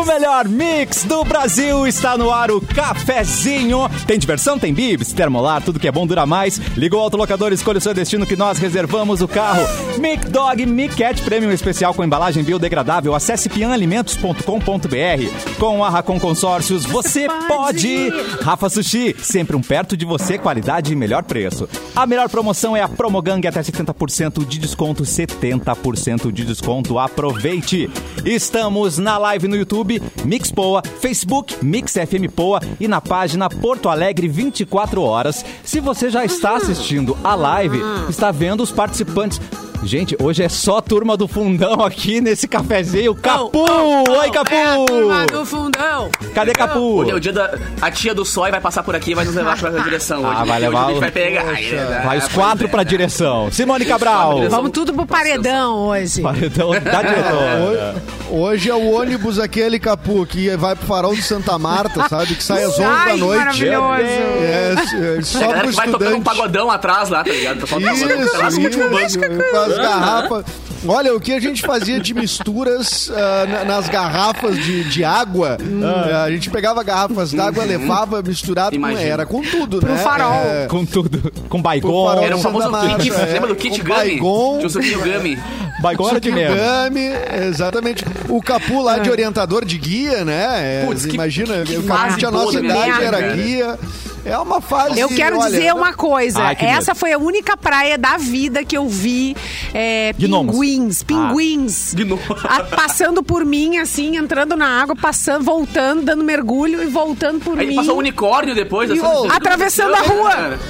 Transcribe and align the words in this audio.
O 0.00 0.06
melhor 0.06 0.48
mix 0.48 1.04
do 1.04 1.22
Brasil 1.24 1.86
está 1.86 2.16
no 2.16 2.30
ar, 2.30 2.50
o 2.50 2.58
cafezinho. 2.58 3.80
Tem 4.06 4.18
diversão, 4.18 4.58
tem 4.58 4.72
bibs, 4.72 5.12
termolar, 5.12 5.62
tudo 5.62 5.78
que 5.78 5.86
é 5.86 5.92
bom 5.92 6.06
dura 6.06 6.24
mais. 6.24 6.56
Ligou 6.74 7.00
o 7.00 7.02
autolocador, 7.02 7.52
escolha 7.52 7.76
o 7.76 7.80
seu 7.82 7.92
destino 7.92 8.24
que 8.24 8.34
nós 8.34 8.56
reservamos 8.56 9.20
o 9.20 9.28
carro. 9.28 9.60
Mic 9.98 10.26
Dog 10.30 10.64
Mic 10.64 10.96
Cat 10.96 11.20
Premium 11.20 11.50
especial 11.50 11.92
com 11.92 12.02
embalagem 12.02 12.42
biodegradável. 12.42 13.14
Acesse 13.14 13.50
pianalimentos.com.br. 13.50 15.58
Com 15.58 15.84
a 15.84 15.90
Racon 15.90 16.18
Consórcios, 16.18 16.86
você 16.86 17.28
pode. 17.46 18.08
Rafa 18.40 18.70
Sushi, 18.70 19.14
sempre 19.22 19.54
um 19.54 19.60
perto 19.60 19.98
de 19.98 20.06
você, 20.06 20.38
qualidade 20.38 20.94
e 20.94 20.96
melhor 20.96 21.24
preço. 21.24 21.68
A 21.94 22.06
melhor 22.06 22.30
promoção 22.30 22.74
é 22.74 22.80
a 22.80 22.88
Promogang, 22.88 23.46
até 23.46 23.60
70% 23.60 24.46
de 24.46 24.58
desconto, 24.58 25.02
70% 25.02 26.32
de 26.32 26.46
desconto. 26.46 26.98
Aproveite! 26.98 27.90
Estamos 28.24 28.96
na 28.96 29.18
live 29.18 29.46
no 29.46 29.56
YouTube, 29.56 29.89
Mix 30.24 30.52
Poa, 30.52 30.82
Facebook, 31.00 31.56
Mix 31.64 31.94
FM 31.94 32.30
Poa 32.34 32.60
e 32.78 32.86
na 32.86 33.00
página 33.00 33.48
Porto 33.48 33.88
Alegre 33.88 34.28
24 34.28 35.02
horas. 35.02 35.44
Se 35.64 35.80
você 35.80 36.10
já 36.10 36.24
está 36.24 36.56
assistindo 36.56 37.16
a 37.24 37.34
live, 37.34 37.80
está 38.08 38.30
vendo 38.30 38.62
os 38.62 38.70
participantes. 38.70 39.40
Gente, 39.82 40.14
hoje 40.20 40.42
é 40.42 40.48
só 40.48 40.78
turma 40.82 41.16
do 41.16 41.26
fundão 41.26 41.80
aqui 41.82 42.20
nesse 42.20 42.46
cafezinho. 42.46 43.14
Capu! 43.14 43.58
Oi, 43.58 44.30
Capu! 44.30 44.52
É 44.54 44.66
a 44.66 44.84
turma 44.84 45.26
do 45.26 45.46
fundão. 45.46 46.10
Cadê 46.34 46.52
Capu? 46.52 46.78
Hoje 47.00 47.10
é 47.10 47.14
o 47.14 47.20
dia 47.20 47.32
da. 47.32 47.58
A 47.80 47.90
tia 47.90 48.14
do 48.14 48.22
Sói 48.24 48.50
vai 48.50 48.60
passar 48.60 48.82
por 48.82 48.94
aqui 48.94 49.12
e 49.12 49.14
vai 49.14 49.24
nos 49.24 49.34
levar 49.34 49.58
pra 49.58 49.70
direção 49.82 50.18
hoje. 50.22 50.36
Ah, 50.36 50.44
vai 50.44 50.60
levar 50.60 50.78
Hoje 50.80 50.84
a 50.84 50.88
gente 50.88 50.96
o- 50.98 51.00
vai 51.00 51.10
pegar. 51.10 51.44
Ai, 51.48 51.64
é, 51.74 52.02
Vai 52.04 52.18
os 52.18 52.28
quatro 52.28 52.66
é. 52.66 52.68
pra 52.68 52.82
direção. 52.82 53.50
Simone 53.50 53.86
Cabral. 53.86 54.50
Vamos 54.50 54.70
tudo 54.70 54.92
pro 54.92 55.06
paredão 55.06 55.88
hoje. 55.88 56.20
Paredão 56.20 56.72
da 56.72 56.78
diretora. 57.02 57.94
Hoje, 58.30 58.38
hoje 58.42 58.70
é 58.70 58.74
o 58.74 58.90
ônibus 58.92 59.38
aquele, 59.38 59.78
Capu, 59.80 60.26
que 60.26 60.54
vai 60.58 60.76
pro 60.76 60.86
farol 60.86 61.14
de 61.14 61.22
Santa 61.22 61.58
Marta, 61.58 62.06
sabe? 62.06 62.34
Que 62.34 62.44
sai 62.44 62.64
às 62.64 62.74
11 62.78 62.82
Ai, 62.84 63.10
da 63.12 63.16
noite. 63.16 63.38
maravilhoso. 63.38 64.02
É, 64.02 64.74
é, 65.18 65.22
só 65.22 65.38
A 65.38 65.40
galera 65.40 65.60
pro 65.62 65.70
que 65.70 65.76
vai 65.76 65.86
tocando 65.86 66.02
um 66.02 66.18
estudante. 66.18 66.22
pagodão 66.36 66.70
atrás 66.70 67.08
lá, 67.08 67.24
tá 67.24 67.30
ligado? 67.32 67.66
Tá 67.66 67.78
Isso, 67.78 68.06
banco. 68.06 69.00
isso, 69.00 69.18
com 69.18 69.69
as 69.70 69.78
garrafas. 69.78 70.44
Olha, 70.88 71.14
o 71.14 71.20
que 71.20 71.32
a 71.34 71.40
gente 71.40 71.60
fazia 71.62 72.00
de 72.00 72.14
misturas 72.14 73.10
na- 73.50 73.64
nas 73.66 73.88
garrafas 73.88 74.56
de, 74.56 74.84
de 74.84 75.04
água, 75.04 75.58
ah, 75.84 76.22
a 76.24 76.30
gente 76.30 76.48
pegava 76.48 76.82
garrafas 76.82 77.32
d'água, 77.32 77.64
levava 77.64 78.22
misturado 78.22 78.70
com, 78.70 78.76
Imagina. 78.76 79.02
era 79.02 79.26
com 79.26 79.42
tudo, 79.42 79.78
Pro 79.80 79.92
né? 79.92 79.98
farol. 79.98 80.32
É, 80.46 80.66
Com 80.68 80.86
tudo. 80.86 81.30
Com 81.50 81.60
baigon. 81.60 82.06
farol 82.06 82.24
Era 82.24 82.36
um 82.36 82.40
famoso 82.40 82.70
kit. 82.98 83.12
é, 83.12 83.32
Lembra 83.34 83.48
do 83.48 83.56
kit 83.56 83.78
Gummy? 83.82 83.90
Baigon, 83.94 84.54
Tinha 84.56 84.66
o 84.66 84.70
suquinho 84.70 85.00
Gummy. 85.00 85.38
Baigon 85.82 86.08
era 86.10 86.20
de. 86.20 86.30
Gami, 86.30 87.08
exatamente. 87.48 88.04
O 88.28 88.42
Capu 88.42 88.82
lá 88.82 88.98
de 88.98 89.10
orientador 89.10 89.64
de 89.64 89.78
guia, 89.78 90.24
né? 90.26 90.82
É, 90.82 90.86
Putz, 90.86 91.06
que- 91.06 91.14
imagina, 91.14 91.62
que 91.64 91.76
o 91.76 91.82
Capu 91.84 92.16
tinha 92.18 92.28
a 92.28 92.32
nossa 92.32 92.58
idade, 92.60 92.92
vida, 92.92 93.04
era 93.04 93.18
cara. 93.20 93.32
guia. 93.36 93.78
É 94.24 94.36
uma 94.38 94.60
fase. 94.60 95.00
Eu 95.00 95.08
quero 95.08 95.38
olha, 95.38 95.50
dizer 95.50 95.72
uma 95.74 95.92
coisa. 95.94 96.40
Ai, 96.42 96.56
Essa 96.60 96.92
medo. 96.92 96.98
foi 97.00 97.12
a 97.12 97.18
única 97.18 97.56
praia 97.56 97.96
da 97.96 98.16
vida 98.18 98.64
que 98.64 98.76
eu 98.76 98.86
vi 98.88 99.34
é, 99.72 100.12
pinguins, 100.12 101.02
pinguins. 101.02 101.94
Gnomos. 101.94 102.44
a- 102.44 102.64
passando 102.64 103.22
por 103.22 103.44
mim, 103.44 103.78
assim, 103.78 104.16
entrando 104.16 104.56
na 104.56 104.82
água, 104.82 104.94
passando, 104.94 105.44
voltando, 105.44 106.02
dando 106.02 106.22
mergulho 106.22 106.82
e 106.82 106.86
voltando 106.86 107.40
por 107.40 107.58
Aí 107.58 107.66
mim. 107.68 107.76
passou 107.76 107.94
um 107.96 107.98
unicórnio 107.98 108.54
depois. 108.54 108.90
E 108.90 108.92
assim, 108.92 109.00
o- 109.00 109.04
não 109.04 109.20
sei 109.22 109.30
Atravessando 109.30 109.94
a 109.94 110.00
rua. 110.02 110.30
cara. 110.30 110.60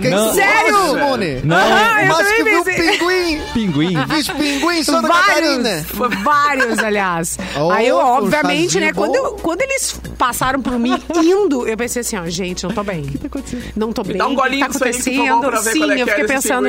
Quem 0.00 0.10
Não. 0.10 0.32
Sério? 0.34 0.72
Nossa, 0.72 0.94
Simone? 0.94 1.40
Não. 1.44 1.56
Aham, 1.56 2.00
eu 2.02 2.08
Mas 2.08 2.28
que 2.32 2.44
viu 2.44 2.64
pensei. 2.64 2.90
pinguim. 2.98 3.40
Pinguim. 3.54 3.96
Fiz 4.14 4.28
pinguim 4.28 4.82
Santa 4.82 5.08
Catarina. 5.08 5.84
Vários, 5.94 6.22
vários, 6.22 6.78
aliás. 6.78 7.38
Oh, 7.58 7.70
Aí 7.70 7.88
eu, 7.88 7.96
obviamente, 7.96 8.78
né, 8.80 8.92
quando, 8.92 9.14
eu- 9.16 9.32
quando 9.34 9.60
eles 9.62 10.00
passaram 10.18 10.60
por 10.62 10.78
mim 10.78 11.00
indo, 11.16 11.66
eu 11.66 11.76
pensei 11.76 12.00
assim, 12.00 12.16
ó, 12.16 12.26
gente, 12.26 12.64
não 12.64 12.72
tô 12.72 12.82
bem. 12.82 13.00
O 13.10 13.12
que 13.12 13.18
tá 13.18 13.26
acontecendo? 13.26 13.64
Não 13.76 13.92
tô 13.92 14.02
bem. 14.02 14.16
dá 14.16 14.26
um 14.26 14.32
o 14.32 14.36
que 14.36 14.42
golinho 14.42 14.60
tá 14.60 14.66
acontecendo? 14.66 15.16
tomou 15.16 15.40
pra 15.40 15.60
ver 15.60 15.72
Sim, 15.72 15.90
é 15.90 16.02
eu 16.02 16.06
fiquei 16.06 16.24
esse 16.24 16.34
pensando, 16.34 16.68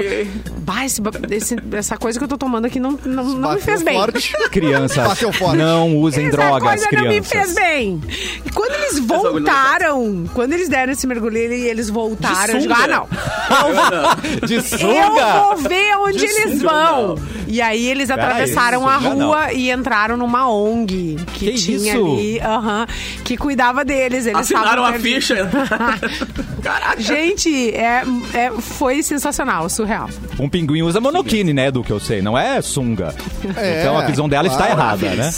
bah, 0.60 0.86
esse 0.86 1.02
esse- 1.31 1.56
essa 1.74 1.98
coisa 1.98 2.18
que 2.20 2.24
eu 2.24 2.28
tô 2.30 2.38
tomando 2.38 2.66
aqui 2.66 2.80
não, 2.80 2.92
não, 3.06 3.24
não 3.24 3.54
me 3.54 3.62
fez 3.62 3.81
bem. 3.84 3.96
forte. 3.96 4.34
Crianças, 4.52 5.08
Bateu 5.08 5.31
forte. 5.34 5.58
não 5.58 5.96
usem 5.98 6.28
Essa 6.28 6.38
drogas, 6.38 6.64
coisa 6.70 6.88
não 6.92 7.08
me 7.10 7.22
fez 7.22 7.28
crianças. 7.30 7.56
bem. 7.56 8.02
E 8.46 8.50
quando 8.52 8.74
eles 8.74 9.00
voltaram, 9.00 10.26
quando 10.34 10.54
eles 10.54 10.70
deram 10.70 10.94
esse 10.94 11.06
mergulho 11.08 11.38
e 11.38 11.68
eles 11.68 11.90
voltaram, 11.90 12.56
eu 12.56 12.60
digo, 12.62 12.74
ah, 12.74 12.88
não. 12.88 13.08
De 14.48 14.56
Eu 14.56 14.62
sunga. 14.64 15.34
vou 15.42 15.58
ver 15.58 15.96
onde 15.98 16.18
De 16.20 16.26
eles 16.26 16.60
sunga, 16.60 16.70
vão. 16.70 17.08
não. 17.16 17.18
E 17.48 17.62
aí 17.62 17.86
eles 17.90 18.08
Pera 18.08 18.24
atravessaram 18.24 18.88
aí, 18.88 18.96
a 18.96 19.00
sunga 19.02 19.26
rua 19.26 19.42
não. 19.48 19.52
e 19.52 19.72
entraram 19.72 20.16
numa 20.18 20.50
ONG 20.50 21.18
que, 21.34 21.52
Que 21.52 21.54
tinha 21.56 21.78
isso? 21.78 22.14
ali, 22.14 22.40
aham, 22.40 22.88
que 23.26 23.36
cuidava 23.36 23.84
deles. 23.84 24.26
Eles 24.26 24.40
Assinaram 24.40 24.86
a 24.86 24.94
ficha. 24.94 25.50
Caraca. 26.64 27.02
Gente, 27.02 27.72
é, 27.76 28.04
é- 28.34 28.52
foi 28.60 29.02
sensacional, 29.04 29.68
surreal. 29.70 30.10
Um 30.40 30.48
pinguim 30.48 30.82
usa 30.84 31.02
monokini, 31.02 31.52
né, 31.54 31.72
do 31.72 31.84
que 31.84 31.92
eu 31.92 32.00
sei. 32.00 32.22
Não 32.22 32.38
é 32.38 32.62
sunga. 32.62 33.14
É, 33.58 33.82
então 33.82 33.98
a 33.98 34.06
visão 34.06 34.30
dela 34.30 34.48
está 34.48 34.68
claro. 34.68 34.72
errada, 35.06 35.10
né? 35.16 35.34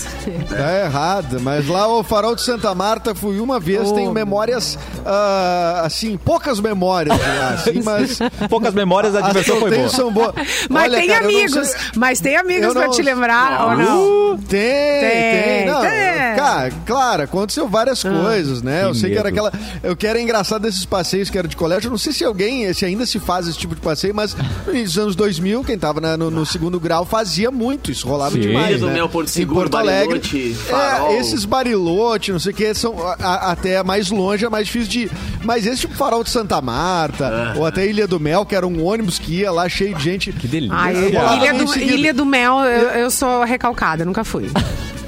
Tá 0.49 0.79
errado, 0.85 1.39
mas 1.41 1.67
lá 1.67 1.87
o 1.87 2.03
farol 2.03 2.35
de 2.35 2.41
Santa 2.43 2.75
Marta 2.75 3.15
fui 3.15 3.39
uma 3.39 3.59
vez, 3.59 3.89
Oh. 3.89 3.93
tenho 3.93 4.11
memórias, 4.11 4.77
ah, 5.05 5.81
assim, 5.85 6.17
poucas 6.17 6.59
memórias 6.59 7.17
de 7.17 7.25
lá, 7.39 7.57
assim, 7.69 7.81
mas 7.83 8.19
Poucas 8.49 8.73
memórias, 8.73 9.15
a 9.15 9.21
diversão 9.21 9.59
foi 9.59 9.71
boa. 9.75 9.89
são 9.89 10.11
boas. 10.11 10.33
Mas 10.69 10.83
Olha, 10.83 10.97
tem 10.99 11.07
cara, 11.07 11.21
não 11.21 11.29
amigos, 11.29 11.67
sei- 11.69 11.79
mas 11.95 12.19
tem 12.19 12.35
amigos 12.37 12.63
Eu 12.67 12.73
pra 12.73 12.85
não- 12.87 12.91
te 12.91 13.01
lembrar, 13.01 13.61
ou 13.63 13.69
Ah, 13.69 13.75
não? 13.75 14.37
Tem, 14.37 14.59
tem. 15.01 15.65
Não, 15.67 15.81
tem. 15.81 15.89
Cara, 16.35 16.71
claro, 16.85 17.23
aconteceu 17.23 17.67
várias 17.67 18.01
coisas, 18.03 18.61
né? 18.61 18.83
eu 18.85 18.93
sei 18.93 19.11
que 19.11 19.17
era 19.17 19.31
medo. 19.31 19.45
aquela. 19.47 19.63
Eu 19.81 19.95
que 19.95 20.07
era 20.07 20.19
engraçado 20.19 20.61
desses 20.63 20.85
passeios 20.85 21.29
que 21.29 21.37
era 21.37 21.47
de 21.47 21.55
colégio. 21.55 21.87
Eu 21.87 21.91
não 21.91 21.97
sei 21.97 22.11
se 22.13 22.23
alguém, 22.23 22.71
se 22.73 22.85
ainda 22.85 23.05
se 23.05 23.19
faz 23.19 23.47
esse 23.47 23.57
tipo 23.57 23.75
de 23.75 23.81
passeio, 23.81 24.13
mas 24.13 24.35
nos 24.67 24.97
anos 24.97 25.15
2000, 25.15 25.63
quem 25.63 25.77
tava 25.77 25.99
na- 26.01 26.17
no, 26.17 26.29
no 26.31 26.45
segundo 26.45 26.79
grau 26.79 27.05
fazia 27.05 27.49
muito. 27.51 27.91
Isso 27.91 28.07
rolava 28.07 28.31
Sim. 28.35 28.41
demais. 28.41 28.81
Né? 28.81 28.93
Mel, 28.93 29.09
Porto 29.09 29.27
Em 29.27 29.31
Seguro, 29.31 29.61
Porto 29.69 29.77
Alegre. 29.77 30.19
Bariloche, 30.19 30.53
Farol. 30.53 31.11
É, 31.11 31.19
esses 31.19 31.45
barilote, 31.45 32.31
não 32.31 32.39
sei 32.39 32.51
o 32.51 32.55
que, 32.55 32.73
são 32.73 32.95
a- 33.07 33.15
a- 33.21 33.51
até 33.51 33.81
mais 33.83 34.09
longe, 34.09 34.45
é 34.45 34.49
mais 34.49 34.65
difícil 34.67 34.89
de. 34.89 34.99
ir. 35.03 35.11
Mas 35.43 35.65
esse 35.65 35.81
tipo 35.81 35.93
farol 35.95 36.23
de 36.23 36.29
Santa 36.29 36.61
Marta, 36.61 37.52
ou 37.55 37.65
até 37.65 37.85
Ilha 37.85 38.07
do 38.07 38.19
Mel, 38.19 38.45
que 38.45 38.55
era 38.55 38.67
um 38.67 38.83
ônibus 38.83 39.19
que 39.19 39.39
ia 39.39 39.51
lá 39.51 39.67
cheio 39.69 39.95
de 39.95 40.03
gente. 40.03 40.31
Que 40.31 40.47
delícia. 40.47 40.75
Ai, 40.75 40.95
Ilha, 41.07 41.53
do. 41.53 41.79
Ilha 41.79 42.13
do 42.13 42.25
Mel, 42.25 42.59
eu, 42.61 42.89
eu 42.89 43.11
sou 43.11 43.43
recalcada, 43.43 44.05
nunca 44.05 44.23
fui. 44.23 44.49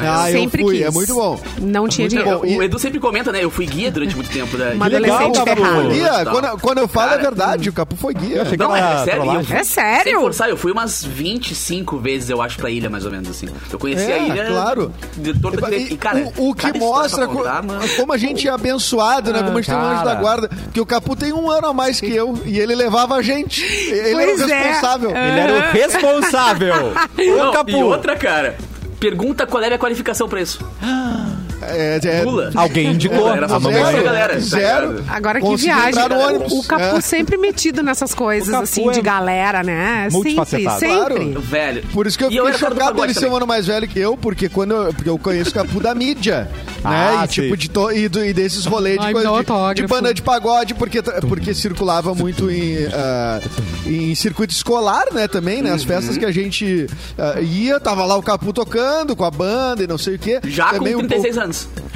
Ah, 0.00 0.30
eu 0.30 0.40
Sempre 0.40 0.62
fui, 0.62 0.76
quis. 0.78 0.86
é 0.86 0.90
muito 0.90 1.14
bom. 1.14 1.40
Não 1.60 1.88
tinha 1.88 2.04
Muito 2.08 2.16
dinheiro. 2.24 2.40
bom. 2.40 2.46
O 2.58 2.62
Edu 2.62 2.78
sempre 2.78 2.98
comenta, 3.00 3.32
né? 3.32 3.42
Eu 3.44 3.50
fui 3.50 3.66
guia 3.66 3.90
durante 3.90 4.14
muito 4.16 4.30
tempo. 4.30 4.56
Da... 4.56 4.70
Uma 4.70 4.86
legal, 4.86 5.16
adolescente 5.18 5.44
Capu. 5.44 5.62
ferrada. 5.64 5.88
Guia, 5.88 6.24
quando, 6.30 6.60
quando 6.60 6.78
eu 6.78 6.88
falo 6.88 7.08
Cara, 7.10 7.20
é 7.20 7.24
verdade, 7.24 7.68
o 7.68 7.72
Capu 7.72 7.96
foi 7.96 8.14
guia. 8.14 8.44
Não, 8.58 8.74
é 8.74 9.04
sério. 9.04 9.24
eu 9.34 9.44
fui- 9.44 9.56
É 9.56 9.64
sério? 9.64 10.02
Sem 10.04 10.14
forçar, 10.14 10.48
eu 10.48 10.56
fui 10.56 10.72
umas 10.72 11.04
25 11.04 11.98
vezes, 11.98 12.30
eu 12.30 12.40
acho, 12.40 12.56
pra 12.58 12.70
ilha, 12.70 12.88
mais 12.88 13.04
ou 13.04 13.10
menos, 13.10 13.28
assim. 13.30 13.46
Eu 13.72 13.78
conheci 13.78 14.10
É, 14.10 14.14
a 14.14 14.18
ilha... 14.18 14.46
claro. 14.46 14.92
De 15.16 15.30
E-. 15.30 15.92
E, 15.92 15.96
cara, 15.96 16.30
o, 16.36 16.50
o 16.50 16.54
que 16.54 16.72
mostra 16.78 17.26
contar, 17.26 17.60
co- 17.60 17.66
mano. 17.68 17.88
como 17.96 18.12
a 18.12 18.16
gente 18.16 18.46
é 18.48 18.50
abençoado, 18.50 19.32
né? 19.32 19.42
Como 19.42 19.58
a 19.58 19.60
gente 19.60 19.70
tem 19.70 19.78
um 19.78 19.82
anjo 19.82 20.04
da 20.04 20.10
cara. 20.10 20.20
guarda. 20.20 20.50
Que 20.72 20.80
o 20.80 20.86
Capu 20.86 21.16
tem 21.16 21.32
um 21.32 21.50
ano 21.50 21.68
a 21.68 21.72
mais 21.72 22.00
que 22.00 22.14
eu 22.14 22.38
e 22.44 22.58
ele 22.58 22.74
levava 22.74 23.16
a 23.16 23.22
gente. 23.22 23.62
Ele 23.64 24.12
Pois 24.12 24.40
era 24.40 24.48
o 24.48 24.52
é. 24.52 24.62
responsável. 24.68 25.10
Ele 25.10 25.40
era 25.40 25.52
o 25.52 25.72
responsável. 25.72 26.74
Não, 27.16 27.48
o 27.48 27.52
Capu. 27.52 27.70
E 27.70 27.82
outra, 27.82 28.16
cara... 28.16 28.56
Pergunta 29.02 29.48
qual 29.48 29.60
é 29.64 29.74
a 29.74 29.76
qualificação 29.76 30.28
pra 30.28 30.40
isso. 30.40 30.64
É, 31.68 32.00
é, 32.02 32.22
Pula. 32.22 32.50
Alguém 32.54 32.92
indicou. 32.92 33.28
Era 33.28 33.46
a 33.46 33.48
mamãe. 33.48 33.72
zero. 33.74 34.04
Galera, 34.04 34.40
zero. 34.40 35.04
Agora 35.08 35.40
que 35.40 35.56
viagem. 35.56 36.02
O 36.50 36.62
Capu 36.64 36.96
É. 36.96 37.00
sempre 37.00 37.36
metido 37.36 37.82
nessas 37.82 38.14
coisas, 38.14 38.52
assim, 38.54 38.88
é 38.88 38.92
de 38.92 39.00
galera, 39.02 39.62
né? 39.62 40.08
Sempre, 40.10 40.44
sempre. 40.78 40.96
Claro. 40.96 41.40
Velho. 41.40 41.82
Por 41.92 42.06
isso 42.06 42.18
que 42.18 42.24
eu 42.24 42.30
E 42.30 42.36
fiquei 42.36 42.52
do 42.52 42.58
chocado 42.58 43.00
dele 43.00 43.14
ser 43.14 43.26
um 43.26 43.36
ano 43.36 43.46
mais 43.46 43.66
velho 43.66 43.86
que 43.88 43.98
eu, 43.98 44.16
porque 44.16 44.48
quando 44.48 44.72
eu, 44.74 44.92
porque 44.94 45.08
eu 45.08 45.18
conheço 45.18 45.50
o 45.50 45.54
Capu 45.54 45.80
da 45.80 45.94
mídia, 45.94 46.48
né? 46.84 47.16
Ah, 47.18 47.24
E 47.24 47.28
tipo, 47.28 47.56
de 47.56 47.68
to- 47.70 47.92
e, 47.92 48.08
do- 48.08 48.24
e 48.24 48.32
desses 48.32 48.64
rolês 48.66 48.98
de 48.98 49.06
Ai, 49.06 49.12
coisa 49.12 49.28
de, 49.74 49.82
de 49.82 49.86
banda 49.86 50.12
de 50.14 50.22
pagode, 50.22 50.74
porque, 50.74 51.00
porque 51.28 51.54
circulava 51.54 52.14
muito 52.14 52.50
em, 52.50 52.76
ah, 52.92 53.40
em 53.86 54.14
circuito 54.14 54.52
escolar, 54.52 55.04
né? 55.12 55.28
Também, 55.28 55.62
né? 55.62 55.70
As 55.72 55.84
festas 55.84 56.16
que 56.16 56.24
a 56.24 56.30
gente 56.32 56.86
ah, 57.18 57.40
ia, 57.40 57.78
tava 57.80 58.04
lá 58.04 58.16
o 58.16 58.22
Capu 58.22 58.52
tocando 58.52 59.14
com 59.16 59.24
a 59.24 59.30
banda 59.30 59.82
e 59.84 59.86
não 59.86 59.98
sei 59.98 60.16
o 60.16 60.18
quê. 60.18 60.40
Já 60.44 60.66
com 60.70 60.78
Também 60.78 60.94
um 60.96 60.98
36 61.00 61.34
pouco- 61.34 61.44
anos. 61.44 61.51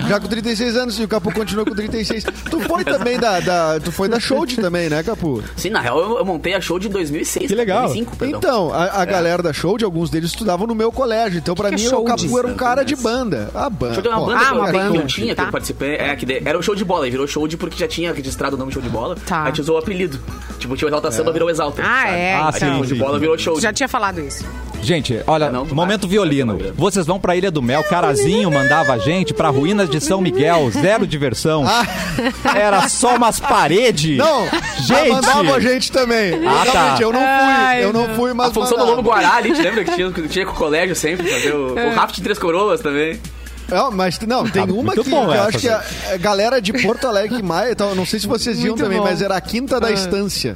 Já 0.08 0.20
com 0.20 0.28
36 0.28 0.76
anos 0.76 0.98
e 0.98 1.04
o 1.04 1.08
Capu 1.08 1.32
continua 1.32 1.64
com 1.64 1.74
36. 1.74 2.24
Tu 2.24 2.60
foi 2.60 2.84
também 2.84 3.18
da, 3.18 3.40
da- 3.40 3.80
tu 3.80 3.90
foi 3.90 4.08
da 4.08 4.20
Show 4.20 4.46
também, 4.46 4.88
né, 4.88 5.02
Capu? 5.02 5.42
Sim, 5.56 5.70
na 5.70 5.80
real, 5.80 5.98
eu, 5.98 6.18
eu 6.18 6.24
montei 6.24 6.54
a 6.54 6.60
show 6.60 6.78
de 6.78 6.88
2006. 6.88 7.46
Que 7.48 7.54
legal. 7.54 7.86
2005, 7.86 8.16
perdão. 8.16 8.38
Então, 8.38 8.72
a, 8.72 9.02
a 9.02 9.04
galera 9.04 9.42
da 9.42 9.52
Show, 9.52 9.76
alguns 9.82 10.10
deles 10.10 10.30
estudavam 10.30 10.66
no 10.66 10.74
meu 10.74 10.90
colégio. 10.92 11.38
Então, 11.38 11.54
pra 11.54 11.68
que 11.70 11.74
é 11.74 11.78
mim, 11.78 11.86
o 11.86 11.90
Showd? 11.90 12.22
Capu 12.22 12.38
era 12.38 12.48
um 12.48 12.54
cara 12.54 12.82
de 12.84 12.94
banda. 12.96 13.50
A 13.54 13.68
banda. 13.70 13.94
Show 13.94 14.02
de 14.02 14.08
uma 14.08 14.18
pô. 14.18 14.26
banda 14.26 14.38
Ah, 14.38 14.44
que, 14.44 14.50
eu, 14.52 14.56
uma 14.58 14.70
que 14.70 14.76
eu 14.76 14.80
banda, 14.92 15.06
tinha, 15.06 15.28
que 15.28 15.34
tá. 15.34 15.42
eu 15.44 15.50
participei. 15.52 15.94
É, 15.96 16.14
que 16.16 16.26
de- 16.26 16.42
era 16.44 16.58
o 16.58 16.62
show 16.62 16.74
de 16.74 16.84
bola, 16.84 17.06
e 17.06 17.10
virou 17.10 17.26
show 17.26 17.46
de 17.48 17.56
porque 17.56 17.76
já 17.78 17.88
tinha 17.88 18.12
registrado 18.12 18.56
o 18.56 18.58
nome 18.58 18.72
show 18.72 18.82
de 18.82 18.88
bola. 18.88 19.16
Tá. 19.26 19.38
Aí 19.38 19.42
a 19.44 19.46
gente 19.46 19.60
usou 19.62 19.76
o 19.76 19.78
apelido. 19.78 20.20
Tipo, 20.58 20.76
tinha 20.76 20.86
o 20.86 20.88
Exalta 20.90 21.10
Samba, 21.10 21.32
virou 21.32 21.50
Exalta. 21.50 21.82
Ah, 21.82 22.02
sabe? 22.02 22.10
é, 22.16 22.34
Ah, 22.34 22.46
Aí 22.46 22.52
sim, 22.52 22.58
tinha 22.58 22.72
o 22.72 22.76
show 22.76 22.86
de 22.86 22.94
bola 22.94 23.18
virou 23.18 23.38
show. 23.38 23.60
Já 23.60 23.72
tinha 23.72 23.88
falado 23.88 24.20
isso. 24.20 24.44
Gente, 24.86 25.20
olha, 25.26 25.50
Não, 25.50 25.64
não 25.64 25.74
momento 25.74 26.02
vai. 26.02 26.10
violino. 26.10 26.54
Vai, 26.56 26.62
vai. 26.68 26.72
Vocês 26.76 27.04
vão 27.06 27.18
pra 27.18 27.34
Ilha 27.34 27.50
do 27.50 27.60
Mel, 27.60 27.82
Carazinho 27.82 28.48
mandava 28.52 28.92
a 28.92 28.98
gente 28.98 29.34
pra 29.34 29.48
ruínas 29.48 29.90
de 29.90 30.00
São 30.00 30.20
Miguel, 30.20 30.70
zero 30.70 31.04
diversão. 31.04 31.64
Era 32.54 32.88
só 32.88 33.16
umas 33.16 33.40
paredes. 33.40 34.16
Não, 34.16 34.46
gente. 34.86 35.10
mandava 35.10 35.56
a 35.56 35.60
gente 35.60 35.90
também. 35.90 36.34
Ah, 36.46 36.64
tá. 36.70 36.96
Eu 37.00 37.12
não 37.12 37.18
fui, 37.18 37.28
Ai, 37.28 37.82
eu 37.84 37.92
não 37.92 38.14
fui, 38.14 38.32
mas 38.32 38.50
A 38.50 38.54
função 38.54 38.70
do 38.78 38.78
mandava. 38.78 38.96
Lobo 38.96 39.08
Guará 39.10 39.34
ali, 39.38 39.52
te 39.52 39.60
lembra 39.60 39.84
que 39.84 39.90
tinha, 39.96 40.10
que 40.12 40.28
tinha 40.28 40.46
com 40.46 40.52
o 40.52 40.54
colégio 40.54 40.94
sempre, 40.94 41.26
fazer 41.28 41.52
o, 41.52 41.74
o 41.74 41.94
raft 41.94 42.14
de 42.14 42.22
três 42.22 42.38
coroas 42.38 42.80
também. 42.80 43.18
Não, 43.68 43.90
mas 43.90 44.20
não, 44.20 44.48
tem 44.48 44.62
Ah, 44.62 44.66
uma 44.66 44.74
muito 44.84 45.02
que, 45.02 45.10
bom 45.10 45.22
que 45.26 45.30
eu 45.30 45.32
essa, 45.34 45.48
acho 45.48 45.58
que 45.58 45.68
a, 45.68 45.82
a 46.12 46.16
galera 46.18 46.62
de 46.62 46.72
Porto 46.74 47.08
Alegre 47.08 47.42
Maia, 47.42 47.72
então, 47.72 47.92
não 47.96 48.06
sei 48.06 48.20
se 48.20 48.26
vocês 48.28 48.58
iam 48.58 48.68
Muito 48.68 48.84
também, 48.84 48.98
bom. 48.98 49.04
mas 49.04 49.20
era 49.20 49.36
a 49.36 49.40
Quinta 49.40 49.80
da 49.80 49.90
Estância. 49.90 50.54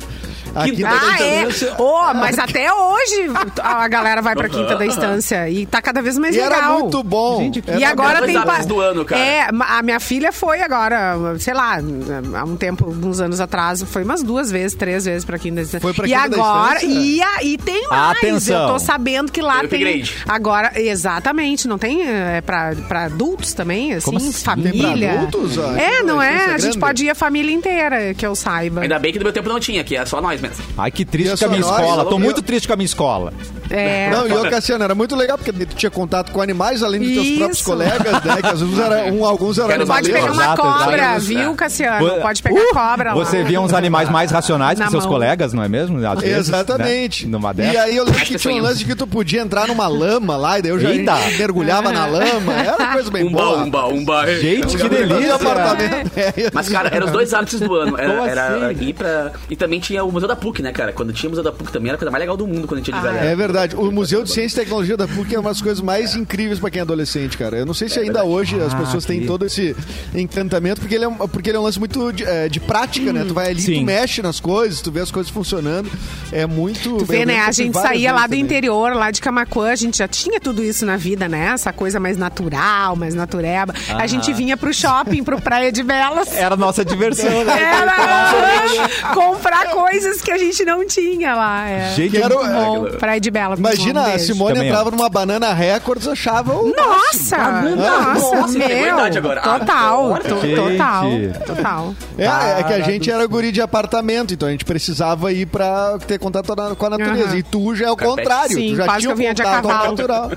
A 0.55 0.65
Quinta, 0.65 0.83
da 0.83 0.91
Ah, 0.91 1.23
é? 1.23 1.43
Estância. 1.49 1.75
Oh, 1.79 2.15
mas 2.15 2.39
até 2.39 2.73
hoje 2.73 3.27
a 3.63 3.87
galera 3.89 4.21
vai 4.23 4.35
pra 4.35 4.49
Quinta 4.49 4.75
da 4.77 4.85
Estância 4.87 5.49
e 5.49 5.65
tá 5.67 5.81
cada 5.81 6.03
vez 6.03 6.19
mais 6.19 6.35
E 6.35 6.41
legal. 6.41 6.59
era 6.59 6.69
muito 6.73 7.03
bom. 7.03 7.39
Gente, 7.41 7.63
Era 7.67 7.79
E 7.79 7.85
agora 7.85 8.23
tem 8.23 8.37
ápices 8.37 8.67
do 8.67 8.81
ano, 8.81 9.05
cara. 9.05 9.21
É, 9.21 9.49
a 9.51 9.83
minha 9.83 10.01
filha 10.01 10.33
foi 10.33 10.61
agora, 10.61 11.17
sei 11.39 11.55
lá, 11.55 11.79
há 11.79 12.45
um 12.45 12.57
tempo, 12.57 12.87
alguns 12.87 13.21
anos 13.21 13.41
atrás, 13.41 13.83
foi 13.83 14.03
umas 14.03 14.23
duas 14.23 14.51
vezes, 14.51 14.75
três 14.77 15.05
vezes 15.05 15.25
pra 15.25 15.39
Quinta 15.39 15.57
da 15.57 15.63
Estância. 15.63 15.81
Foi 15.81 15.93
pra 15.95 16.07
e 16.07 16.11
Quinta 16.13 16.29
da 16.29 16.37
agora 16.37 16.75
Estância? 16.77 17.01
e, 17.01 17.23
a- 17.23 17.43
e 17.45 17.59
tem 17.59 17.89
mais. 17.89 18.19
Atenção. 18.19 18.63
Eu 18.63 18.69
tô 18.75 18.79
sabendo 18.79 19.31
que 19.33 19.41
lá 19.41 19.61
Tem 19.67 20.03
agora 20.29 20.73
exatamente, 20.75 21.67
não 21.69 21.79
tem 21.79 22.03
é, 22.09 22.41
pra, 22.41 22.75
pra 22.89 23.05
adultos 23.05 23.53
também, 23.55 23.95
assim, 23.95 24.05
Como 24.07 24.19
assim? 24.19 24.33
família. 24.33 24.73
Tem 24.73 25.19
pra 25.19 25.23
adultos, 25.23 25.59
ó? 25.59 25.75
É, 25.77 25.91
Quinta 25.91 26.03
não 26.05 26.17
da 26.19 26.27
é? 26.27 26.35
Estância 26.37 26.55
A 26.55 26.59
gente 26.59 26.79
pode 26.79 27.05
ir 27.05 27.11
a 27.11 27.15
família 27.15 27.53
inteira, 27.55 28.15
que 28.15 28.27
eu 28.27 28.35
saiba. 28.35 28.81
Ainda 28.83 28.99
bem 28.99 29.13
que 29.13 29.19
no 29.19 29.25
meu 29.25 29.33
tempo 29.33 29.49
não 29.49 29.61
tinha, 29.61 29.83
que 29.85 29.97
é 29.97 30.05
só 30.05 30.21
nós 30.21 30.30
mesmo. 30.39 30.63
Ai, 30.77 30.91
que 30.91 31.05
triste 31.07 31.33
é 31.33 31.37
com 31.39 31.45
a 31.47 31.49
minha 31.49 31.61
nós, 31.63 31.81
escola. 31.81 32.05
Tô 32.05 32.11
eu- 32.13 32.19
muito 32.19 32.43
triste 32.43 32.67
com 32.69 32.75
a 32.75 32.77
minha 32.77 32.85
escola. 32.85 33.33
É. 33.71 34.11
Não, 34.11 34.27
e 34.29 34.33
ô 34.33 34.51
Cassiano, 34.51 34.83
era 34.85 34.95
muito 34.95 35.15
legal, 35.17 35.39
porque 35.39 35.53
tu 35.53 35.75
tinha 35.77 35.91
contato 35.91 36.33
com 36.33 36.43
animais, 36.43 36.83
além 36.83 37.01
dos 37.01 37.13
teus 37.13 37.27
Isso. 37.27 37.37
próprios 37.39 37.63
colegas, 37.63 38.25
né? 38.25 38.37
Que 38.43 38.47
às 38.49 38.61
vezes 38.61 38.79
era, 38.79 39.13
um, 39.13 39.25
alguns 39.25 39.59
eram 39.59 39.69
Quero 39.69 39.87
Pode 39.87 40.11
animais. 40.11 40.23
pegar 40.25 40.33
uma 40.33 40.43
Exato, 40.43 40.63
cobra, 40.63 40.97
exato. 41.03 41.21
viu, 41.21 41.55
Cassiano? 41.55 42.07
Uh, 42.07 42.21
Pode 42.21 42.43
pegar 42.43 42.61
cobra 42.73 43.15
lá. 43.15 43.25
Você 43.25 43.43
via 43.45 43.61
uns 43.61 43.73
animais 43.73 44.09
mais 44.11 44.31
racionais 44.31 44.79
Na 44.79 44.87
que 44.87 44.91
seus 44.91 45.05
mão. 45.05 45.13
colegas, 45.13 45.53
não 45.53 45.63
é 45.63 45.69
mesmo? 45.69 45.99
Vezes, 46.21 46.49
Exatamente. 46.49 47.27
Né? 47.27 47.31
Numa 47.33 47.55
E 47.57 47.77
aí 47.77 47.97
eu 47.97 48.05
lembro 48.05 48.21
que 48.21 48.37
tinha 48.39 48.55
um 48.55 48.61
lance 48.63 48.79
de 48.81 48.85
que 48.85 48.95
tu 48.97 49.07
podia 49.07 49.41
entrar 49.41 49.69
numa 49.69 49.87
lama 49.87 50.37
lá, 50.37 50.59
e 50.59 50.63
daí 50.63 50.73
eu 50.73 50.79
já 50.81 50.91
Eita. 50.91 51.15
mergulhava 51.39 51.93
na 51.93 52.07
lama. 52.07 52.53
Era 52.53 52.77
uma 52.77 52.93
coisa 52.93 53.11
bem 53.11 53.25
Umba, 53.25 53.41
boa. 53.43 53.57
umba, 53.63 53.87
umba. 53.87 54.27
Gente, 54.35 54.77
que 54.77 54.83
Eu 54.83 54.89
delícia. 54.89 55.35
apartamento. 55.37 56.11
É, 56.17 56.51
Mas, 56.53 56.69
cara, 56.69 56.89
eram 56.93 57.07
os 57.07 57.13
dois 57.13 57.33
ápices 57.33 57.61
do 57.61 57.75
ano. 57.75 57.97
Era, 57.99 58.13
era 58.29 58.67
assim? 58.71 58.85
ir 58.85 58.93
pra. 58.95 59.31
E 59.49 59.55
também 59.57 59.79
tinha 59.81 60.03
o 60.05 60.11
Museu 60.21 60.29
da 60.29 60.37
PUC, 60.37 60.63
né, 60.63 60.73
cara? 60.73 60.93
Quando 60.93 61.13
tinha 61.13 61.29
o 61.29 61.31
Museu 61.31 61.43
da 61.45 61.53
PUC 61.53 61.73
também 61.73 61.89
era 61.89 61.97
a 61.97 61.99
coisa 61.99 62.11
mais 62.11 62.21
legal 62.21 62.37
do 62.37 62.47
mundo 62.47 62.67
quando 62.67 62.75
a 62.75 62.77
gente 62.83 62.87
tinha 62.91 63.01
de 63.01 63.07
Ah, 63.07 63.11
galera. 63.13 63.27
É 63.31 63.37
verdade. 63.37 63.77
O 63.77 63.91
Museu 63.91 64.23
de 64.23 64.31
Ciência 64.31 64.57
e 64.61 64.65
Tecnologia 64.65 64.97
da 64.97 65.07
PUC 65.09 65.35
é 65.35 65.39
uma 65.41 65.51
das 65.51 65.61
coisas 65.63 65.81
mais 65.81 66.15
incríveis 66.15 66.59
pra 66.59 66.71
quem 66.71 66.79
é 66.81 66.83
adolescente, 66.83 67.37
cara. 67.39 67.57
Eu 67.59 67.67
não 67.67 67.75
sei 67.75 67.89
se 67.89 67.99
ainda 67.99 68.25
hoje 68.25 68.61
as 68.61 68.75
Ah, 68.75 68.77
pessoas 68.79 69.05
têm 69.05 69.21
que- 69.21 69.27
todo 69.27 69.45
esse 69.47 69.75
encantamento, 70.15 70.81
porque 70.81 70.95
ele 70.95 71.05
é 71.05 71.09
um, 71.09 71.15
porque 71.15 71.51
ele 71.51 71.57
é 71.57 71.61
um 71.61 71.65
lance 71.65 71.79
muito 71.79 72.13
de, 72.13 72.25
é, 72.25 72.49
de 72.49 72.61
prática, 72.61 73.13
né? 73.13 73.25
Tu 73.27 73.35
vai 73.35 73.51
ali, 73.51 73.61
Sim. 73.61 73.81
tu 73.81 73.85
mexe 73.87 74.23
nas 74.23 74.41
coisas, 74.41 74.81
tu 74.81 74.91
vê 74.91 75.01
as 75.01 75.11
coisas 75.11 75.31
funcionando. 75.31 75.91
É 76.33 76.47
muito. 76.47 76.99
Tu 76.99 77.05
vê, 77.05 77.23
eu 77.23 77.27
né? 77.27 77.41
A 77.41 77.53
gente 77.53 77.75
saía 77.75 78.13
lá 78.13 78.21
do 78.23 78.31
também. 78.31 78.41
interior, 78.41 78.93
lá 78.95 79.11
de 79.11 79.21
Camacuã, 79.21 79.71
a 79.73 79.77
gente 79.77 79.99
já 79.99 80.09
tinha 80.09 80.41
tudo 80.41 80.63
isso 80.63 80.85
na 80.85 80.97
vida, 80.97 81.29
né? 81.29 81.51
Essa 81.55 81.73
coisa 81.73 81.99
mais 82.01 82.17
natural, 82.17 82.97
mais 82.97 83.15
natureba. 83.15 83.75
A 83.89 84.07
gente 84.07 84.33
vinha 84.33 84.57
pro 84.57 84.73
shopping, 84.73 85.23
pro 85.25 85.41
Praia 85.41 85.73
de 85.73 85.83
Belas. 85.83 86.33
Era 86.37 86.55
a 86.55 86.59
nossa 86.59 86.85
diversão, 86.85 87.45
né? 87.45 87.61
Era 87.63 89.15
comprar 89.15 89.71
coisas 89.71 90.10
que 90.23 90.31
a 90.31 90.39
gente 90.39 90.65
não 90.65 90.87
tinha 90.87 91.35
lá. 91.35 91.69
É. 91.69 91.93
Gente, 91.95 92.19
Muito 92.19 92.35
bom. 92.39 92.85
Praia 92.99 93.21
de 93.21 93.31
Belas. 93.31 93.59
Imagina, 93.59 94.15
a. 94.15 94.19
Simone 94.19 94.55
Também 94.55 94.69
entrava 94.69 94.91
numa 94.91 95.09
banana 95.09 95.53
Records, 95.53 96.07
achava 96.09 96.55
o. 96.55 96.73
Nossa! 96.75 97.37
Nossa, 97.63 98.37
Nossa, 98.37 98.59
meu! 98.59 98.67
é 98.69 98.83
verdade 98.83 99.19
agora. 99.19 99.41
Total, 99.41 100.15
Ah, 100.15 100.19
to- 100.21 100.41
gente. 100.41 100.57
total, 100.57 101.05
total. 101.47 101.95
É, 102.19 102.61
é 102.61 102.63
que 102.63 102.73
a 102.73 102.81
gente 102.81 103.11
era 103.11 103.27
guri 103.27 103.53
de 103.53 103.61
apartamento, 103.61 104.35
então 104.35 104.49
a 104.49 104.51
gente 104.53 104.65
precisava 104.65 105.33
ir 105.33 105.47
pra 105.47 105.99
ter 106.07 106.19
contato 106.19 106.55
na- 106.55 106.75
com 106.75 106.87
a 106.87 106.91
natureza. 106.91 107.25
Aham. 107.29 107.37
E 107.37 107.43
tu 107.43 107.75
já 107.75 107.87
é 107.87 107.91
o 107.91 107.97
contrário. 107.97 108.55
Sim, 108.57 108.71
tu 108.71 108.77
já 108.77 108.85
quase 108.85 109.01
tinha 109.01 109.09
que 109.09 109.13
eu 109.13 109.17
vinha 109.17 109.35
de 109.35 109.43
contato 109.43 109.67
cavalo. 109.69 109.91
natural. 109.91 110.31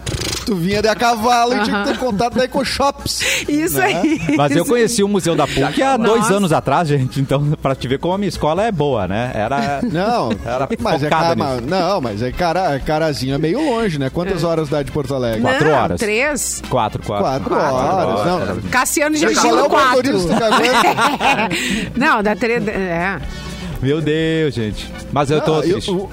Tu 0.45 0.55
vinha 0.55 0.81
de 0.81 0.87
a 0.89 0.95
cavalo 0.95 1.55
e 1.55 1.59
tinha 1.63 1.83
que 1.83 1.91
ter 1.91 1.97
contato 1.97 2.35
da 2.35 2.43
EcoShops. 2.45 3.21
Isso 3.47 3.77
Né? 3.77 3.85
aí. 3.85 4.21
Mas 4.35 4.55
eu 4.55 4.65
conheci 4.65 5.01
o 5.03 5.07
Museu 5.07 5.35
da 5.35 5.47
PUC 5.47 5.81
há 5.81 5.95
dois 5.97 6.21
Nossa. 6.21 6.33
anos 6.35 6.51
atrás, 6.51 6.87
gente. 6.89 7.19
Então, 7.21 7.51
pra 7.61 7.73
te 7.75 7.87
ver 7.87 7.97
como 7.99 8.13
a 8.13 8.17
minha 8.17 8.27
escola 8.29 8.63
é 8.63 8.71
boa, 8.71 9.07
né? 9.07 9.31
Era. 9.33 9.79
Não, 9.83 10.31
Era 10.45 10.67
mas 10.79 11.03
é 11.03 11.09
cara, 11.09 11.35
nisso. 11.35 11.61
não, 11.67 12.01
mas 12.01 12.21
é 12.21 12.31
cara, 12.31 12.79
carazinho 12.79 13.35
é 13.35 13.37
meio 13.37 13.59
longe, 13.59 13.97
né? 13.97 14.09
Quantas 14.09 14.43
horas 14.43 14.67
dá 14.69 14.83
de 14.83 14.91
Porto 14.91 15.13
Alegre? 15.15 15.41
Quatro 15.41 15.67
Não, 15.69 15.75
horas. 15.77 15.99
Três. 15.99 16.61
Quatro, 16.69 17.01
quatro. 17.03 17.49
Quatro 17.49 17.55
horas. 17.55 18.25
Não, 18.63 18.69
Cassiano 18.69 19.15
é 19.15 19.19
dirigindo 19.19 19.63
o 19.65 19.69
quatro. 19.69 19.99
aguenta? 19.99 21.49
Não, 21.95 22.21
dá 22.23 22.35
três. 22.35 22.67
É. 22.67 23.17
Meu 23.81 24.01
Deus, 24.01 24.53
gente. 24.53 24.89
Mas 25.11 25.29
eu 25.29 25.41
tô 25.41 25.55
Ah, 25.55 25.57
eu- 25.65 25.73
triste. 25.73 25.91
o- 25.91 26.09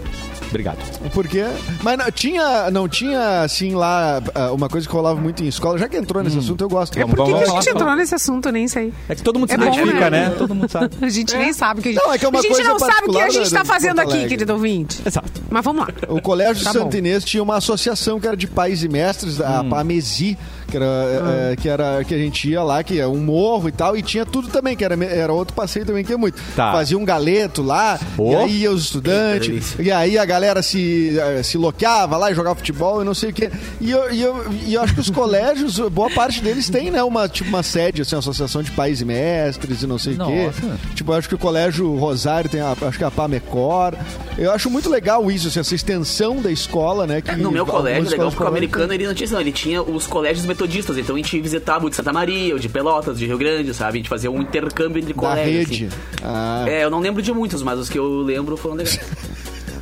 Obrigado. 0.51 0.79
Por 1.13 1.27
quê? 1.29 1.45
Mas 1.83 1.97
não 1.97 2.11
tinha, 2.11 2.71
não 2.71 2.89
tinha, 2.89 3.43
assim, 3.43 3.75
lá, 3.75 4.21
ah, 4.35 4.53
uma 4.53 4.69
coisa 4.69 4.87
que 4.87 4.93
rolava 4.93 5.19
muito 5.21 5.43
em 5.43 5.47
escola. 5.49 5.79
Já 5.79 5.89
que 5.89 5.97
entrou 5.97 6.23
nesse 6.23 6.39
assunto, 6.39 6.63
eu 6.63 6.69
gosto. 6.69 6.99
Vamos, 6.99 7.15
Por 7.15 7.25
que, 7.25 7.31
vamos 7.31 7.39
que 7.39 7.45
a 7.45 7.47
falar. 7.49 7.61
gente 7.63 7.75
entrou 7.75 7.97
nesse 7.97 8.15
assunto? 8.15 8.47
Eu 8.49 8.53
nem 8.53 8.69
sei. 8.69 8.93
É 9.09 9.15
que 9.15 9.23
todo 9.23 9.39
mundo 9.39 9.49
se 9.49 9.55
É 9.55 9.59
bom, 9.59 9.65
identifica, 9.73 10.11
né? 10.11 10.29
né? 10.29 10.35
Todo 10.39 10.55
mundo 10.55 10.69
sabe. 10.71 10.91
A 11.01 11.09
gente 11.09 11.37
nem 11.37 11.53
sabe 11.53 11.81
o 11.81 11.83
que 11.83 11.89
a 11.91 11.93
gente. 11.93 12.03
Não, 12.05 12.13
é 12.13 12.19
que 12.19 12.25
é 12.25 12.29
uma 12.29 12.39
a 12.39 12.43
gente 12.43 12.53
coisa 12.53 12.69
não 12.69 12.79
sabe 12.79 13.09
o 13.09 13.13
que 13.13 13.21
a 13.21 13.29
gente 13.31 13.51
da- 13.51 13.57
tá 13.59 13.63
de 13.63 13.69
fazendo 13.69 14.01
aqui, 14.01 14.27
querido 14.27 14.53
ouvinte. 14.53 15.01
Exato. 15.07 15.41
Mas 15.49 15.65
vamos 15.65 15.83
lá. 15.87 15.89
O 16.09 16.21
Colégio 16.21 16.65
Tá 16.65 16.73
Santo 16.73 16.91
bom. 16.91 16.99
Inês 16.99 17.25
tinha 17.25 17.43
uma 17.43 17.57
associação 17.57 18.19
que 18.19 18.27
era 18.27 18.37
de 18.37 18.47
pais 18.47 18.83
e 18.83 18.89
mestres, 18.89 19.41
a 19.41 19.63
PAMESI, 19.65 20.37
que 20.71 20.77
era, 20.77 20.87
Ah. 20.87 21.51
é, 21.53 21.57
que 21.57 21.69
era 21.69 22.05
que 22.05 22.15
a 22.15 22.19
gente 22.19 22.49
ia 22.49 22.63
lá, 22.63 22.83
que 22.83 22.99
é 22.99 23.07
um 23.07 23.19
morro 23.19 23.69
e 23.69 23.73
tal, 23.73 23.97
e 23.97 24.03
tinha 24.03 24.25
tudo 24.25 24.49
também, 24.49 24.77
que 24.77 24.85
era, 24.85 24.95
era 25.05 25.33
outro 25.33 25.55
passeio 25.55 25.85
também 25.85 26.05
que 26.05 26.13
é 26.13 26.17
muito. 26.17 26.41
Tá. 26.57 26.73
Fazia 26.73 26.97
um 26.97 27.05
galeto 27.05 27.63
lá, 27.63 27.99
Pô. 28.17 28.33
e 28.33 28.37
aí 28.37 28.57
ia 28.63 28.71
os 28.71 28.85
estudantes, 28.85 29.75
e 29.79 29.91
aí 29.91 30.17
a 30.17 30.25
galera 30.25 30.63
se, 30.63 31.19
eh, 31.19 31.43
se 31.43 31.59
loqueava 31.59 32.17
lá 32.17 32.31
e 32.31 32.35
jogava 32.35 32.55
futebol 32.57 33.03
e 33.03 33.05
não 33.05 33.15
sei 33.15 33.31
o 33.31 33.33
quê. 33.33 33.51
E 33.81 33.91
eu, 33.91 34.11
e 34.13 34.23
eu, 34.23 34.45
e 34.67 34.75
eu 34.75 34.83
acho 34.83 34.95
que 34.95 35.01
os 35.01 35.11
colégios, 35.11 35.79
boa 35.91 36.11
parte 36.11 36.41
deles 36.43 36.69
tem, 36.71 36.91
né, 36.91 37.03
uma, 37.03 37.29
tipo, 37.29 37.49
uma 37.49 37.63
sede, 37.63 38.03
assim, 38.03 38.15
uma 38.15 38.21
associação 38.21 38.63
de 38.63 38.71
pais 38.71 39.01
e 39.01 39.05
mestres 39.05 39.83
e 39.83 39.87
não 39.87 39.99
sei 39.99 40.15
o 40.15 40.25
quê. 40.27 40.47
Nossa. 40.47 40.79
Tipo, 40.95 41.13
eu 41.13 41.17
acho 41.17 41.29
que 41.29 41.35
o 41.35 41.39
Colégio 41.39 41.95
Rosário 41.97 42.49
tem, 42.49 42.61
a, 42.61 42.75
acho 42.81 42.99
que 42.99 43.05
a 43.05 43.11
PAMECOR. 43.11 43.95
Eu 44.39 44.53
acho 44.53 44.71
muito 44.71 44.89
legal 44.89 45.31
isso, 45.31 45.49
assim, 45.49 45.61
essa 45.61 45.75
extensão 45.75 46.41
da 46.41 46.51
escola, 46.51 47.07
né? 47.07 47.21
Que 47.21 47.35
No 47.37 47.51
meu 47.51 47.67
colégio, 47.67 48.11
legal, 48.11 48.29
porque 48.31 48.43
o 48.43 48.47
americano 48.47 48.93
ele 48.93 49.07
não 49.07 49.15
tinha 49.15 49.25
isso, 49.25 49.35
não. 49.35 49.41
Ele 49.41 49.53
tinha 49.53 49.83
os 49.83 50.07
colégios 50.07 50.47
metodistas. 50.61 50.99
Então 50.99 51.15
a 51.17 51.19
gente 51.19 51.41
visitava 51.41 51.87
o 51.87 51.91
de 51.91 51.97
Santa 51.97 52.13
Maria, 52.13 52.55
o 52.55 52.59
de 52.59 52.69
Pelotas, 52.69 53.19
de 53.19 53.27
Rio 53.27 53.39
Grande, 53.39 53.73
sabe? 53.73 53.99
A 53.99 54.01
gente 54.01 54.09
fazia 54.09 54.31
um 54.31 54.41
intercâmbio 54.41 55.01
entre 55.01 55.15
da 55.15 55.19
colégios. 55.21 55.69
rede. 55.69 55.87
assim. 55.87 55.97
Ah, 56.23 56.65
É, 56.69 56.85
eu 56.85 56.91
não 56.91 57.01
lembro 57.01 57.23
de 57.23 57.33
muitos, 57.33 57.63
mas 57.63 57.79
os 57.79 57.89
que 57.89 57.99
eu 57.99 58.21
lembro 58.21 58.57
foram 58.57 58.77
legais. 58.77 59.01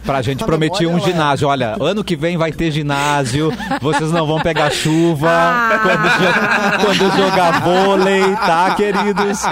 Pra 0.08 0.22
gente 0.22 0.42
A 0.42 0.46
prometia 0.46 0.88
um 0.88 0.96
é- 0.96 1.00
ginásio. 1.02 1.48
Olha, 1.48 1.76
ano 1.78 2.02
que 2.02 2.16
vem 2.16 2.38
vai 2.38 2.50
ter 2.50 2.70
ginásio, 2.70 3.52
vocês 3.82 4.10
não 4.10 4.26
vão 4.26 4.40
pegar 4.40 4.70
chuva 4.70 5.28
Ah. 5.30 5.78
quando, 5.82 6.08
jo- 6.08 6.86
quando 6.86 7.16
jogar 7.16 7.60
vôlei, 7.60 8.22
tá, 8.36 8.74
queridos? 8.74 9.42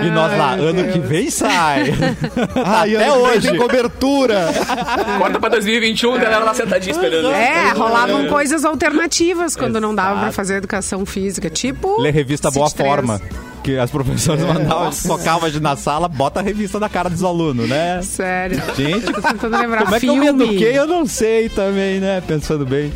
E 0.00 0.08
nós 0.10 0.38
lá, 0.38 0.52
ano 0.52 0.84
que 0.92 1.00
vem 1.00 1.28
sai. 1.30 1.92
E 2.86 2.96
Até 2.96 3.12
hoje. 3.12 3.48
tem 3.48 3.58
cobertura. 3.58 4.46
Corta 5.18 5.40
pra 5.40 5.48
2021, 5.48 6.14
a 6.14 6.18
galera 6.18 6.44
lá 6.44 6.54
sentadinha 6.54 6.92
esperando. 6.92 7.32
É, 7.32 7.70
rolavam 7.72 8.28
coisas 8.28 8.64
alternativas 8.64 9.56
quando 9.56 9.80
não 9.80 9.92
dava 9.92 10.20
pra 10.20 10.30
fazer 10.32 10.54
educação 10.58 11.04
física. 11.04 11.50
Tipo. 11.50 12.00
Lê 12.00 12.10
revista 12.10 12.52
Boa. 12.52 12.70
Forma. 12.70 13.20
Que 13.62 13.78
as 13.78 13.90
professoras 13.90 14.42
mandavam, 14.44 14.90
socavam 14.90 15.46
a 15.46 15.50
gente 15.50 15.62
na 15.62 15.76
sala, 15.76 16.08
bota 16.08 16.40
a 16.40 16.42
revista 16.42 16.80
na 16.80 16.88
cara 16.88 17.08
dos 17.08 17.22
alunos, 17.22 17.68
né? 17.68 18.00
Sério. 18.02 18.60
Gente, 18.76 19.12
tentando 19.12 19.56
lembrar. 19.56 19.84
como 19.84 19.94
é 19.94 20.00
que 20.00 20.06
Filme. 20.06 20.26
eu 20.26 20.34
me 20.34 20.44
eduquei? 20.44 20.78
Eu 20.78 20.86
não 20.86 21.06
sei 21.06 21.48
também, 21.48 22.00
né? 22.00 22.20
Pensando 22.26 22.66
bem. 22.66 22.92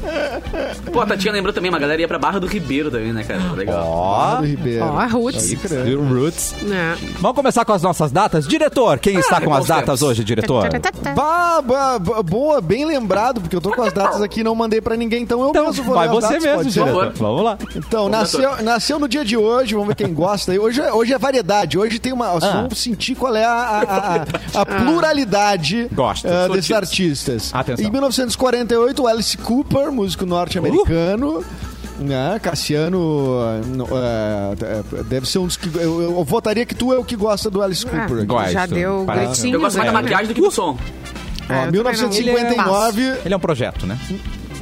Pô, 0.92 1.00
a 1.00 1.06
Tatinha 1.06 1.32
lembrou 1.32 1.52
também, 1.52 1.70
uma 1.70 1.78
galera 1.78 2.00
ia 2.00 2.08
pra 2.08 2.18
Barra 2.18 2.40
do 2.40 2.46
Ribeiro 2.46 2.90
também, 2.90 3.12
né, 3.12 3.22
cara? 3.22 3.52
Legal. 3.52 3.84
Ó, 3.86 4.36
do 4.36 4.46
Ribeiro. 4.46 4.84
Ó, 4.84 4.98
a 4.98 5.06
Roots. 5.06 5.52
Aí. 5.70 5.94
Roots. 5.94 6.54
É. 6.70 6.96
Vamos 7.20 7.36
começar 7.36 7.64
com 7.64 7.72
as 7.72 7.82
nossas 7.82 8.10
datas? 8.10 8.46
Diretor, 8.46 8.98
quem 8.98 9.18
está 9.18 9.40
com 9.40 9.52
as 9.54 9.66
datas 9.66 10.00
tempos. 10.00 10.02
hoje, 10.02 10.24
diretor? 10.24 10.68
Bah, 11.14 11.62
bah, 11.62 11.98
bah, 11.98 12.22
boa, 12.22 12.60
bem 12.60 12.84
lembrado, 12.84 13.40
porque 13.40 13.54
eu 13.54 13.60
tô 13.60 13.70
com 13.70 13.82
as 13.82 13.92
datas 13.92 14.20
aqui 14.20 14.40
e 14.40 14.44
não 14.44 14.54
mandei 14.54 14.80
pra 14.80 14.96
ninguém, 14.96 15.22
então 15.22 15.40
eu 15.42 15.50
Então, 15.50 15.66
mesmo 15.66 15.84
vou 15.84 15.94
vai 15.94 16.08
você 16.08 16.38
datas, 16.38 16.42
mesmo, 16.42 16.70
diretor. 16.70 17.12
Vamos 17.16 17.44
lá. 17.44 17.58
Então, 17.76 18.08
nasceu, 18.08 18.62
nasceu 18.62 18.98
no 18.98 19.08
dia 19.08 19.24
de 19.24 19.36
hoje, 19.36 19.74
vamos 19.74 19.88
ver 19.88 19.94
quem 19.94 20.12
gosta. 20.12 20.55
Aí. 20.56 20.58
Hoje, 20.58 20.80
é- 20.80 20.92
hoje 20.92 21.12
é 21.12 21.18
variedade, 21.18 21.78
hoje 21.78 21.98
tem 21.98 22.12
uma. 22.12 22.32
Vocês 22.32 22.52
Ah. 22.52 22.60
vão 22.62 22.70
sentir 22.70 23.14
qual 23.14 23.34
é 23.36 23.44
a, 23.44 23.50
a- 23.52 24.24
a- 24.54 24.60
a 24.62 24.66
pluralidade 24.66 25.88
Gosto. 25.92 26.26
ah, 26.28 26.46
Sou 26.46 26.56
desses 26.56 26.70
artistas. 26.72 27.50
Atenção. 27.54 27.84
Em 27.86 27.90
1948, 27.90 29.02
o 29.02 29.06
Alice 29.06 29.36
Cooper, 29.38 29.92
músico 29.92 30.26
norte-americano. 30.26 31.44
né, 31.98 32.38
Cassiano 32.42 33.38
ah, 33.40 33.60
ah, 33.94 34.54
é, 34.98 35.02
deve 35.04 35.26
ser 35.28 35.38
um 35.38 35.46
dos 35.46 35.56
que. 35.56 35.68
Eu, 35.78 36.02
eu 36.02 36.24
votaria 36.24 36.66
que 36.66 36.74
tu 36.74 36.92
é 36.92 36.98
o 36.98 37.04
que 37.04 37.16
gosta 37.16 37.48
do 37.50 37.62
Alice 37.62 37.84
Cooper. 37.84 38.18
aqui. 38.18 38.26
Gosto. 38.26 38.50
Já 38.52 38.66
deu. 38.66 39.00
Eu 39.00 39.04
gosto 39.06 39.52
mais 39.52 39.74
da 39.74 39.84
né? 39.84 39.90
maquiagem 39.92 40.26
do 40.28 40.34
que 40.34 40.40
do 40.40 40.50
som. 40.50 40.76
Ó, 41.48 41.52
É, 41.52 41.56
eu 41.68 41.72
também 41.72 41.72
não. 41.72 41.72
1959. 41.72 43.02
Ele 43.24 43.32
é 43.32 43.36
um 43.36 43.40
projeto, 43.40 43.86
né? 43.86 43.98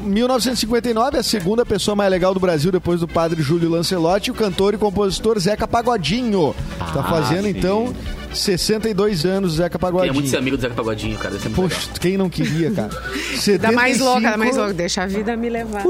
1959, 0.05 1.19
a 1.19 1.23
segunda 1.23 1.65
pessoa 1.65 1.95
mais 1.97 2.11
legal 2.11 2.35
do 2.35 2.41
Brasil 2.41 2.71
depois 2.71 3.01
do 3.01 3.09
padre 3.09 3.43
Júlio 3.43 3.71
Lancelotti, 3.71 4.31
o 4.31 4.35
cantor 4.35 4.75
e 4.75 4.79
compositor 4.79 5.39
Zeca 5.39 5.67
Pagodinho. 5.67 6.55
tá 6.79 7.03
fazendo, 7.03 7.45
sim. 7.45 7.51
então, 7.51 7.95
62 8.35 9.25
anos, 9.25 9.55
Zeca 9.55 9.79
Queria 9.79 9.79
Pagodinho. 9.93 10.15
muito 10.15 10.29
ser 10.29 10.37
amigo 10.39 10.57
do 10.57 10.61
Zeca 10.61 10.75
Pagodinho, 10.75 11.17
cara. 11.19 11.35
Muito 11.35 11.51
Poxa, 11.53 11.89
quem 12.01 12.17
não 12.17 12.29
queria, 12.29 12.71
cara? 12.71 12.91
Dá 13.61 13.73
mais 13.73 13.99
75 13.99 14.05
louca, 14.05 14.31
dá 14.31 14.37
mais 14.37 14.57
louca. 14.57 14.73
Deixa 14.75 15.03
a 15.03 15.07
vida 15.07 15.37
me 15.37 15.49
levar. 15.49 15.83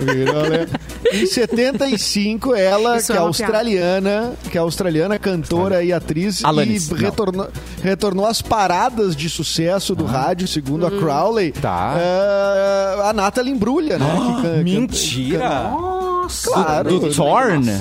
Virou, 0.00 0.48
né? 0.48 0.66
Em 1.12 1.26
75, 1.26 2.54
ela, 2.54 2.96
Isso 2.98 3.06
que 3.12 3.12
é 3.12 3.16
é 3.16 3.18
australiana, 3.20 4.32
que 4.50 4.58
é 4.58 4.60
australiana, 4.60 5.18
cantora 5.18 5.82
e 5.84 5.92
atriz, 5.92 6.44
Alanis, 6.44 6.90
e 6.90 6.94
retornou, 6.94 7.48
retornou 7.82 8.26
às 8.26 8.42
paradas 8.42 9.14
de 9.14 9.28
sucesso 9.30 9.94
do 9.94 10.04
rádio, 10.04 10.48
segundo 10.48 10.86
a 10.86 10.90
Crowley. 10.90 11.52
Tá. 11.52 11.94
é, 11.98 13.08
a 13.08 13.12
Natalie 13.12 13.52
Imbruglia, 13.52 13.98
né? 13.98 14.06
que 14.36 14.42
can- 14.42 14.62
Mentira! 14.64 15.70
Nossa. 15.70 16.50
Claro. 16.50 16.98
Do 16.98 17.10
Thorn? 17.14 17.80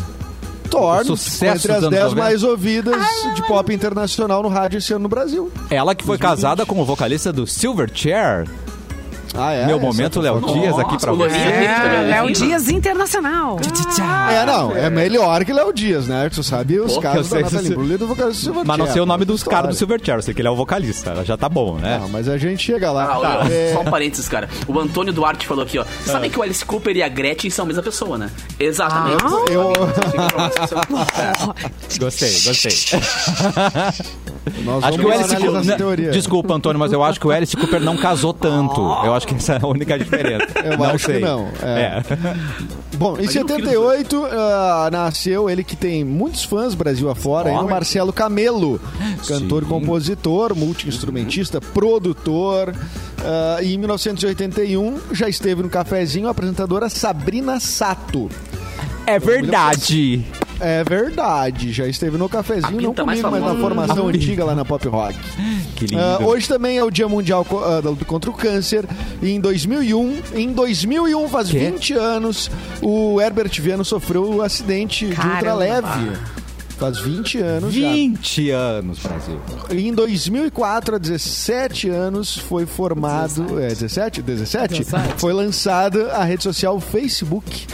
Torn, 0.69 1.05
Sucesso 1.05 1.45
entre 1.67 1.71
as 1.71 1.77
dos 1.79 1.87
anos 1.87 1.89
10 1.89 2.03
90. 2.13 2.21
mais 2.21 2.43
ouvidas 2.43 3.05
de 3.35 3.47
pop 3.47 3.73
internacional 3.73 4.43
no 4.43 4.49
rádio 4.49 4.77
esse 4.77 4.93
ano 4.93 5.03
no 5.03 5.09
Brasil. 5.09 5.51
Ela 5.69 5.95
que 5.95 6.03
foi 6.03 6.17
casada 6.17 6.65
com 6.65 6.79
o 6.79 6.85
vocalista 6.85 7.31
do 7.31 7.45
Silverchair. 7.47 8.45
Ah, 9.37 9.51
é? 9.51 9.65
Meu 9.65 9.79
momento, 9.79 10.21
Léo. 10.21 10.39
Dias, 10.41 10.79
aqui 10.79 10.97
pra 10.97 11.11
você. 11.11 11.35
É 11.35 12.01
Léo? 12.09 12.31
Dias 12.31 12.69
Internacional. 12.69 13.57
É, 14.31 14.45
não, 14.45 14.75
é 14.75 14.89
melhor 14.89 15.43
que 15.45 15.53
Léo 15.53 15.71
Dias, 15.73 16.07
né? 16.07 16.29
Tu 16.33 16.43
sabe 16.43 16.79
os 16.79 16.93
Pô, 16.95 17.01
casos 17.01 17.19
eu 17.19 17.23
sei 17.25 17.43
da 17.43 17.49
Natalie 17.49 17.87
se- 17.87 17.93
e 17.93 17.97
do 17.97 18.07
vocalista 18.07 18.41
Silverchair. 18.43 18.67
Mas 18.67 18.77
não 18.77 18.87
sei 18.87 19.01
o 19.01 19.05
nome 19.05 19.25
dos 19.25 19.43
caras 19.43 19.69
do 19.69 19.75
Silverchair, 19.75 20.17
eu 20.17 20.21
sei 20.21 20.33
que 20.33 20.41
ele 20.41 20.47
é 20.47 20.51
o 20.51 20.55
vocalista. 20.55 21.23
Já 21.23 21.37
tá 21.37 21.47
bom, 21.47 21.77
né? 21.77 21.99
Não, 21.99 22.09
mas 22.09 22.27
a 22.27 22.37
gente 22.37 22.63
chega 22.63 22.91
lá. 22.91 23.05
Ah, 23.05 23.19
Tá, 23.19 23.47
é, 23.51 23.73
Só 23.73 23.81
um 23.81 23.85
parênteses, 23.85 24.27
cara. 24.27 24.49
O 24.67 24.79
Antônio 24.79 25.13
Duarte 25.13 25.47
falou 25.47 25.63
aqui, 25.63 25.77
ó. 25.79 25.83
Ah. 25.83 25.85
Sabem 26.05 26.29
que 26.29 26.37
o 26.39 26.43
Alice 26.43 26.63
Cooper 26.65 26.95
e 26.95 27.03
a 27.03 27.07
Gretchen 27.07 27.49
são 27.49 27.63
a 27.63 27.67
mesma 27.67 27.83
pessoa, 27.83 28.17
né? 28.17 28.29
Exatamente. 28.59 29.23
Ah. 29.23 29.51
eu, 29.51 29.73
Gostei, 31.99 32.31
gostei. 32.43 32.71
nós 34.63 34.83
Acho 34.83 34.99
que 34.99 35.05
o 35.05 35.11
Alice 35.11 35.35
Cooper. 35.35 35.77
teoria. 35.77 36.11
Desculpa, 36.11 36.53
Antônio, 36.53 36.79
mas 36.79 36.91
eu 36.93 37.03
acho 37.03 37.19
que 37.19 37.27
o 37.27 37.31
Alice 37.31 37.55
Cooper 37.55 37.81
não 37.81 37.97
casou 37.97 38.33
tanto. 38.33 38.79
Eu 39.03 39.13
acho 39.13 39.27
que 39.27 39.35
essa 39.35 39.53
é 39.53 39.59
a 39.61 39.67
única 39.67 39.97
diferença. 39.97 40.47
Eu 40.63 40.77
não 40.77 40.85
acho 40.85 41.05
que 41.05 41.11
sei. 41.13 41.19
não, 41.21 41.47
é. 41.61 41.85
É. 41.85 42.03
Bom, 42.97 43.17
em 43.17 43.23
Imagina 43.23 43.45
o 43.77 43.91
filho 43.91 44.05
78 44.05 44.25
ah, 44.25 44.89
nasceu 44.91 45.49
ele 45.49 45.63
que 45.63 45.75
tem 45.75 46.03
muitos 46.03 46.43
fãs 46.43 46.73
Brasil 46.73 47.09
afora, 47.09 47.49
aí, 47.49 47.55
o 47.55 47.67
Marcelo 47.67 48.13
Camelo, 48.13 48.79
cantor 49.27 49.63
Sim. 49.63 49.69
compositor, 49.69 50.55
multi-instrumentista, 50.55 51.59
produtor. 51.59 52.75
Ah, 53.19 53.61
e 53.61 53.73
em 53.73 53.77
1981 53.77 54.99
já 55.11 55.27
esteve 55.27 55.63
no 55.63 55.69
cafezinho 55.69 56.27
a 56.27 56.31
apresentadora 56.31 56.89
Sabrina 56.89 57.59
Sato. 57.59 58.29
É 59.05 59.19
verdade. 59.19 60.25
É 60.59 60.83
verdade, 60.83 61.71
já 61.73 61.85
esteve 61.87 62.17
no 62.17 62.29
cafezinho, 62.29 62.81
não 62.81 62.93
comigo, 62.93 63.29
mas 63.31 63.41
na 63.43 63.55
formação 63.55 64.07
antiga 64.09 64.45
lá 64.45 64.55
na 64.55 64.63
Pop 64.63 64.87
Rock. 64.87 65.17
Que 65.75 65.85
lindo. 65.87 66.01
Ah, 66.01 66.19
hoje 66.21 66.47
também 66.47 66.77
é 66.77 66.83
o 66.83 66.89
Dia 66.89 67.07
Mundial 67.09 67.43
co- 67.43 67.63
ah, 67.63 67.81
da 67.81 67.89
luta 67.89 68.05
contra 68.05 68.29
o 68.29 68.33
Câncer. 68.33 68.85
E 69.21 69.31
em 69.31 69.39
2001, 69.39 70.21
em 70.33 70.53
2001, 70.53 71.27
faz 71.27 71.49
Quê? 71.49 71.59
20 71.71 71.93
anos, 71.93 72.49
o 72.81 73.19
Herbert 73.19 73.51
Viano 73.61 73.83
sofreu 73.83 74.29
um 74.29 74.41
acidente 74.41 75.07
de 75.07 75.13
Caramba. 75.15 75.33
ultraleve. 75.35 76.11
Faz 76.77 76.97
20 76.99 77.37
anos 77.39 77.73
já. 77.73 77.89
20 77.89 78.49
anos, 78.51 78.99
Brasil. 78.99 79.39
Em 79.71 79.93
2004, 79.93 80.95
há 80.95 80.97
17 80.99 81.87
anos, 81.89 82.37
foi 82.37 82.65
formado... 82.65 83.59
É, 83.61 83.69
17? 83.69 84.21
17? 84.21 84.85
Foi 85.17 85.31
lançada 85.31 86.11
a 86.11 86.25
rede 86.25 86.43
social 86.43 86.77
Facebook. 86.81 87.65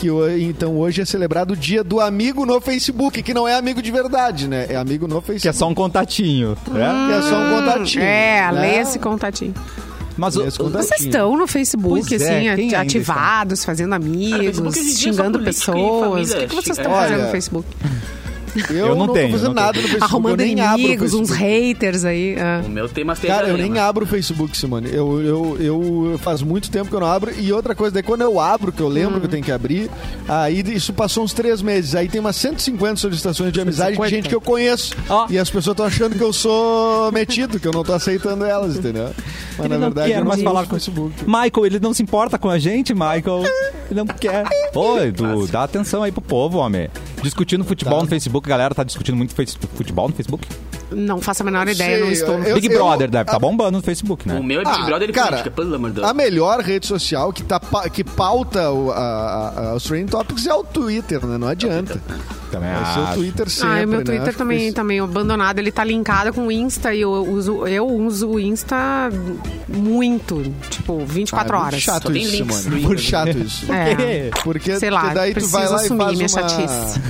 Que 0.00 0.08
então 0.42 0.78
hoje 0.78 1.02
é 1.02 1.04
celebrado 1.04 1.52
o 1.52 1.56
dia 1.56 1.84
do 1.84 2.00
amigo 2.00 2.46
no 2.46 2.58
Facebook, 2.58 3.22
que 3.22 3.34
não 3.34 3.46
é 3.46 3.54
amigo 3.54 3.82
de 3.82 3.90
verdade, 3.90 4.48
né? 4.48 4.66
É 4.70 4.76
amigo 4.76 5.06
no 5.06 5.20
Facebook. 5.20 5.42
Que 5.42 5.48
é 5.48 5.52
só 5.52 5.68
um 5.68 5.74
contatinho. 5.74 6.56
né? 6.68 7.06
Que 7.06 7.12
é 7.12 7.22
só 7.22 7.36
um 7.36 7.50
contatinho. 7.50 8.02
É, 8.02 8.50
né? 8.50 8.60
lê 8.60 8.76
esse 8.78 8.98
contatinho. 8.98 9.54
Mas. 10.16 10.36
Vocês 10.36 11.00
estão 11.00 11.36
no 11.36 11.46
Facebook, 11.46 12.06
Pois 12.08 12.22
é, 12.22 12.38
assim, 12.38 12.48
ainda 12.48 12.80
ativados, 12.80 13.62
fazendo 13.62 13.94
amigos, 13.94 14.58
é 14.58 14.70
só 14.70 14.72
xingando 14.72 15.38
pessoas. 15.40 16.30
O 16.30 16.36
que, 16.36 16.46
que 16.46 16.54
vocês 16.54 16.78
estão 16.78 16.92
fazendo 16.92 17.24
no 17.24 17.30
Facebook? 17.30 17.68
Eu, 18.70 18.76
Eu 18.76 18.94
não 18.96 19.06
não, 19.06 19.14
tenho, 19.14 19.26
tô 19.28 19.32
fazendo 19.32 19.54
não 19.54 19.62
nada 19.62 19.76
no 19.80 19.82
Facebook. 19.88 20.04
Arrumando 20.04 20.40
eu 20.40 20.46
nem 20.46 20.60
abro 20.60 20.76
o 20.76 20.80
inimigos, 20.80 21.14
uns 21.14 21.30
haters 21.30 22.04
aí. 22.04 22.36
ah. 22.38 22.62
O 22.64 22.68
meu 22.68 22.88
tem 22.88 23.04
mais 23.04 23.18
Cara, 23.18 23.48
eu 23.48 23.56
nem 23.56 23.70
né? 23.70 23.80
abro 23.80 24.04
o 24.04 24.08
Facebook, 24.08 24.56
Simone. 24.56 24.88
Eu, 24.92 25.20
eu, 25.22 25.56
eu 25.60 26.18
faz 26.18 26.42
muito 26.42 26.70
tempo 26.70 26.88
que 26.88 26.94
eu 26.96 27.00
não 27.00 27.06
abro. 27.06 27.32
E 27.38 27.52
outra 27.52 27.74
coisa, 27.74 27.94
daí 27.94 28.02
quando 28.02 28.22
eu 28.22 28.38
abro, 28.40 28.72
que 28.72 28.80
eu 28.80 28.88
lembro 28.88 29.16
Hum. 29.16 29.20
que 29.20 29.26
eu 29.26 29.30
tenho 29.30 29.44
que 29.44 29.52
abrir, 29.52 29.90
aí 30.28 30.60
isso 30.74 30.92
passou 30.92 31.24
uns 31.24 31.32
três 31.32 31.62
meses. 31.62 31.94
Aí 31.94 32.08
tem 32.08 32.20
umas 32.20 32.36
150 32.36 32.96
solicitações 32.96 33.52
de 33.52 33.60
amizade 33.60 33.90
de 33.92 33.96
150. 33.96 34.16
gente 34.16 34.28
que 34.28 34.34
eu 34.34 34.40
conheço. 34.40 34.94
Ó. 35.08 35.26
E 35.30 35.38
as 35.38 35.48
pessoas 35.48 35.74
estão 35.74 35.86
achando 35.86 36.16
que 36.16 36.22
eu 36.22 36.32
sou 36.32 37.10
metido, 37.12 37.58
que 37.60 37.66
eu 37.68 37.72
não 37.72 37.84
tô 37.84 37.92
aceitando 37.92 38.44
elas, 38.44 38.76
entendeu? 38.76 39.10
Mas 39.56 39.66
Ele 39.66 39.74
na 39.74 39.78
verdade 39.86 40.08
quer 40.10 40.16
eu 40.18 40.20
não 40.20 40.28
mais 40.28 40.42
falar 40.42 40.62
o 40.62 40.64
com- 40.64 40.70
Facebook. 40.74 41.14
Michael, 41.26 41.66
ele 41.66 41.80
não 41.80 41.92
se 41.94 42.02
importa 42.02 42.38
com 42.38 42.48
a 42.48 42.58
gente, 42.58 42.92
Michael. 42.94 43.42
Ele 43.90 43.98
não 43.98 44.06
quer. 44.06 44.44
Ô, 44.72 44.98
Edu, 45.00 45.48
dá 45.48 45.64
atenção 45.64 46.04
aí 46.04 46.12
pro 46.12 46.20
povo, 46.20 46.58
homem. 46.58 46.88
Discutindo 47.22 47.64
futebol 47.64 47.98
Tá. 47.98 48.02
no 48.04 48.08
Facebook, 48.08 48.46
a 48.46 48.50
galera 48.50 48.74
tá 48.74 48.82
discutindo 48.84 49.16
muito 49.16 49.34
futebol 49.34 50.08
no 50.08 50.14
Facebook. 50.14 50.46
Não 50.92 51.20
faço 51.20 51.42
a 51.42 51.44
menor 51.44 51.68
ideia, 51.68 51.96
sei, 51.96 52.04
não 52.04 52.10
estou. 52.12 52.38
eu- 52.40 52.54
Big 52.56 52.66
eu- 52.68 52.78
Brother 52.78 53.10
deve 53.10 53.22
a- 53.28 53.32
tá 53.32 53.38
bombando 53.38 53.72
no 53.78 53.82
Facebook, 53.82 54.26
né? 54.26 54.38
O 54.38 54.42
meu 54.42 54.60
é 54.60 54.64
Big 54.64 54.76
Ah, 54.80 54.84
Brother 54.84 55.08
e 55.08 55.12
cara, 55.12 55.28
política, 55.28 55.50
pelo 55.50 55.74
amor 55.74 55.90
de 55.90 55.96
Deus. 55.96 56.06
A 56.08 56.14
melhor 56.14 56.60
rede 56.60 56.86
social 56.86 57.32
que, 57.32 57.42
tá, 57.42 57.60
que 57.92 58.02
pauta 58.04 58.70
o- 58.70 58.90
a- 58.92 59.52
a- 59.70 59.74
os 59.74 59.84
trending 59.84 60.06
topics 60.06 60.46
é 60.46 60.54
o 60.54 60.64
Twitter, 60.64 61.24
né? 61.26 61.38
Não 61.38 61.48
adianta. 61.48 62.00
Também 62.50 62.68
Vai 62.72 62.92
ser 62.94 62.98
o 62.98 63.02
acho. 63.04 63.14
Twitter 63.14 63.48
sempre, 63.48 63.68
Ah, 63.68 63.84
o 63.84 63.88
meu 63.88 63.98
né? 64.00 64.04
Twitter 64.04 64.22
Acho 64.22 64.30
que 64.32 64.38
também 64.38 64.66
isso- 64.66 64.74
tá 64.74 64.82
meio 64.82 65.04
abandonado. 65.04 65.58
Ele 65.60 65.70
tá 65.70 65.84
linkado 65.84 66.32
com 66.32 66.48
o 66.48 66.52
Insta 66.52 66.92
e 66.92 67.00
eu 67.02 67.10
uso, 67.12 67.64
eu 67.66 67.86
uso 67.86 68.28
o 68.28 68.40
Insta 68.40 69.08
muito. 69.68 70.42
Tipo, 70.68 71.04
24 71.06 71.54
Ah, 71.56 71.58
é 71.58 71.62
muito 71.62 71.66
horas. 71.74 71.82
chato 71.82 72.16
isso, 72.16 72.32
links 72.36 72.56
Simone. 72.56 72.76
no 72.76 72.82
Muito 72.88 73.00
Insta. 73.00 73.10
chato 73.10 73.38
isso. 73.38 73.72
É. 73.72 74.30
Porque 74.42 74.78
Sei 74.78 74.90
lá, 74.90 75.00
porque 75.00 75.14
daí 75.14 75.30
tu 75.30 75.34
preciso 75.34 75.52
vai 75.56 75.68
lá 75.68 75.72
e 75.72 75.84
assumir 75.84 75.98
faz 76.04 76.16
minha 76.18 76.28
uma... 76.28 76.48
chatice. 76.48 77.00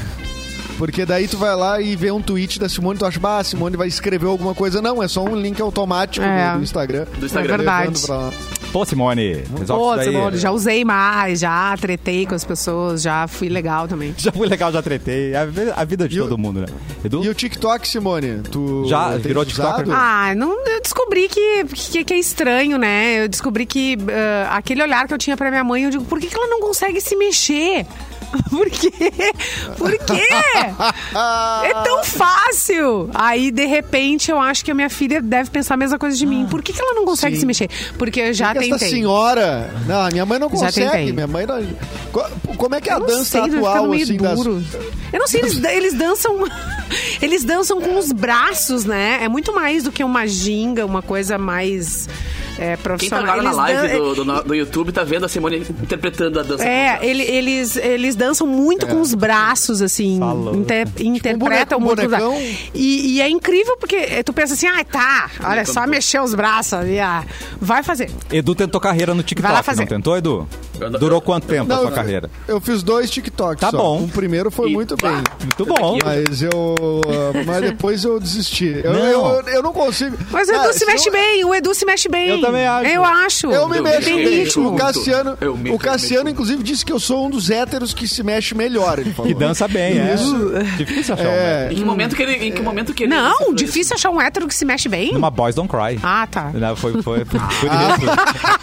Porque 0.80 1.04
daí 1.04 1.28
tu 1.28 1.36
vai 1.36 1.54
lá 1.54 1.78
e 1.78 1.94
vê 1.94 2.10
um 2.10 2.22
tweet 2.22 2.58
da 2.58 2.66
Simone, 2.66 2.98
tu 2.98 3.04
acha, 3.04 3.20
bah, 3.20 3.36
a 3.40 3.44
Simone 3.44 3.76
vai 3.76 3.86
escrever 3.86 4.26
alguma 4.26 4.54
coisa. 4.54 4.80
Não, 4.80 5.02
é 5.02 5.06
só 5.08 5.22
um 5.22 5.36
link 5.36 5.60
automático 5.60 6.24
É. 6.24 6.52
do, 6.52 6.56
do 6.56 6.64
Instagram. 6.64 7.04
Do 7.18 7.26
Instagram. 7.26 7.52
É 7.52 7.56
verdade. 7.58 7.86
levando 7.88 8.06
pra 8.06 8.16
lá. 8.16 8.32
Pô, 8.72 8.84
Simone, 8.86 9.42
resolve 9.58 9.66
Pô, 9.66 9.88
isso 9.90 9.96
daí. 9.96 10.06
Simone, 10.06 10.38
já 10.38 10.50
usei 10.52 10.82
mais, 10.84 11.40
já 11.40 11.76
tretei 11.78 12.24
com 12.24 12.34
as 12.34 12.44
pessoas, 12.44 13.02
já 13.02 13.26
fui 13.28 13.50
legal 13.50 13.86
também. 13.88 14.14
Já 14.16 14.32
fui 14.32 14.48
legal, 14.48 14.72
já 14.72 14.80
tretei. 14.80 15.32
É 15.34 15.38
a 15.38 15.44
vi- 15.44 15.70
a 15.76 15.84
vida 15.84 16.08
de 16.08 16.16
E 16.16 16.20
o- 16.22 16.24
todo 16.24 16.38
mundo, 16.38 16.60
né? 16.60 16.66
Edu? 17.04 17.22
E 17.24 17.28
o 17.28 17.34
TikTok, 17.34 17.86
Simone? 17.86 18.40
Tu 18.50 18.86
Já 18.88 19.18
virou? 19.18 19.44
TikToker? 19.44 19.84
Ah, 19.90 20.32
não, 20.34 20.64
eu 20.66 20.80
descobri 20.80 21.28
que, 21.28 21.64
que, 21.74 22.04
que 22.04 22.14
é 22.14 22.18
estranho, 22.18 22.78
né? 22.78 23.24
Eu 23.24 23.28
descobri 23.28 23.66
que 23.66 23.98
ah, 24.48 24.56
aquele 24.56 24.82
olhar 24.82 25.06
que 25.06 25.12
eu 25.12 25.18
tinha 25.18 25.36
pra 25.36 25.50
minha 25.50 25.62
mãe, 25.64 25.82
eu 25.84 25.90
digo, 25.90 26.04
por 26.04 26.18
que, 26.18 26.28
que 26.28 26.34
ela 26.36 26.46
não 26.46 26.60
consegue 26.60 27.00
se 27.02 27.14
mexer? 27.16 27.84
Por 28.50 28.68
quê? 28.70 28.90
Por 29.76 29.90
quê? 29.98 30.28
É 31.64 31.74
tão 31.84 32.04
fácil. 32.04 33.10
Aí, 33.14 33.50
de 33.50 33.66
repente, 33.66 34.30
eu 34.30 34.38
acho 34.40 34.64
que 34.64 34.70
a 34.70 34.74
minha 34.74 34.90
filha 34.90 35.20
deve 35.20 35.50
pensar 35.50 35.74
a 35.74 35.76
mesma 35.76 35.98
coisa 35.98 36.16
de 36.16 36.26
mim. 36.26 36.46
Por 36.50 36.62
que, 36.62 36.72
que 36.72 36.80
ela 36.80 36.94
não 36.94 37.04
consegue 37.04 37.34
Sim. 37.36 37.40
se 37.40 37.46
mexer? 37.46 37.70
Porque 37.98 38.20
eu 38.20 38.32
já 38.32 38.52
Porque 38.52 38.68
essa 38.68 38.78
tentei. 38.78 38.90
senhora... 38.90 39.70
Não, 39.86 40.00
a 40.02 40.08
minha 40.10 40.26
mãe 40.26 40.38
não 40.38 40.48
consegue. 40.48 41.12
Minha 41.12 41.26
mãe 41.26 41.46
não... 41.46 41.64
Co- 42.12 42.28
Como 42.56 42.74
é 42.74 42.80
que 42.80 42.90
é 42.90 42.92
a 42.92 42.98
dança 42.98 43.24
sei, 43.24 43.56
atual, 43.56 43.92
assim, 43.92 44.16
das... 44.16 44.36
duro. 44.36 44.62
Eu 45.12 45.18
não 45.18 45.26
sei, 45.26 45.40
eles, 45.40 45.62
eles 45.64 45.94
dançam. 45.94 46.36
Eles 47.22 47.44
dançam 47.44 47.80
com 47.80 47.96
os 47.98 48.10
braços, 48.10 48.84
né? 48.84 49.20
É 49.22 49.28
muito 49.28 49.54
mais 49.54 49.84
do 49.84 49.92
que 49.92 50.02
uma 50.02 50.26
ginga, 50.26 50.84
uma 50.84 51.02
coisa 51.02 51.38
mais 51.38 52.08
é, 52.60 52.66
Quem 52.66 52.76
tá 52.76 52.82
profissional. 52.82 53.24
agora 53.24 53.42
na 53.42 53.52
live 53.52 53.88
dan- 53.88 53.98
do, 53.98 54.14
do, 54.24 54.42
do 54.44 54.54
YouTube 54.54 54.92
tá 54.92 55.02
vendo 55.02 55.24
a 55.24 55.28
Simone 55.28 55.58
interpretando 55.82 56.38
a 56.38 56.42
dança. 56.42 56.64
É, 56.64 56.98
ele- 57.02 57.22
eles, 57.24 57.76
eles 57.76 58.14
dançam 58.14 58.46
muito 58.46 58.86
com 58.86 59.00
os 59.00 59.14
braços, 59.14 59.80
assim. 59.82 60.18
Falou. 60.18 60.54
inter- 60.54 60.88
interpretam 61.00 61.78
um 61.78 61.80
muito. 61.80 62.00
E, 62.74 63.16
e 63.16 63.20
é 63.20 63.28
incrível 63.28 63.76
porque 63.78 64.22
tu 64.24 64.32
pensa 64.32 64.54
assim, 64.54 64.66
ah, 64.66 64.84
tá, 64.84 65.30
olha 65.44 65.64
só 65.64 65.86
mexer 65.86 66.20
os 66.20 66.34
braços 66.34 66.74
ali, 66.74 66.98
ah, 67.00 67.24
vai 67.60 67.82
fazer. 67.82 68.10
Edu 68.30 68.54
tentou 68.54 68.80
carreira 68.80 69.14
no 69.14 69.22
Vai 69.22 69.52
lá 69.52 69.58
TikTok, 69.58 69.64
fazer. 69.64 69.80
não 69.80 69.86
tentou, 69.88 70.16
Edu? 70.16 70.48
Eu 70.80 70.90
Durou 70.92 71.20
quanto 71.20 71.46
tempo 71.46 71.70
a 71.72 71.74
Não, 71.76 71.82
sua 71.82 71.90
eu- 71.90 71.94
carreira? 71.94 72.30
Eu 72.48 72.60
fiz 72.60 72.82
dois 72.82 73.10
TikToks 73.10 73.60
Tá 73.60 73.70
só. 73.70 73.76
bom. 73.76 74.04
O 74.04 74.08
primeiro 74.08 74.50
foi 74.50 74.70
E- 74.70 74.72
muito 74.72 74.96
bem. 74.96 75.12
Muito 75.12 75.66
bom. 75.66 75.98
Mas 76.02 76.40
eu. 76.42 76.50
Mas 77.46 77.60
depois 77.60 78.02
eu 78.04 78.18
desisti. 78.18 78.80
Eu 78.82 78.92
Não. 78.92 79.06
eu, 79.06 79.42
eu 79.48 79.62
não 79.62 79.72
consigo. 79.72 80.16
Mas 80.30 80.48
o 80.48 80.52
Edu 80.52 80.72
se 80.72 80.78
se 80.80 80.86
mexe 80.86 81.08
eu- 81.08 81.12
bem, 81.12 81.44
o 81.44 81.54
Edu 81.54 81.74
se 81.74 81.84
mexe 81.84 82.08
bem. 82.08 82.28
Eu 82.28 82.40
também 82.50 82.66
acho. 82.66 82.86
Eu 82.90 83.04
acho. 83.04 83.46
Eu 83.48 83.68
me 83.68 83.80
mexo 83.80 84.16
ritmo. 84.16 84.68
O 84.72 84.76
Cassiano, 84.76 85.36
Eu 85.40 85.56
me- 85.56 85.70
o 85.70 85.78
Cassiano 85.78 86.28
inclusive, 86.30 86.62
disse 86.62 86.84
que 86.84 86.92
eu 86.92 87.00
sou 87.00 87.26
um 87.26 87.30
dos 87.30 87.50
héteros 87.50 87.92
que 87.94 88.06
se 88.08 88.22
mexe 88.22 88.54
melhor. 88.54 88.98
Ele 88.98 89.12
falou. 89.12 89.30
Que 89.32 89.38
dança 89.38 89.66
bem, 89.68 89.98
é. 89.98 90.14
Difícil 90.76 91.14
achar 91.14 91.24
um 91.28 91.30
É. 91.32 91.62
hétero. 91.64 91.72
Em 91.72 91.76
que 91.76 91.84
momento 91.84 92.16
que 92.16 92.22
ele. 92.22 92.32
Em 92.46 92.52
que 92.52 92.62
momento 92.62 92.92
que 92.94 93.04
ele 93.04 93.14
Não, 93.14 93.54
difícil 93.54 93.80
isso? 93.82 93.94
achar 93.94 94.10
um 94.10 94.20
hétero 94.20 94.46
que 94.46 94.54
se 94.54 94.64
mexe 94.64 94.88
bem. 94.88 95.12
Numa 95.12 95.30
Boys 95.30 95.54
Don't 95.54 95.68
Cry. 95.68 95.98
Ah, 96.02 96.26
tá. 96.30 96.50
Não, 96.54 96.76
foi, 96.76 97.02
foi, 97.02 97.24
foi 97.24 97.40
por 97.40 97.40
isso. 97.40 98.59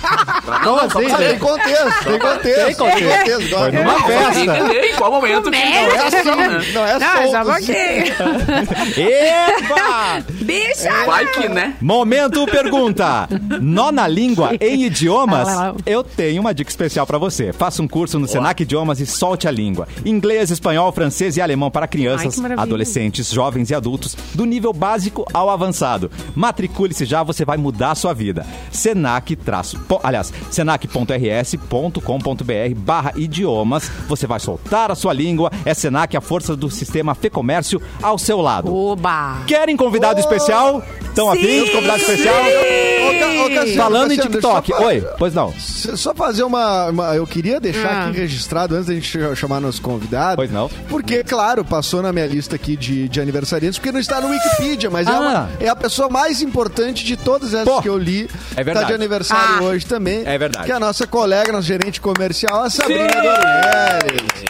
Não, 0.63 0.87
tem, 0.87 1.13
tem 1.13 1.39
contexto, 1.39 2.03
tem 2.05 2.19
contexto. 2.19 2.65
Tem 2.65 2.75
contexto. 2.75 3.49
Foi 3.57 3.71
numa 3.71 3.99
festa. 4.01 4.85
em 4.85 4.95
qual 4.95 5.11
momento 5.11 5.43
que 5.51 5.57
Não 5.57 5.57
é 5.57 5.95
é 5.95 6.07
assim, 6.07 6.23
né? 6.35 6.65
Não 6.73 6.85
é 6.85 6.91
é 6.91 6.99
só 6.99 7.19
um 7.19 7.31
solto, 7.31 7.49
assim. 7.51 7.73
pouquinho. 7.73 9.07
Eba! 9.09 10.23
Bicha! 10.41 11.05
Vai 11.05 11.25
que, 11.27 11.49
né? 11.49 11.75
Momento 11.81 12.45
pergunta. 12.45 13.27
Nó 13.61 13.91
na 13.91 14.07
língua 14.07 14.51
em 14.59 14.85
idiomas? 14.85 15.47
Eu 15.85 16.03
tenho 16.03 16.41
uma 16.41 16.53
dica 16.53 16.69
especial 16.69 17.05
pra 17.05 17.17
você. 17.17 17.51
Faça 17.53 17.81
um 17.81 17.87
curso 17.87 18.19
no 18.19 18.27
Senac 18.27 18.61
Idiomas 18.63 18.99
e 18.99 19.05
solte 19.05 19.47
a 19.47 19.51
língua. 19.51 19.87
Inglês, 20.05 20.51
espanhol, 20.51 20.91
francês 20.91 21.37
e 21.37 21.41
alemão 21.41 21.69
para 21.69 21.83
Ai, 21.83 21.87
crianças, 21.89 22.37
maravilha. 22.37 22.63
adolescentes, 22.63 23.29
jovens 23.31 23.69
e 23.69 23.75
adultos, 23.75 24.15
do 24.33 24.45
nível 24.45 24.73
básico 24.73 25.25
ao 25.33 25.49
avançado. 25.49 26.09
Matricule-se 26.35 27.05
já, 27.05 27.23
você 27.23 27.43
vai 27.45 27.57
mudar 27.57 27.91
a 27.91 27.95
sua 27.95 28.13
vida. 28.13 28.45
Senac 28.71 29.35
traço, 29.35 29.79
po- 29.87 29.99
aliás, 30.03 30.31
senac.rs.com.br 30.49 32.75
barra 32.77 33.13
idiomas. 33.15 33.89
Você 34.07 34.27
vai 34.27 34.39
soltar 34.39 34.91
a 34.91 34.95
sua 34.95 35.13
língua. 35.13 35.51
É 35.65 35.73
Senac, 35.73 36.15
a 36.15 36.21
força 36.21 36.55
do 36.55 36.69
sistema 36.69 37.15
Fê 37.15 37.29
Comércio 37.29 37.81
ao 38.01 38.17
seu 38.17 38.41
lado. 38.41 38.73
Oba! 38.73 39.41
Querem 39.45 39.75
convidado 39.77 40.19
especial? 40.19 40.83
Estão 41.01 41.31
afim 41.31 41.63
de 41.63 41.71
convidado 41.71 41.99
especial? 41.99 42.35
Ô, 42.35 43.19
Ca- 43.19 43.45
ô, 43.45 43.49
Cassiano, 43.55 43.77
Falando 43.77 44.11
em 44.13 44.17
TikTok. 44.17 44.73
Oi, 44.73 45.01
pois 45.17 45.33
não. 45.33 45.53
Só 45.57 46.13
fazer 46.13 46.43
uma, 46.43 46.89
uma- 46.89 47.15
Eu 47.15 47.25
queria 47.25 47.59
deixar 47.59 47.87
Ah. 47.87 48.07
aqui 48.09 48.17
registrado 48.19 48.75
antes 48.75 48.87
da 48.87 48.93
gente 48.93 49.07
ch- 49.07 49.35
chamar 49.37 49.59
nosso 49.59 49.81
convidado. 49.81 50.35
Pois 50.35 50.51
não. 50.51 50.69
Porque, 50.89 51.23
claro, 51.23 51.63
passou 51.65 52.01
na 52.01 52.11
minha 52.13 52.27
lista 52.27 52.55
aqui 52.55 52.75
de, 52.75 53.07
de 53.09 53.19
aniversariantes, 53.21 53.79
porque 53.79 53.91
não 53.91 53.99
está 53.99 54.21
no 54.21 54.29
Wikipedia, 54.29 54.89
mas 54.89 55.07
é, 55.07 55.11
Ah. 55.11 55.19
uma- 55.19 55.49
é 55.59 55.67
a 55.69 55.75
pessoa 55.75 56.09
mais 56.09 56.41
importante 56.41 57.03
de 57.03 57.17
todas 57.17 57.53
essas 57.53 57.67
Pô, 57.67 57.81
que 57.81 57.89
eu 57.89 57.97
li. 57.97 58.29
é 58.55 58.63
verdade. 58.63 58.85
Tá 58.85 58.91
de 58.91 58.93
aniversário 58.93 59.55
Ah. 59.59 59.63
hoje 59.63 59.85
também. 59.85 60.23
É 60.27 60.37
verdade. 60.37 60.65
Que 60.65 60.71
é 60.71 60.75
a 60.75 60.79
nossa 60.79 61.07
colega, 61.07 61.51
nossa 61.51 61.65
gerente 61.67 62.01
comercial, 62.01 62.63
a 62.63 62.69
Sabrina 62.69 63.07
Dornelles. 63.07 64.45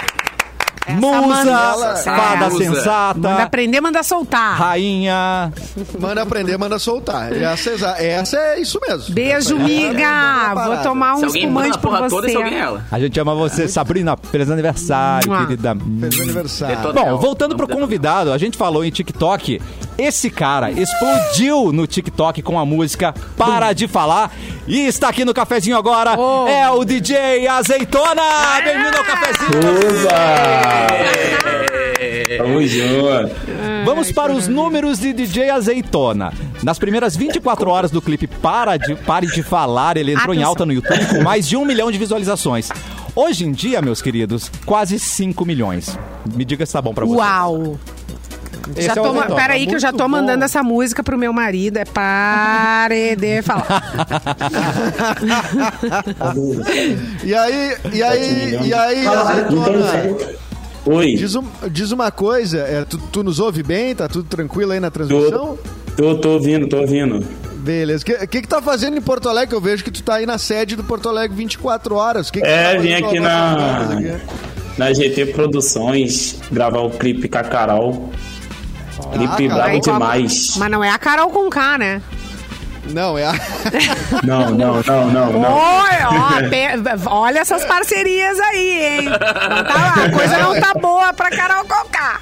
Musa, 0.89 1.22
manda- 1.22 1.96
fada 1.98 2.46
É. 2.46 2.50
Sensata, 2.50 3.19
Manda 3.19 3.43
aprender, 3.43 3.81
manda 3.81 4.01
soltar. 4.03 4.57
rainha. 4.57 5.51
Manda 6.00 6.22
aprender, 6.22 6.57
manda 6.57 6.79
soltar. 6.79 7.34
Essa, 7.34 7.72
exa- 7.72 8.01
essa 8.01 8.38
é 8.38 8.62
isso 8.62 8.79
mesmo. 8.88 9.13
Beijo, 9.13 9.57
é 9.57 9.60
miga! 9.60 10.00
parada. 10.07 10.75
Vou 10.75 10.77
tomar 10.84 11.15
um 11.15 11.25
espumante 11.25 11.77
por 11.79 11.91
você. 11.91 12.10
toda, 12.10 12.38
alguém 12.38 12.53
é 12.55 12.60
ela. 12.60 12.86
A 12.89 12.98
gente 13.01 13.19
ama 13.19 13.36
você, 13.36 13.67
Sabrina. 13.67 14.15
Feliz 14.31 14.50
aniversário, 14.50 15.29
Mua. 15.29 15.39
querida. 15.46 15.75
Feliz 16.00 16.22
aniversário. 16.22 16.93
Bom, 16.93 17.17
voltando 17.17 17.57
pro 17.57 17.67
convidado, 17.67 18.31
a 18.31 18.38
gente 18.38 18.57
falou 18.57 18.86
em 18.86 18.89
TikTok. 18.89 19.62
Esse 19.98 20.29
cara 20.29 20.72
explodiu 20.72 21.74
no 21.74 21.86
TikTok 21.86 22.41
com 22.43 22.57
a 22.57 22.65
música 22.65 23.13
Para 23.36 23.74
de 23.74 23.88
Falar 23.89 24.31
e 24.67 24.86
está 24.86 25.09
aqui 25.09 25.24
no 25.24 25.33
cafezinho 25.33 25.77
agora. 25.77 26.19
Oh. 26.19 26.47
É 26.47 26.69
o 26.69 26.83
DJ 26.83 27.47
Azeitona! 27.47 28.21
Bem-vindo 28.63 28.97
ao 28.97 29.03
cafezinho! 29.03 29.51
Tamo 32.38 32.62
junto. 32.67 33.36
Vamos 33.86 34.12
para 34.12 34.33
os 34.33 34.47
números 34.47 35.00
de 35.00 35.13
DJ 35.13 35.50
Azeitona. 35.50 36.33
Nas 36.62 36.77
primeiras 36.77 37.15
24 37.15 37.69
horas 37.69 37.89
do 37.91 38.01
clipe 38.01 38.27
Para 38.27 38.77
de, 38.77 38.95
Pare 38.95 39.27
de 39.27 39.41
Falar, 39.41 39.95
ele 39.95 40.12
entrou 40.12 40.33
em 40.33 40.38
Atenção. 40.38 40.50
alta 40.50 40.65
no 40.65 40.74
YouTube 40.74 41.05
com 41.07 41.24
mais 41.24 41.47
de 41.47 41.55
um 41.55 41.63
milhão 41.63 41.89
de 41.91 41.97
visualizações. 41.97 42.69
Hoje 43.15 43.45
em 43.45 43.51
dia, 43.51 43.81
meus 43.81 44.01
queridos, 44.01 44.51
quase 44.65 45.00
5 45.00 45.45
milhões. 45.45 45.97
Me 46.36 46.43
diga 46.43 46.65
se 46.65 46.74
tá 46.74 46.81
bom 46.81 46.93
pra 46.93 47.05
você. 47.05 47.17
Uau! 47.17 47.79
Esse 48.75 48.88
Já 48.88 48.91
é 48.91 48.95
tô, 48.95 49.13
peraí 49.36 49.67
que 49.67 49.75
eu 49.75 49.79
já 49.79 49.91
tô 49.91 50.00
bom. 50.00 50.09
mandando 50.09 50.43
essa 50.43 50.63
música 50.63 51.03
pro 51.03 51.17
meu 51.17 51.31
marido. 51.33 51.77
É 51.77 51.86
pare 51.86 53.15
de 53.15 53.41
falar. 53.41 53.67
E 57.24 57.33
aí, 57.33 57.75
e 57.94 58.03
aí, 58.03 58.59
e 58.68 58.74
aí, 58.74 59.00
Então, 59.01 59.13
Azeitona? 59.27 59.92
Oi, 60.85 61.15
Diz, 61.15 61.35
um- 61.35 61.44
diz 61.70 61.92
uma 61.92 62.11
coisa, 62.11 62.59
é, 62.59 62.85
tu, 62.85 62.98
tu 63.11 63.24
nos 63.24 63.39
ouve 63.39 63.61
bem? 63.63 63.94
Tá 63.94 64.07
tudo 64.07 64.24
tranquilo 64.29 64.72
aí 64.72 64.79
na 64.79 64.89
transmissão? 64.89 65.57
tô, 65.96 66.15
tô, 66.15 66.18
tô 66.18 66.29
ouvindo, 66.31 66.68
tô 66.68 66.77
ouvindo. 66.77 67.25
Beleza. 67.57 68.03
O 68.03 68.05
que, 68.05 68.27
que 68.27 68.42
que 68.44 68.48
tá 68.48 68.61
fazendo 68.61 68.96
em 68.96 69.01
Porto 69.01 69.27
Alegre? 69.27 69.53
Eu 69.53 69.59
vejo 69.59 69.83
que 69.83 69.92
tu 69.92 70.01
tá 70.01 70.15
aí 70.15 70.25
na 70.25 70.37
sede 70.37 70.77
do 70.77 70.83
Porto 70.85 71.09
Alegre 71.09 71.35
24 71.35 71.96
horas. 71.96 72.31
Que 72.31 72.39
que 72.39 72.48
É, 72.48 72.75
tá 72.75 72.79
vim 72.79 72.94
aqui 72.94 73.20
na, 73.20 73.81
aqui? 73.83 74.13
na 74.77 74.94
GT 74.94 75.25
Produções 75.27 76.39
gravar 76.50 76.79
o 76.79 76.89
clipe 76.92 77.27
com 77.27 77.37
Clipe 79.14 79.50
Ah, 79.51 79.62
como- 79.70 79.81
demais. 79.81 80.55
Mas 80.57 80.72
não 80.72 80.83
é 80.83 80.90
a 80.90 80.98
Carol 80.98 81.29
com 81.29 81.50
K, 81.50 81.77
né? 81.77 82.01
Não, 82.90 83.18
é 83.18 83.25
a... 83.25 83.33
Não, 84.24 84.50
não, 84.51 84.81
não, 84.81 85.07
não, 85.12 85.31
não. 85.33 85.53
Oi, 85.53 85.90
ó, 86.05 86.50
pe- 86.50 87.07
olha 87.07 87.40
essas 87.40 87.66
parcerias 87.66 88.40
aí, 88.40 89.00
hein? 89.00 89.10
Não 89.10 89.18
tá, 89.66 89.94
a 90.05 90.10
coisa 90.12 90.38
não 90.38 90.57
tá 90.60 90.74
boa 90.79 91.12
pra 91.12 91.29
Carol 91.29 91.66
com 91.66 91.90
K. 91.90 92.20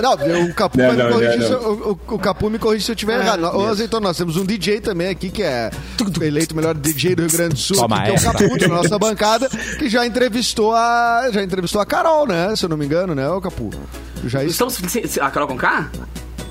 Não, 0.00 0.44
o 0.44 0.54
Capu, 0.54 0.78
Não, 0.78 0.86
vai 0.86 0.96
me 0.96 1.02
não, 1.02 1.10
corrigir 1.12 1.38
não, 1.38 1.46
se 1.46 1.52
não. 1.52 1.62
eu- 1.62 1.70
o, 2.06 2.12
o- 2.12 2.14
o 2.14 2.18
Capu 2.18 2.50
me 2.50 2.58
corrige 2.58 2.84
se 2.84 2.90
eu 2.90 2.94
estiver 2.94 3.20
errado. 3.20 3.42
Ô, 3.56 3.66
Azeitona, 3.66 4.08
nós 4.08 4.16
temos 4.16 4.36
um 4.36 4.44
DJ 4.44 4.80
também 4.80 5.08
aqui, 5.08 5.30
que 5.30 5.42
é 5.42 5.70
eleito 6.20 6.52
o 6.54 6.56
melhor 6.56 6.74
DJ 6.74 7.14
do 7.14 7.22
Rio 7.22 7.30
Grande 7.32 7.54
do 7.54 7.60
Sul, 7.60 7.76
Toma 7.76 8.02
que 8.02 8.10
é 8.10 8.14
o. 8.14 8.20
Capu, 8.22 8.58
da 8.58 8.68
nossa 8.68 8.98
bancada, 8.98 9.48
que 9.78 9.88
já 9.88 10.06
entrevistou 10.06 10.74
a. 10.74 11.28
Já 11.32 11.42
entrevistou 11.42 11.80
a 11.80 11.86
Carol, 11.86 12.26
né? 12.26 12.54
Se 12.56 12.64
eu 12.64 12.68
não 12.68 12.76
me 12.76 12.84
engano, 12.86 13.14
né, 13.14 13.28
o 13.28 13.40
Capu? 13.40 13.70
Já. 14.24 14.42
Estamos. 14.44 14.78
A 15.20 15.30
Carol 15.30 15.48
com 15.48 15.56
K? 15.56 15.90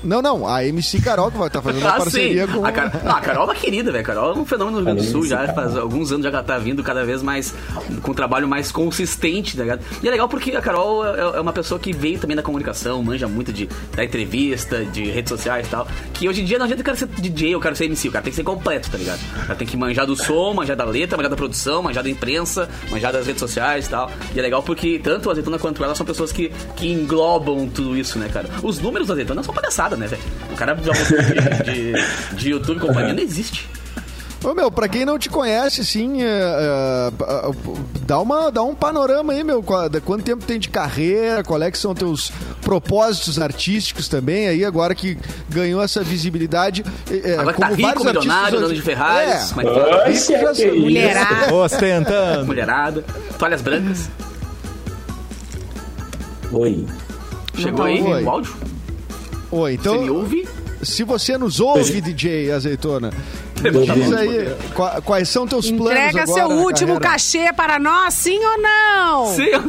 Não, 0.02 0.20
não, 0.22 0.46
a 0.46 0.64
MC 0.64 1.00
Carol 1.00 1.30
que 1.30 1.38
vai 1.38 1.46
estar 1.48 1.62
fazendo 1.62 1.82
uma 1.84 1.90
Ah, 1.90 1.98
sim. 1.98 2.02
parceria 2.04 2.46
com. 2.46 2.64
A, 2.64 2.72
Car... 2.72 3.04
não, 3.04 3.12
a 3.16 3.20
Carol 3.20 3.42
é 3.42 3.46
uma 3.46 3.54
querida, 3.54 3.90
velho. 3.92 4.02
A 4.02 4.06
Carol 4.06 4.34
é 4.34 4.38
um 4.38 4.44
fenômeno 4.44 4.78
no 4.80 4.84
Rio 4.84 4.94
Grande 4.94 5.06
do 5.06 5.12
Sul 5.12 5.24
já 5.26 5.46
faz 5.52 5.76
alguns 5.76 6.10
anos 6.12 6.24
já 6.24 6.30
que 6.30 6.36
ela 6.36 6.44
tá 6.44 6.58
vindo 6.58 6.82
cada 6.82 7.04
vez 7.04 7.22
mais 7.22 7.54
com 8.02 8.10
um 8.10 8.14
trabalho 8.14 8.46
mais 8.48 8.70
consistente, 8.72 9.56
tá 9.56 9.62
ligado? 9.62 9.82
E 10.02 10.08
é 10.08 10.10
legal 10.10 10.28
porque 10.28 10.52
a 10.56 10.60
Carol 10.60 11.04
é 11.06 11.22
é 11.22 11.40
uma 11.40 11.52
pessoa 11.52 11.78
que 11.78 11.92
veio 11.92 12.18
também 12.18 12.36
da 12.36 12.42
comunicação, 12.42 13.02
manja 13.02 13.26
muito 13.28 13.52
de, 13.52 13.68
da 13.94 14.04
entrevista, 14.04 14.84
de 14.84 15.04
redes 15.10 15.30
sociais 15.30 15.66
e 15.66 15.70
tal. 15.70 15.86
Que 16.12 16.28
hoje 16.28 16.42
em 16.42 16.44
dia 16.44 16.58
não 16.58 16.64
adianta 16.64 16.82
o 16.82 16.84
cara 16.84 16.96
ser 16.96 17.06
DJ, 17.06 17.54
eu 17.54 17.60
quero 17.60 17.74
ser 17.76 17.84
MC, 17.86 18.08
o 18.08 18.12
cara 18.12 18.22
tem 18.24 18.30
que 18.32 18.36
ser 18.36 18.42
completo, 18.42 18.90
tá 18.90 18.98
ligado? 18.98 19.20
O 19.20 19.40
cara 19.46 19.54
tem 19.54 19.66
que 19.66 19.76
manjar 19.76 20.06
do 20.06 20.16
som, 20.16 20.52
manjar 20.52 20.76
da 20.76 20.84
letra, 20.84 21.16
manjar 21.16 21.30
da 21.30 21.36
produção, 21.36 21.82
manjar 21.82 22.02
da 22.02 22.10
imprensa, 22.10 22.68
manjar 22.90 23.12
das 23.12 23.26
redes 23.26 23.40
sociais 23.40 23.86
e 23.86 23.90
tal. 23.90 24.10
E 24.34 24.38
é 24.38 24.42
legal 24.42 24.62
porque 24.62 24.98
tanto 25.02 25.28
a 25.28 25.32
Azeitona 25.32 25.58
quanto 25.58 25.82
ela 25.84 25.94
são 25.94 26.04
pessoas 26.04 26.32
que, 26.32 26.50
que 26.76 26.90
englobam 26.92 27.68
tudo 27.68 27.96
isso, 27.96 28.18
né, 28.18 28.28
cara? 28.32 28.48
Os 28.62 28.78
números 28.80 29.06
da 29.08 29.14
Azeitona 29.14 29.42
são 29.42 29.54
palhaçada, 29.54 29.91
né, 29.96 30.06
velho? 30.06 30.22
O 30.52 30.56
cara 30.56 30.74
de, 30.74 30.82
de, 30.82 31.92
de, 31.94 32.36
de 32.36 32.50
YouTube 32.50 32.78
e 32.78 32.80
companhia 32.80 33.12
não 33.12 33.22
existe. 33.22 33.68
Ô, 34.44 34.54
meu, 34.54 34.72
pra 34.72 34.88
quem 34.88 35.04
não 35.04 35.20
te 35.20 35.28
conhece, 35.28 35.84
sim, 35.84 36.20
é, 36.20 36.26
é, 36.26 37.12
dá, 38.04 38.18
uma, 38.18 38.50
dá 38.50 38.60
um 38.64 38.74
panorama 38.74 39.32
aí, 39.32 39.44
meu. 39.44 39.62
Quanto 39.62 40.24
tempo 40.24 40.44
tem 40.44 40.58
de 40.58 40.68
carreira? 40.68 41.44
Qual 41.44 41.62
é 41.62 41.70
que 41.70 41.78
são 41.78 41.94
teus 41.94 42.32
propósitos 42.60 43.38
artísticos 43.40 44.08
também 44.08 44.48
aí, 44.48 44.64
agora 44.64 44.96
que 44.96 45.16
ganhou 45.48 45.80
essa 45.80 46.02
visibilidade? 46.02 46.84
é, 47.08 47.34
Agora 47.34 47.54
que 47.54 47.60
tá 47.60 47.68
como 47.68 47.76
rico, 47.76 48.02
vários 48.02 48.06
artistas 48.06 48.24
milionário, 48.24 48.60
dono 48.60 48.74
de 48.74 48.82
Ferraris, 48.82 49.30
É, 49.30 49.54
como 49.54 49.60
é 49.60 49.64
que 49.64 49.80
fala? 49.80 50.08
Oxe, 50.08 50.32
Rico 50.34 50.44
já 50.44 50.52
que 50.52 50.66
isso. 50.66 50.80
Mulherada. 50.80 51.54
Ostentando. 51.54 52.46
mulherada, 52.46 53.04
toalhas 53.38 53.62
brancas. 53.62 54.10
Oi. 56.50 56.84
Chegou 57.56 57.84
aí 57.84 58.02
Oi. 58.02 58.24
o 58.24 58.30
áudio? 58.30 58.54
Oi, 59.52 59.76
Você 59.76 59.90
me 59.90 59.96
então, 60.04 60.14
ouve? 60.16 60.48
se 60.82 61.04
você 61.04 61.36
nos 61.38 61.60
ouve, 61.60 62.00
DJ 62.00 62.50
Azeitona, 62.52 63.10
Tô 63.62 63.70
diz 63.70 63.88
ouvindo. 63.88 64.16
aí, 64.16 64.56
qua- 64.74 65.00
quais 65.02 65.28
são 65.28 65.46
teus 65.46 65.70
planos 65.70 65.90
Entrega 65.92 66.22
agora 66.22 66.38
seu 66.40 66.48
último 66.58 66.94
carreira? 66.98 67.00
cachê 67.00 67.52
para 67.52 67.78
nós, 67.78 68.14
sim 68.14 68.38
ou 68.42 68.58
não? 68.60 69.26
Sim. 69.34 69.50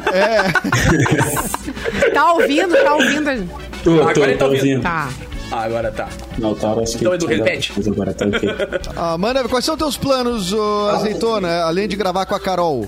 Tá 2.13 2.33
ouvindo, 2.33 2.75
tá 2.75 2.93
ouvindo. 2.95 3.49
Tô, 3.83 3.93
Agora 3.95 4.13
tô, 4.13 4.23
ele 4.23 4.33
tá 4.33 4.39
tô 4.39 4.45
ouvindo. 4.45 4.61
ouvindo. 4.67 4.81
Tá. 4.83 5.09
Ah, 5.51 5.63
agora 5.63 5.91
tá. 5.91 6.07
Não, 6.37 6.55
tá, 6.55 6.71
acho 6.73 6.93
que 6.97 7.03
Então, 7.03 7.13
Edu, 7.13 7.25
repete. 7.27 7.71
coisa 7.73 7.91
Agora 7.91 8.13
tá 8.13 8.25
ok. 8.25 8.49
Ah, 8.95 9.17
manda, 9.17 9.43
quais 9.47 9.65
são 9.65 9.75
teus 9.77 9.97
planos, 9.97 10.53
ô, 10.53 10.89
Azeitona, 10.91 11.61
além 11.63 11.87
de 11.87 11.95
gravar 11.95 12.25
com 12.25 12.33
a 12.35 12.39
Carol? 12.39 12.87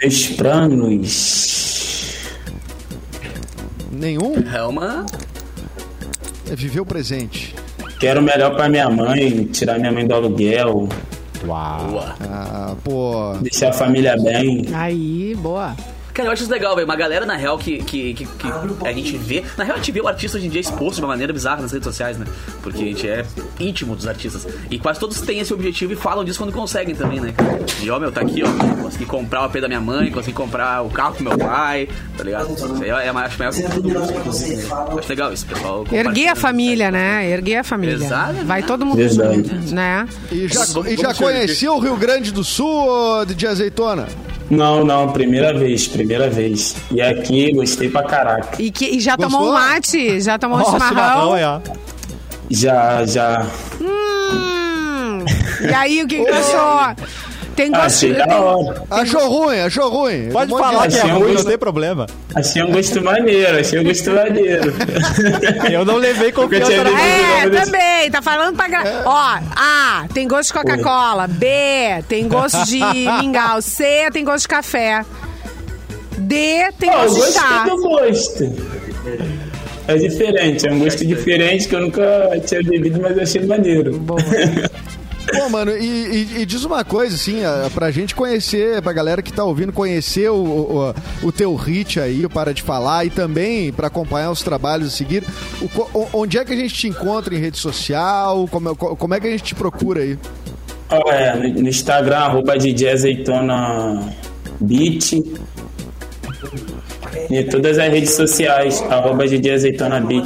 Meus 0.00 0.26
planos. 0.28 2.14
Nenhum? 3.90 4.34
É 4.52 4.62
uma. 4.62 5.04
É 6.50 6.54
viver 6.56 6.80
o 6.80 6.86
presente. 6.86 7.54
Quero 7.98 8.20
o 8.20 8.22
melhor 8.22 8.54
pra 8.54 8.68
minha 8.68 8.90
mãe, 8.90 9.44
tirar 9.46 9.78
minha 9.78 9.92
mãe 9.92 10.06
do 10.06 10.14
aluguel, 10.14 10.88
Uau. 11.46 11.88
Boa. 11.88 12.14
Ah, 12.22 12.74
pô. 12.82 13.34
deixar 13.40 13.68
a 13.70 13.72
família 13.72 14.16
bem. 14.16 14.66
Aí, 14.72 15.34
boa. 15.36 15.76
Cara, 16.14 16.28
eu 16.28 16.32
acho 16.32 16.42
isso 16.44 16.52
legal, 16.52 16.76
velho. 16.76 16.86
Uma 16.86 16.94
galera, 16.94 17.26
na 17.26 17.34
real, 17.34 17.58
que, 17.58 17.78
que, 17.78 18.14
que, 18.14 18.24
que 18.24 18.46
a 18.86 18.92
gente 18.92 19.16
vê. 19.16 19.42
Na 19.58 19.64
real, 19.64 19.74
a 19.74 19.78
gente 19.78 19.90
vê 19.90 20.00
o 20.00 20.06
artista 20.06 20.38
hoje 20.38 20.46
em 20.46 20.48
dia 20.48 20.60
exposto 20.60 20.94
de 20.94 21.00
uma 21.02 21.08
maneira 21.08 21.32
bizarra 21.32 21.60
nas 21.62 21.72
redes 21.72 21.84
sociais, 21.84 22.16
né? 22.16 22.24
Porque 22.62 22.82
a 22.82 22.86
gente 22.86 23.08
é 23.08 23.26
íntimo 23.58 23.96
dos 23.96 24.06
artistas. 24.06 24.46
E 24.70 24.78
quase 24.78 25.00
todos 25.00 25.20
têm 25.20 25.40
esse 25.40 25.52
objetivo 25.52 25.92
e 25.92 25.96
falam 25.96 26.24
disso 26.24 26.38
quando 26.38 26.52
conseguem 26.52 26.94
também, 26.94 27.20
né? 27.20 27.34
E 27.82 27.90
ó, 27.90 27.98
meu, 27.98 28.12
tá 28.12 28.20
aqui, 28.20 28.44
ó. 28.44 28.76
Consegui 28.80 29.06
comprar 29.06 29.42
o 29.42 29.44
AP 29.46 29.56
da 29.56 29.66
minha 29.66 29.80
mãe, 29.80 30.12
consegui 30.12 30.36
comprar 30.36 30.82
o 30.82 30.88
carro 30.88 31.16
do 31.16 31.24
meu 31.24 31.36
pai, 31.36 31.88
tá 32.16 32.22
ligado? 32.22 32.54
Isso 32.54 32.64
aí 32.80 32.90
é 32.90 33.08
a 33.08 33.12
maior, 33.12 33.26
acho 33.26 33.38
maior 33.40 33.52
que. 33.52 33.62
Né? 33.62 33.68
Acho 34.96 35.08
legal 35.08 35.32
isso, 35.32 35.46
pessoal. 35.46 35.80
Erguer 35.80 35.96
a 35.96 36.04
compartilhando. 36.04 36.36
família, 36.36 36.90
né? 36.92 37.28
Erguer 37.28 37.56
a 37.56 37.64
família. 37.64 37.94
Exato. 37.96 38.44
Vai 38.44 38.62
todo 38.62 38.86
mundo 38.86 39.02
junto, 39.08 39.74
né? 39.74 40.06
E 40.30 40.46
já, 40.46 40.64
e 40.86 40.96
já 40.96 41.12
conhecia 41.12 41.72
o 41.72 41.80
Rio 41.80 41.96
Grande 41.96 42.30
do 42.30 42.44
Sul, 42.44 42.88
ô, 42.88 43.24
DJ 43.24 43.48
Azeitona? 43.48 44.06
Não, 44.50 44.84
não, 44.84 45.10
primeira 45.10 45.52
vez, 45.56 45.86
primeira 45.88 46.28
vez. 46.28 46.76
E 46.90 47.00
aqui 47.00 47.52
gostei 47.52 47.88
pra 47.88 48.02
caraca. 48.02 48.60
E, 48.62 48.70
que, 48.70 48.84
e 48.86 49.00
já 49.00 49.16
Gostou? 49.16 49.38
tomou 49.38 49.50
um 49.50 49.54
mate? 49.54 50.20
Já 50.20 50.38
tomou 50.38 50.58
um 50.60 50.64
chimarrão? 50.64 51.32
aí, 51.32 51.44
ó. 51.44 51.60
Já, 52.50 53.06
já. 53.06 53.46
Hum, 53.80 55.24
e 55.62 55.74
aí, 55.74 56.02
o 56.02 56.06
que, 56.06 56.22
que 56.22 56.30
achou? 56.30 56.94
Tem 57.56 57.70
gosto. 57.70 57.84
Achei 57.84 58.12
da 58.14 58.40
hora. 58.40 58.82
Achou 58.90 59.28
ruim, 59.28 59.58
achou 59.60 59.88
ruim. 59.90 60.28
Pode 60.32 60.52
Um 60.52 60.58
falar 60.58 60.88
que 60.88 60.96
é 60.98 61.04
um 61.04 61.08
ruim, 61.10 61.20
não 61.20 61.32
gosto- 61.34 61.46
tem 61.48 61.58
problema. 61.58 62.06
Achei 62.34 62.62
um 62.62 62.72
gosto 62.72 63.02
maneiro, 63.02 63.58
achei 63.60 63.78
um 63.78 63.84
gosto 63.84 64.10
maneiro. 64.10 64.74
Eu 65.72 65.84
não 65.84 65.96
levei 65.96 66.32
confiança 66.32 66.82
na 66.84 66.90
É, 67.00 67.48
Desse- 67.48 67.64
também, 67.66 68.10
tá 68.10 68.20
falando 68.20 68.56
pra. 68.56 68.68
gra- 68.68 69.02
Ó, 69.04 69.38
A, 69.56 70.06
tem 70.12 70.26
gosto 70.26 70.48
de 70.48 70.54
Coca-Cola. 70.60 71.26
B, 71.28 71.46
tem 72.08 72.26
gosto 72.28 72.64
de 72.66 72.80
mingau. 73.20 73.62
C, 73.62 74.10
tem 74.12 74.24
gosto 74.24 74.42
de 74.42 74.48
café. 74.48 75.04
D, 76.18 76.70
tem 76.78 76.90
eu 76.90 76.98
gosto 77.08 77.26
de 77.26 77.32
chá. 77.32 77.64
do 77.64 77.76
gosto. 77.82 78.52
É 79.86 79.96
diferente, 79.96 80.66
é 80.66 80.72
um 80.72 80.78
gosto 80.78 81.04
diferente 81.06 81.68
que 81.68 81.74
eu 81.74 81.80
nunca 81.80 82.02
tinha 82.46 82.62
bebido, 82.62 83.00
mas 83.02 83.16
eu 83.16 83.22
achei 83.22 83.44
maneiro. 83.46 83.98
Boa. 83.98 84.18
Pô, 85.36 85.48
mano, 85.48 85.72
e, 85.76 85.84
e- 85.84 86.40
e 86.42 86.46
diz 86.46 86.64
uma 86.64 86.84
coisa, 86.84 87.14
assim, 87.14 87.44
a- 87.44 87.70
pra 87.74 87.90
gente 87.90 88.14
conhecer, 88.14 88.80
pra 88.82 88.92
galera 88.92 89.20
que 89.22 89.32
tá 89.32 89.44
ouvindo, 89.44 89.72
conhecer 89.72 90.30
o, 90.30 90.36
o, 91.22 91.26
o 91.26 91.32
teu 91.32 91.54
hit 91.54 91.98
aí, 92.00 92.24
o 92.24 92.30
Para 92.30 92.52
de 92.54 92.62
Falar, 92.62 93.04
e 93.04 93.10
também 93.10 93.72
pra 93.72 93.88
acompanhar 93.88 94.30
os 94.30 94.42
trabalhos 94.42 94.88
a 94.88 94.90
seguir, 94.90 95.24
o 95.60 96.06
onde 96.12 96.38
é 96.38 96.44
que 96.44 96.52
a 96.52 96.56
gente 96.56 96.74
te 96.74 96.88
encontra 96.88 97.34
em 97.34 97.38
rede 97.38 97.58
social? 97.58 98.46
Como, 98.50 98.76
co- 98.76 98.96
como 98.96 99.14
é 99.14 99.20
que 99.20 99.26
a 99.26 99.30
gente 99.30 99.42
te 99.44 99.54
procura 99.54 100.00
aí? 100.02 100.18
Ó, 100.90 101.10
é, 101.10 101.34
no, 101.36 101.68
Instagram, 101.68 102.16
arroba 102.18 102.56
DJ 102.58 102.90
Azeitona 102.90 104.12
Beat. 104.60 105.12
E 107.30 107.44
todas 107.44 107.78
as 107.78 107.88
redes 107.90 108.14
sociais, 108.14 108.82
arroba 108.90 109.26
DJ 109.26 109.52
Azeitona 109.54 110.00
Beat. 110.00 110.24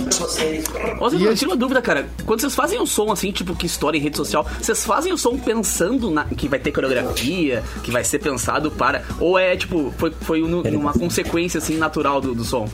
Ô, 1.01 1.09
eu 1.09 1.35
tiro 1.37 1.51
uma 1.51 1.57
dúvida, 1.57 1.81
cara. 1.81 2.07
Quando 2.27 2.41
vocês 2.41 2.55
fazem 2.55 2.81
um 2.81 2.87
som 2.87 3.11
assim, 3.13 3.31
tipo, 3.31 3.55
que 3.55 3.67
estoura 3.67 3.97
em 3.97 4.01
rede 4.01 4.17
social, 4.17 4.47
vocês 4.61 4.85
fazem 4.85 5.13
o 5.13 5.19
som 5.19 5.37
pensando 5.39 6.11
na- 6.11 6.25
que 6.25 6.49
vai 6.49 6.59
ter 6.59 6.73
coreografia, 6.73 7.63
que 7.83 7.91
vai 7.91 8.03
ser 8.05 8.19
pensado 8.19 8.71
para. 8.71 9.03
Ou 9.21 9.39
é, 9.39 9.57
tipo, 9.57 9.93
foi, 9.97 10.13
foi 10.21 10.41
nu- 10.41 10.63
numa 10.63 10.93
consequência 10.93 11.59
assim 11.59 11.77
natural 11.77 12.21
do, 12.21 12.35
do 12.35 12.45
som? 12.45 12.69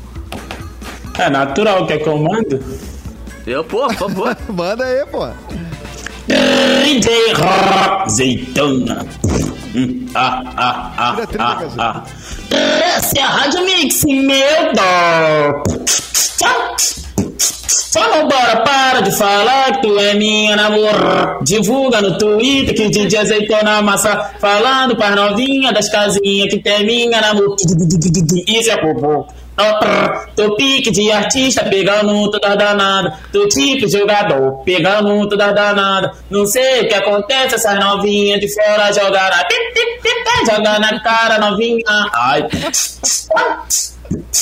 É 1.19 1.29
natural, 1.31 1.87
quer 1.87 1.99
que 1.99 2.09
eu 2.09 2.19
mando? 2.19 2.63
Eu, 3.47 3.63
pô, 3.63 3.87
por 3.89 3.95
favor. 3.95 4.37
Manda 4.49 4.85
aí, 4.85 5.05
pô. 5.07 5.29
DJ 6.85 7.33
Azeitona. 8.05 9.07
Hum, 9.75 10.07
ah, 10.15 10.43
ah, 10.55 10.93
ah, 10.99 11.17
ah, 11.39 11.59
ah. 11.79 12.05
Essa 12.51 13.19
é 13.19 13.23
a 13.23 13.27
Rádio 13.27 13.65
Mix, 13.65 14.05
meu 14.05 14.75
dó. 14.75 15.63
Vamos 17.95 18.17
embora, 18.17 18.61
para 18.65 19.01
de 19.01 19.17
falar 19.17 19.73
que 19.73 19.89
tu 19.89 19.99
é 19.99 20.13
minha 20.13 20.57
namorada. 20.57 21.39
Divulga 21.43 22.03
no 22.03 22.19
Twitter 22.19 22.75
que 22.75 22.91
DJ 22.91 23.19
Azeitona 23.19 23.81
massa. 23.81 24.33
Falando 24.39 24.95
pras 24.95 25.17
novinha 25.17 25.73
das 25.73 25.89
casinhas 25.89 26.51
que 26.51 26.59
tem 26.59 26.85
minha 26.85 27.19
namorada. 27.19 27.57
Isso 28.47 28.71
é 28.71 28.77
popô. 28.77 29.27
Tô 30.35 30.57
pique 30.57 30.91
de 30.91 31.13
artista, 31.13 31.65
pegando 31.65 32.31
toda 32.31 32.57
danada. 32.57 33.19
Tô 33.33 33.47
tipo 33.49 33.89
jogador, 33.89 34.63
pegando 34.65 35.29
toda 35.29 35.53
danada. 35.53 36.13
Não 36.29 36.45
sei 36.47 36.83
o 36.83 36.89
que 36.89 36.95
acontece, 36.95 37.55
essas 37.55 37.79
novinhas 37.79 38.41
de 38.41 38.53
fora 38.53 38.93
jogar 38.93 39.31
na. 39.31 39.45
Jogar 40.55 40.81
na 40.81 41.01
cara, 41.01 41.39
novinha. 41.39 41.85
Ai. 42.13 42.49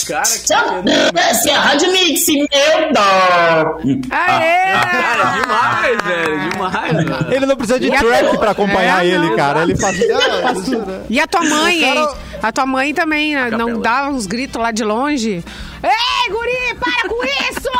Cara, 0.06 0.24
que 0.24 1.18
Essa 1.18 1.50
é 1.50 1.54
a 1.54 1.60
Rádio 1.60 1.92
Mix, 1.92 2.26
meu 2.26 2.92
dó. 2.92 3.78
Aê! 4.10 4.72
Cara, 4.72 5.24
demais, 5.40 6.02
velho. 6.02 6.50
Demais, 6.50 6.92
velho. 6.92 7.34
Ele 7.34 7.46
não 7.46 7.56
precisa 7.56 7.78
de 7.78 7.86
E 7.86 7.90
track 7.90 8.38
pra 8.38 8.50
acompanhar 8.50 9.04
É, 9.04 9.08
ele, 9.08 9.28
não, 9.28 9.36
cara. 9.36 9.62
Ele 9.62 9.76
faz. 9.76 9.96
E 11.08 11.20
a 11.20 11.26
tua 11.26 11.42
mãe, 11.44 11.84
hein? 11.84 12.08
A 12.42 12.50
tua 12.50 12.66
mãe 12.66 12.92
também 12.92 13.36
né, 13.36 13.50
não 13.50 13.80
dá 13.80 14.08
uns 14.08 14.26
gritos 14.26 14.60
lá 14.60 14.72
de 14.72 14.82
longe? 14.82 15.44
Ei, 15.82 16.30
guri, 16.30 16.74
para 16.80 17.08
com 17.08 17.24
isso! 17.24 17.70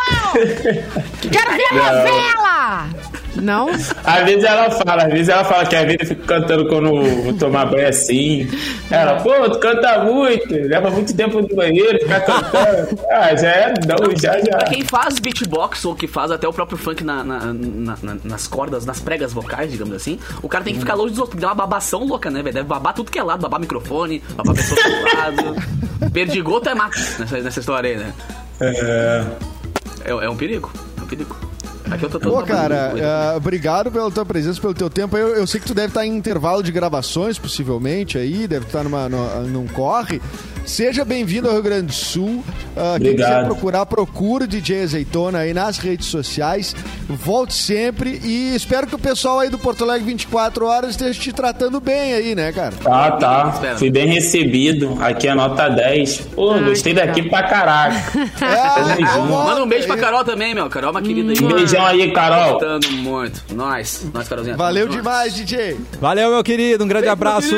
Quero 1.31 1.51
ver 1.51 1.75
novela! 1.75 2.89
Não? 3.35 3.69
Às 3.71 4.25
vezes 4.25 4.45
ela 4.45 4.71
fala, 4.71 5.05
às 5.05 5.11
vezes 5.13 5.29
ela 5.29 5.43
fala 5.45 5.65
que 5.65 5.75
a 5.75 5.85
vida 5.85 6.05
fica 6.05 6.23
cantando 6.27 6.67
quando 6.69 6.91
vou 7.23 7.33
tomar 7.33 7.65
banho 7.67 7.89
assim. 7.89 8.47
Ela, 8.91 9.17
pô, 9.23 9.33
tu 9.51 9.59
canta 9.59 10.05
muito, 10.05 10.53
leva 10.53 10.91
muito 10.91 11.17
tempo 11.17 11.41
no 11.41 11.49
banheiro, 11.49 11.99
ficar 12.01 12.21
cantando. 12.21 13.01
Ah, 13.11 13.35
já 13.37 13.49
é, 13.49 13.75
não, 13.87 14.17
já, 14.17 14.39
já. 14.41 14.57
Pra 14.59 14.65
quem 14.69 14.85
faz 14.85 15.19
beatbox 15.19 15.85
ou 15.85 15.95
que 15.95 16.07
faz 16.07 16.31
até 16.31 16.47
o 16.49 16.53
próprio 16.53 16.77
funk 16.79 17.03
na- 17.05 17.23
na- 17.25 17.53
na- 17.53 17.99
na- 18.03 18.17
nas 18.25 18.47
cordas, 18.47 18.85
nas 18.87 19.01
pregas 19.01 19.33
vocais, 19.33 19.71
digamos 19.71 19.95
assim, 19.95 20.19
o 20.43 20.49
cara 20.49 20.65
tem 20.65 20.75
que 20.75 20.81
ficar 20.81 20.95
longe 20.95 21.11
dos 21.11 21.19
outros, 21.21 21.41
dá 21.41 21.49
uma 21.49 21.55
babação 21.55 22.05
louca, 22.05 22.31
né, 22.31 22.43
velho? 22.43 22.55
Deve 22.55 22.69
babar 22.69 22.95
tudo 22.95 23.11
que 23.11 23.19
é 23.19 23.23
lado, 23.23 23.41
babar 23.41 23.61
microfone, 23.61 24.23
babar 24.37 24.55
pessoa 24.55 24.81
do 24.83 25.17
lado. 25.17 25.57
Perdigoto 26.13 26.69
é 26.69 26.75
mato 26.75 26.99
nessa, 27.19 27.39
nessa 27.39 27.61
história 27.61 27.91
aí, 27.91 27.97
né? 27.97 28.13
É, 28.61 29.25
É, 30.05 30.11
é 30.11 30.29
um 30.29 30.37
perigo, 30.37 30.71
é 30.99 31.03
um 31.03 31.07
perigo. 31.07 31.37
Aqui 31.93 32.05
eu 32.05 32.11
tô 32.11 32.19
todo 32.19 32.33
Pô, 32.33 32.43
cara, 32.43 32.95
ah, 33.03 33.37
obrigado 33.37 33.91
pela 33.91 34.11
tua 34.11 34.25
presença, 34.25 34.61
pelo 34.61 34.73
teu 34.75 34.89
tempo. 34.89 35.17
Eu, 35.17 35.29
eu 35.37 35.47
sei 35.47 35.61
que 35.61 35.67
tu 35.67 35.75
deve 35.75 35.89
estar 35.89 36.07
em 36.07 36.17
intervalo 36.17 36.63
de 36.63 36.73
gravações, 36.73 37.39
possivelmente, 37.39 38.17
aí, 38.17 38.47
deve 38.49 38.67
estar 38.67 38.83
numa, 38.83 39.09
numa- 39.09 39.41
num 39.41 39.67
corre. 39.67 40.21
Seja 40.65 41.05
bem-vindo 41.05 41.49
ao 41.49 41.55
Rio 41.55 41.63
Grande 41.63 41.87
do 41.87 41.93
Sul. 41.93 42.43
Ah, 42.77 42.97
quem 42.99 43.11
Obrigado. 43.11 43.29
quiser 43.35 43.45
procurar, 43.47 43.85
procura 43.85 44.45
o 44.45 44.47
DJ 44.47 44.85
Azeitona 44.85 45.39
aí 45.41 45.53
nas 45.53 45.77
redes 45.77 46.07
sociais. 46.07 46.75
Volte 47.09 47.53
sempre 47.53 48.21
e 48.25 48.55
espero 48.55 48.87
que 48.87 48.95
o 48.95 48.99
pessoal 48.99 49.41
aí 49.41 49.51
do 49.51 49.59
Porto 49.59 49.85
Alegre 49.85 50.07
24 50.07 50.65
horas 50.65 50.91
esteja 50.93 51.21
te 51.21 51.33
tratando 51.33 51.79
bem 51.81 52.15
aí, 52.15 52.35
né, 52.35 52.53
cara? 52.53 52.73
tá, 52.83 53.11
tá. 53.13 53.51
Espera. 53.53 53.77
Fui 53.77 53.91
bem 53.91 54.07
recebido. 54.07 54.97
Aqui 55.01 55.29
é 55.29 55.35
nota 55.35 55.69
10. 55.69 56.19
Pô, 56.35 56.55
gostei 56.61 56.95
daqui 56.95 57.23
pra 57.29 57.43
caraca. 57.43 57.97
É, 58.43 58.97
junto. 59.07 59.29
Manda 59.29 59.63
um 59.63 59.69
beijo 59.69 59.87
pra 59.87 59.97
Carol 59.97 60.25
também, 60.25 60.55
meu. 60.55 60.69
Carol 60.69 60.89
é 60.89 60.91
uma 60.93 61.03
querida 61.03 61.33
aí. 61.33 61.39
Um 61.45 61.49
beijão 61.55 61.85
aí, 61.87 62.11
Carol. 62.13 62.53
Gostando 62.59 62.91
muito. 62.93 63.43
Nós, 63.55 64.05
nós, 64.13 64.29
Carolzinha. 64.29 64.57
Valeu 64.57 64.89
demais, 64.89 65.35
DJ. 65.35 65.77
Valeu, 66.01 66.31
meu 66.31 66.43
querido. 66.43 66.85
Um 66.85 66.89
grande 66.89 67.09
abraço. 67.09 67.55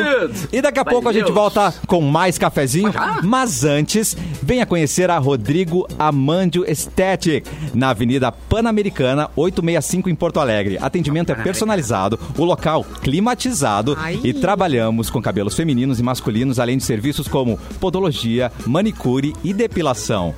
E 0.52 0.60
daqui 0.60 0.78
a 0.78 0.82
Vai 0.82 0.92
pouco 0.92 1.08
a 1.08 1.12
gente 1.12 1.24
Deus. 1.24 1.34
volta 1.34 1.72
com 1.86 2.00
mais 2.00 2.38
cafezinho. 2.38 2.92
Já? 2.94 3.20
Mas 3.24 3.64
antes, 3.64 4.16
venha 4.40 4.64
conhecer 4.64 5.10
a 5.10 5.18
Rodrigo 5.18 5.86
Amandio 5.98 6.64
Aesthetic, 6.64 7.44
na 7.74 7.90
Avenida 7.90 8.30
Pan-Americana, 8.30 9.28
865 9.34 10.08
em 10.08 10.14
Porto 10.14 10.38
Alegre. 10.38 10.78
Atendimento 10.80 11.32
é 11.32 11.34
personalizado, 11.34 12.18
o 12.38 12.44
local 12.44 12.84
climatizado 13.02 13.96
Ai. 13.98 14.20
e 14.22 14.32
trabalhamos 14.32 15.10
com 15.10 15.20
cabelos 15.20 15.56
femininos 15.56 15.98
e 15.98 16.04
masculinos, 16.04 16.60
além 16.60 16.78
de 16.78 16.84
serviços 16.84 17.26
como 17.26 17.58
podologia, 17.80 18.52
manicure 18.64 19.34
e 19.42 19.52
depilação. 19.52 20.32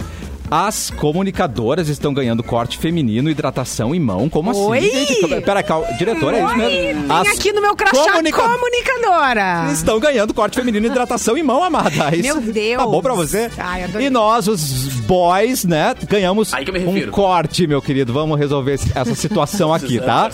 As 0.50 0.90
comunicadoras 0.90 1.88
estão 1.88 2.12
ganhando 2.14 2.42
corte 2.42 2.78
feminino, 2.78 3.28
hidratação 3.28 3.94
em 3.94 4.00
mão. 4.00 4.26
Como 4.28 4.54
Oi? 4.54 4.78
assim? 4.78 4.90
Gente, 5.06 5.40
pera, 5.42 5.62
calma. 5.62 5.86
Diretor, 5.98 6.32
é 6.34 6.44
isso 6.44 6.56
mesmo? 6.56 7.02
vem 7.08 7.16
As 7.16 7.28
aqui 7.28 7.52
no 7.52 7.60
meu 7.60 7.74
crachá 7.74 8.12
comunica- 8.12 8.42
comunicadora. 8.42 9.72
Estão 9.72 9.98
ganhando 9.98 10.32
corte 10.32 10.54
feminino 10.56 10.86
e 10.86 10.90
hidratação 10.90 11.36
em 11.36 11.42
mão, 11.42 11.62
amada. 11.64 12.14
Isso 12.14 12.22
Meu 12.22 12.40
Deus. 12.52 12.78
Tá 12.78 12.86
bom 12.86 13.02
pra 13.02 13.14
você? 13.14 13.50
Ai, 13.58 13.86
e 14.00 14.08
nós, 14.10 14.46
os 14.46 14.86
boys, 15.06 15.64
né, 15.64 15.94
ganhamos 16.08 16.52
Aí 16.54 16.64
que 16.64 16.70
eu 16.70 16.74
me 16.74 17.06
um 17.06 17.10
corte, 17.10 17.66
meu 17.66 17.82
querido. 17.82 18.12
Vamos 18.12 18.38
resolver 18.38 18.78
essa 18.94 19.14
situação 19.14 19.72
aqui, 19.86 19.98
tá? 19.98 20.30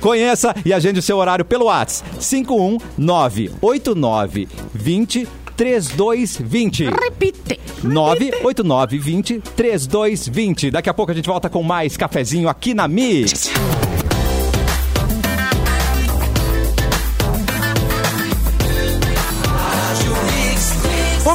Conheça 0.00 0.54
e 0.64 0.72
agende 0.72 1.00
o 1.00 1.02
seu 1.02 1.16
horário 1.18 1.44
pelo 1.44 1.66
WhatsApp. 1.66 2.08
51989 2.20 4.48
20 4.74 5.28
3220. 5.56 6.84
Repite. 6.90 7.58
98920 7.86 9.40
3220. 9.54 10.70
Daqui 10.70 10.90
a 10.90 10.94
pouco 10.94 11.12
a 11.12 11.14
gente 11.14 11.26
volta 11.26 11.48
com 11.48 11.62
mais 11.62 11.96
cafezinho 11.96 12.48
aqui 12.48 12.74
na 12.74 12.88
Mix. 12.88 13.50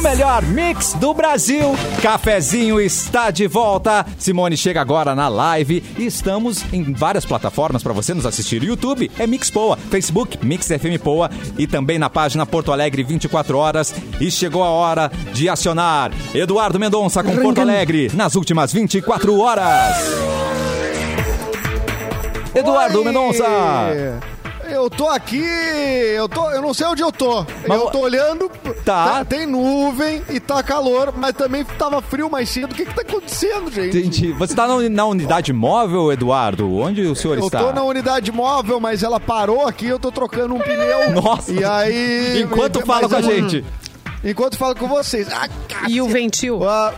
Melhor 0.02 0.42
mix 0.42 0.94
do 0.94 1.14
Brasil. 1.14 1.76
Cafezinho 2.02 2.80
está 2.80 3.30
de 3.30 3.46
volta. 3.46 4.04
Simone 4.18 4.56
chega 4.56 4.80
agora 4.80 5.14
na 5.14 5.28
live 5.28 5.82
e 5.96 6.04
estamos 6.04 6.64
em 6.72 6.92
várias 6.92 7.24
plataformas 7.24 7.84
para 7.84 7.92
você 7.92 8.12
nos 8.12 8.26
assistir. 8.26 8.64
YouTube 8.64 9.10
é 9.16 9.26
Mix 9.26 9.48
Poa, 9.48 9.76
Facebook 9.76 10.44
Mix 10.44 10.66
FM 10.66 11.00
Poa 11.02 11.30
e 11.56 11.68
também 11.68 12.00
na 12.00 12.10
página 12.10 12.44
Porto 12.44 12.72
Alegre 12.72 13.04
24 13.04 13.56
horas. 13.56 13.94
E 14.20 14.28
chegou 14.28 14.64
a 14.64 14.70
hora 14.70 15.10
de 15.32 15.48
acionar 15.48 16.10
Eduardo 16.34 16.80
Mendonça 16.80 17.22
com 17.22 17.36
Porto 17.36 17.60
Alegre 17.60 18.10
nas 18.12 18.34
últimas 18.34 18.72
24 18.72 19.38
horas. 19.38 19.96
Eduardo 22.54 22.98
Oi! 22.98 23.04
Mendonça. 23.04 24.31
Eu 24.72 24.88
tô 24.88 25.06
aqui, 25.08 25.42
eu 26.16 26.26
tô, 26.28 26.50
eu 26.50 26.62
não 26.62 26.72
sei 26.72 26.86
onde 26.86 27.02
eu 27.02 27.12
tô. 27.12 27.44
Mas- 27.68 27.78
eu 27.78 27.90
tô 27.90 27.98
olhando, 28.00 28.50
Tá. 28.84 29.22
tem 29.24 29.46
nuvem 29.46 30.22
e 30.30 30.40
tá 30.40 30.62
calor, 30.62 31.12
mas 31.14 31.34
também 31.34 31.62
tava 31.64 32.00
frio 32.00 32.30
mais 32.30 32.48
cedo. 32.48 32.72
O 32.72 32.74
que 32.74 32.86
que 32.86 32.94
tá 32.94 33.02
acontecendo, 33.02 33.70
gente? 33.70 33.98
Entendi. 33.98 34.32
Você 34.32 34.54
está 34.54 34.66
na, 34.66 34.88
na 34.88 35.04
unidade 35.04 35.52
móvel, 35.52 36.10
Eduardo? 36.10 36.74
Onde 36.74 37.02
o 37.02 37.14
senhor 37.14 37.36
Eu 37.38 37.44
está? 37.46 37.58
tô 37.62 37.72
na 37.72 37.82
unidade 37.82 38.32
móvel, 38.32 38.80
mas 38.80 39.02
ela 39.02 39.20
parou 39.20 39.66
aqui, 39.68 39.86
eu 39.86 39.98
tô 39.98 40.10
trocando 40.10 40.54
um 40.54 40.58
pneu. 40.58 41.10
Nossa. 41.20 41.52
E 41.52 41.62
aí. 41.62 42.40
Enquanto 42.42 42.80
fala 42.86 43.08
com 43.08 43.14
a 43.16 43.20
eu- 43.20 43.24
gente. 43.24 43.64
Enquanto 44.24 44.56
falo 44.56 44.74
com 44.74 44.88
vocês. 44.88 45.28
Ah, 45.32 45.48
E 45.88 46.00
o 46.00 46.08
ventil? 46.08 46.66
Ah, 46.68 46.94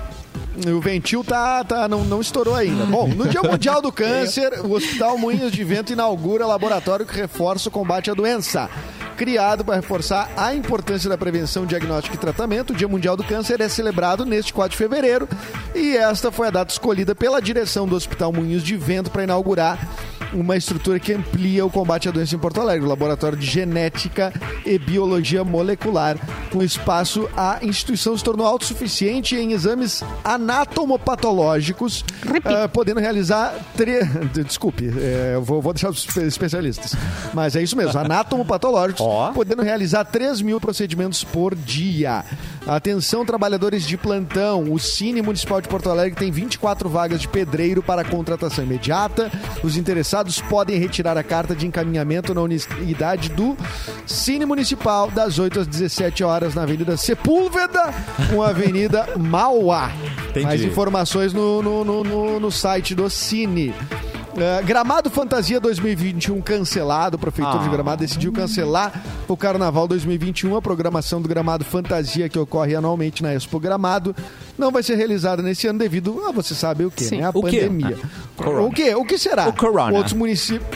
o 0.67 0.81
ventil 0.81 1.25
tá, 1.25 1.65
tá, 1.65 1.89
não, 1.89 2.05
não 2.05 2.21
estourou 2.21 2.55
ainda. 2.55 2.87
Bom, 2.87 3.09
no 3.09 3.29
Dia 3.29 3.43
Mundial 3.43 3.83
do 3.83 3.91
Câncer, 3.91 4.61
o 4.65 4.73
Hospital 4.73 5.19
Moinhos 5.19 5.53
de 5.53 5.65
Vento 5.65 5.93
inaugura 5.93 6.47
laboratório 6.47 7.05
que 7.05 7.17
reforça 7.17 7.69
o 7.69 7.73
combate 7.73 8.11
à 8.11 8.15
doença. 8.15 8.71
Criado 9.17 9.65
para 9.65 9.77
reforçar 9.77 10.31
a 10.37 10.55
importância 10.55 11.09
da 11.09 11.17
prevenção, 11.17 11.65
diagnóstico 11.65 12.17
e 12.17 12.19
tratamento, 12.19 12.73
o 12.73 12.77
Dia 12.77 12.89
Mundial 12.89 13.17
do 13.17 13.23
Câncer 13.23 13.61
é 13.61 13.69
celebrado 13.69 14.25
neste 14.25 14.53
4 14.53 14.73
de 14.73 14.77
fevereiro 14.77 15.29
e 15.75 15.97
esta 15.97 16.33
foi 16.33 16.49
a 16.49 16.51
data 16.51 16.73
escolhida 16.73 17.15
pela 17.15 17.41
direção 17.41 17.87
do 17.87 17.95
Hospital 17.95 18.33
Moinhos 18.33 18.63
de 18.63 18.77
Vento 18.77 19.11
para 19.11 19.23
inaugurar 19.23 19.79
uma 20.35 20.57
estrutura 20.57 20.99
que 20.99 21.13
amplia 21.13 21.65
o 21.65 21.71
combate 21.71 22.09
à 22.09 22.13
doença 22.13 22.35
em 22.35 22.39
Porto 22.39 22.61
Alegre, 22.61 22.85
o 22.85 22.89
Laboratório 22.89 23.39
de 23.39 23.47
Genética 23.47 24.33
e 24.67 24.79
Biologia 24.79 25.45
Molecular. 25.45 26.17
Com 26.51 26.63
espaço, 26.63 27.29
a 27.37 27.59
instituição 27.63 28.17
se 28.17 28.25
tornou 28.25 28.47
autossuficiente 28.47 29.37
em 29.37 29.53
exames 29.53 30.03
anatomopatológicos, 30.23 32.05
ah, 32.45 32.69
podendo 32.69 33.01
realizar... 33.01 33.55
Tre... 33.77 34.01
Desculpe, 34.45 34.93
é, 34.99 35.39
vou, 35.43 35.61
vou 35.61 35.73
deixar 35.73 35.91
os 35.91 35.99
espe- 36.05 36.23
especialistas. 36.27 36.95
Mas 37.33 37.57
é 37.57 37.63
isso 37.63 37.77
mesmo, 37.77 37.99
anatomopatológicos, 37.99 39.01
Ó. 39.05 39.33
podendo 39.33 39.63
realizar 39.63 40.05
3 40.05 40.41
mil 40.41 40.61
procedimentos 40.61 41.23
por 41.25 41.55
dia. 41.55 42.25
Atenção, 42.67 43.27
trabalhadores 43.27 43.85
de 43.87 43.97
plantão. 43.97 44.73
O 44.73 44.79
Cine 44.79 45.21
Municipal 45.21 45.61
de 45.61 45.69
Porto 45.69 45.91
Alegre 45.91 46.19
tem 46.19 46.31
24 46.31 46.89
vagas 46.89 47.21
de 47.21 47.29
pedreiro 47.29 47.83
para 47.83 48.05
contratação 48.05 48.65
imediata. 48.65 49.31
Os 49.63 49.77
interessados 49.77 50.24
podem 50.41 50.79
retirar 50.79 51.17
a 51.17 51.23
carta 51.23 51.55
de 51.55 51.67
encaminhamento 51.67 52.35
na 52.35 52.41
unidade 52.43 53.29
do 53.31 53.57
Cine 54.07 54.45
Municipal 54.47 55.11
das 55.11 55.39
8 55.39 55.61
às 55.61 55.67
17 55.67 56.23
horas 56.25 56.55
na 56.55 56.63
Avenida 56.63 56.97
Sepúlveda 56.97 57.93
com 58.31 58.43
a 58.43 58.49
Avenida 58.49 59.09
Mauá. 59.19 59.91
Entendi. 60.31 60.47
Mais 60.47 60.63
informações 60.63 61.33
no, 61.33 61.63
no, 61.63 61.85
no, 61.85 62.05
no- 62.05 62.41
no 62.41 62.51
site 62.51 62.95
do 62.95 63.09
Cine. 63.09 63.75
É, 64.37 64.63
Gramado 64.63 65.09
Fantasia 65.11 65.61
2021 65.61 66.41
cancelado. 66.41 67.17
O 67.17 67.21
Prefeitura 67.21 67.61
Ah. 67.61 67.63
de 67.63 67.69
Gramado 67.69 68.01
decidiu 68.01 68.33
cancelar 68.33 68.93
o 69.29 69.37
Carnaval 69.37 69.87
2021. 69.87 70.57
A 70.57 70.63
programação 70.63 71.23
do 71.23 71.29
Gramado 71.29 71.65
Fantasia, 71.65 72.29
que 72.29 72.39
ocorre 72.39 72.75
anualmente 72.75 73.23
na 73.23 73.33
Expo 73.33 73.61
Gramado, 73.61 74.15
não 74.59 74.73
vai 74.73 74.83
ser 74.83 74.97
realizada 74.97 75.41
nesse 75.41 75.69
ano 75.69 75.79
devido 75.79 76.21
a 76.27 76.33
você 76.33 76.53
sabe 76.55 76.85
o 76.85 76.91
que, 76.91 77.05
Sim. 77.05 77.19
né? 77.19 77.27
A 77.27 77.31
O 77.31 77.43
quê? 77.45 77.61
pandemia. 77.61 77.97
Corona. 78.37 78.63
o 78.67 78.71
que? 78.73 78.95
O 78.95 79.05
que 79.05 79.17
será? 79.19 79.49
O 79.49 79.53
corona. 79.53 79.97
Outros 79.97 80.13
municípios. 80.15 80.69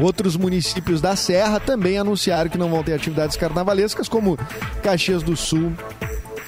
Outros 0.00 0.36
municípios 0.36 1.00
da 1.00 1.16
Serra 1.16 1.58
também 1.58 1.98
anunciaram 1.98 2.50
que 2.50 2.58
não 2.58 2.68
vão 2.70 2.82
ter 2.84 2.92
atividades 2.92 3.34
carnavalescas, 3.36 4.08
como 4.08 4.38
Caxias 4.82 5.22
do 5.22 5.34
Sul 5.34 5.72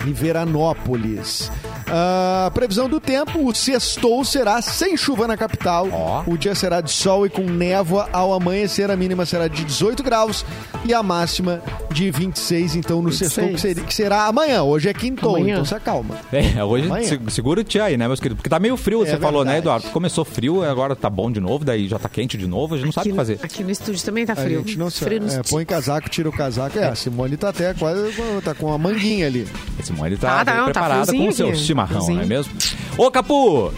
e 0.06 0.12
Veranópolis. 0.12 1.50
Ah, 1.90 2.50
previsão 2.54 2.88
do 2.88 3.00
tempo: 3.00 3.46
o 3.46 3.54
sextou 3.54 4.24
será 4.24 4.60
sem 4.60 4.96
chuva 4.96 5.26
na 5.26 5.36
capital. 5.36 5.88
Ó. 5.92 6.22
O 6.26 6.36
dia 6.36 6.54
será 6.54 6.80
de 6.80 6.90
sol 6.90 7.26
e 7.26 7.30
com 7.30 7.42
névoa 7.42 8.08
ao 8.12 8.32
amanhecer. 8.32 8.90
A 8.90 8.96
mínima 8.96 9.24
será 9.24 9.48
de 9.48 9.64
18 9.64 10.02
graus 10.02 10.44
e 10.84 10.92
a 10.92 11.02
máxima 11.02 11.62
de 11.90 12.10
26. 12.10 12.76
Então, 12.76 13.00
no 13.02 13.08
26. 13.10 13.32
sextou, 13.32 13.54
que 13.54 13.60
seria, 13.60 13.82
que 13.84 13.94
será 13.94 14.26
amanhã. 14.26 14.62
Hoje 14.62 14.88
é 14.88 14.94
quintou, 14.94 15.36
Amanhã. 15.36 15.54
então 15.54 15.64
se 15.64 15.74
acalma. 15.74 16.16
É, 16.32 16.62
hoje 16.62 16.86
Amanhã. 16.86 17.04
se- 17.06 17.18
segura 17.30 17.60
o 17.60 17.64
tia 17.64 17.84
aí, 17.84 17.96
né, 17.96 18.06
meus 18.06 18.20
queridos? 18.20 18.38
Porque 18.38 18.50
tá 18.50 18.58
meio 18.58 18.76
frio, 18.76 19.00
você 19.00 19.12
É 19.12 19.16
falou, 19.18 19.44
né. 19.44 19.58
Eduardo? 19.58 19.88
Começou 19.90 20.24
frio, 20.24 20.62
agora 20.62 20.94
tá 20.94 21.08
bom 21.10 21.30
de 21.30 21.40
novo, 21.40 21.64
daí 21.64 21.88
já 21.88 21.98
tá 21.98 22.08
quente 22.08 22.36
de 22.36 22.46
novo, 22.46 22.74
a 22.74 22.78
gente 22.78 22.86
não 22.86 22.92
sabe 22.92 23.08
o 23.08 23.12
que 23.12 23.16
fazer. 23.16 23.38
aqui 23.42 23.64
no 23.64 23.70
estúdio 23.70 24.04
também 24.04 24.24
tá 24.26 24.34
A 24.34 24.36
frio. 24.36 24.58
gente 24.60 24.78
não 24.78 24.90
frio 24.90 25.08
sabe. 25.08 25.20
no 25.20 25.26
É, 25.26 25.28
estúdio. 25.30 25.50
põe 25.50 25.64
casaco, 25.64 26.08
tira 26.08 26.28
o 26.28 26.32
casaco. 26.32 26.78
É, 26.78 26.88
a 26.88 26.94
Simone 26.94 27.36
tá 27.36 27.48
até 27.48 27.72
quase 27.74 28.12
tá 28.44 28.54
com 28.54 28.72
a 28.72 28.78
manguinha 28.78 29.26
ali. 29.26 29.46
A 29.78 29.82
Simone 29.82 30.16
tá 30.16 30.40
Ah, 30.40 30.44
não, 30.44 30.54
tá 30.54 30.64
preparada 30.64 31.12
com 31.12 31.28
o 31.28 31.32
seu 31.32 31.54
chimarrão, 31.86 32.06
não 32.08 32.20
é 32.20 32.26
mesmo? 32.26 32.52
Ô, 32.96 33.10
Capu! 33.10 33.72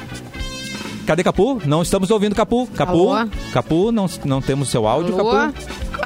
Cadê 1.10 1.24
Capu? 1.24 1.60
Não 1.66 1.82
estamos 1.82 2.08
ouvindo 2.12 2.36
Capu. 2.36 2.68
Capu, 2.68 3.12
Alô? 3.12 3.28
Capu, 3.52 3.90
não, 3.90 4.06
não 4.24 4.40
temos 4.40 4.68
seu 4.68 4.86
áudio, 4.86 5.18
Alô? 5.18 5.32
Capu. 5.32 5.54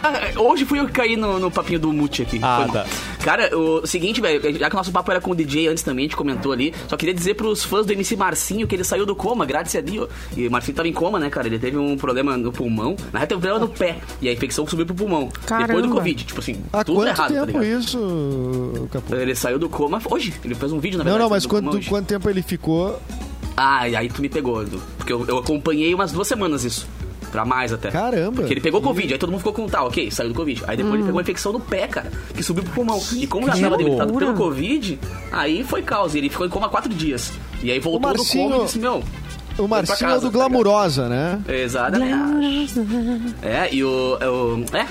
Ah, 0.02 0.40
hoje 0.40 0.64
fui 0.64 0.80
eu 0.80 0.86
que 0.86 0.92
caí 0.92 1.14
no, 1.14 1.38
no 1.38 1.50
papinho 1.50 1.78
do 1.78 1.92
Mute 1.92 2.22
aqui. 2.22 2.40
Ah, 2.42 2.66
tá. 2.72 2.86
Cara, 3.22 3.54
o 3.54 3.86
seguinte, 3.86 4.18
velho, 4.18 4.40
já 4.58 4.70
que 4.70 4.74
o 4.74 4.78
nosso 4.78 4.90
papo 4.90 5.10
era 5.10 5.20
com 5.20 5.32
o 5.32 5.34
DJ 5.34 5.68
antes 5.68 5.82
também, 5.82 6.06
a 6.06 6.08
gente 6.08 6.16
comentou 6.16 6.52
ali, 6.52 6.72
só 6.88 6.96
queria 6.96 7.12
dizer 7.12 7.34
pros 7.34 7.62
fãs 7.62 7.84
do 7.84 7.92
MC 7.92 8.16
Marcinho 8.16 8.66
que 8.66 8.74
ele 8.74 8.82
saiu 8.82 9.04
do 9.04 9.14
coma, 9.14 9.44
graças 9.44 9.76
a 9.76 9.82
Deus. 9.82 10.08
E 10.34 10.48
o 10.48 10.50
Marcinho 10.50 10.74
tava 10.74 10.88
em 10.88 10.92
coma, 10.94 11.18
né, 11.20 11.28
cara? 11.28 11.48
Ele 11.48 11.58
teve 11.58 11.76
um 11.76 11.98
problema 11.98 12.38
no 12.38 12.50
pulmão, 12.50 12.96
na 13.12 13.18
real 13.18 13.28
teve 13.28 13.38
um 13.38 13.42
problema 13.42 13.66
no 13.66 13.68
pé, 13.68 13.98
e 14.22 14.28
a 14.30 14.32
infecção 14.32 14.66
subiu 14.66 14.86
pro 14.86 14.94
pulmão. 14.94 15.28
Depois 15.28 15.48
do 15.48 15.66
Caramba. 15.66 15.88
Covid, 15.96 16.24
tipo 16.24 16.40
assim, 16.40 16.62
Há 16.72 16.82
tudo 16.82 16.96
quanto 16.96 17.08
errado, 17.08 17.34
tá 17.34 17.46
tempo 17.46 17.58
ligado? 17.58 17.80
isso, 17.82 18.88
Capu? 18.90 19.14
Ele 19.14 19.34
saiu 19.34 19.58
do 19.58 19.68
coma 19.68 20.00
hoje, 20.10 20.32
ele 20.42 20.54
fez 20.54 20.72
um 20.72 20.78
vídeo, 20.78 20.96
na 20.96 21.04
Não, 21.04 21.10
verdade. 21.12 21.24
não, 21.24 21.30
mas 21.30 21.42
do 21.42 21.48
coma 21.50 21.70
quanto, 21.72 21.88
quanto 21.90 22.06
tempo 22.06 22.30
ele 22.30 22.40
ficou? 22.40 22.98
Ah, 23.56 23.88
e 23.88 23.96
aí 23.96 24.08
tu 24.08 24.20
me 24.20 24.28
pegou, 24.28 24.62
Edu. 24.62 24.80
Porque 24.96 25.12
eu, 25.12 25.24
eu 25.26 25.38
acompanhei 25.38 25.94
umas 25.94 26.12
duas 26.12 26.26
semanas 26.26 26.64
isso. 26.64 26.86
Pra 27.30 27.44
mais 27.44 27.72
até. 27.72 27.90
Caramba. 27.90 28.36
Porque 28.36 28.52
ele 28.52 28.60
pegou 28.60 28.80
Covid, 28.80 29.12
aí 29.12 29.18
todo 29.18 29.30
mundo 29.30 29.40
ficou 29.40 29.52
com 29.52 29.66
tá, 29.66 29.82
ok, 29.82 30.08
saiu 30.08 30.28
do 30.28 30.34
Covid. 30.36 30.62
Aí 30.68 30.76
depois 30.76 30.94
ele 30.94 31.02
pegou 31.02 31.16
uma 31.16 31.22
infecção 31.22 31.52
no 31.52 31.58
pé, 31.58 31.88
cara, 31.88 32.12
que 32.32 32.42
subiu 32.44 32.62
pro 32.62 32.72
pulmão. 32.72 33.02
E 33.12 33.26
como 33.26 33.46
já 33.48 33.54
que 33.54 33.60
tava 33.60 33.76
debilitado 33.76 34.14
pelo 34.14 34.34
Covid, 34.34 35.00
aí 35.32 35.64
foi 35.64 35.82
causa. 35.82 36.16
E 36.16 36.20
ele 36.20 36.28
ficou 36.28 36.46
em 36.46 36.50
coma 36.50 36.68
quatro 36.68 36.94
dias. 36.94 37.32
E 37.60 37.72
aí 37.72 37.80
voltou 37.80 38.12
do 38.12 38.24
coma 38.24 38.56
e 38.56 38.64
disse, 38.64 38.78
meu. 38.78 39.02
O 39.58 39.68
Marcinho 39.68 40.10
casa, 40.10 40.26
é 40.26 40.30
do 40.30 40.32
tá 40.32 40.38
Glamurosa, 40.38 41.08
né? 41.08 41.40
Exatamente. 41.48 42.74
É, 43.42 43.72
e 43.72 43.82
o. 43.82 44.16
É, 44.20 44.28
o, 44.28 44.64
é 44.72 44.86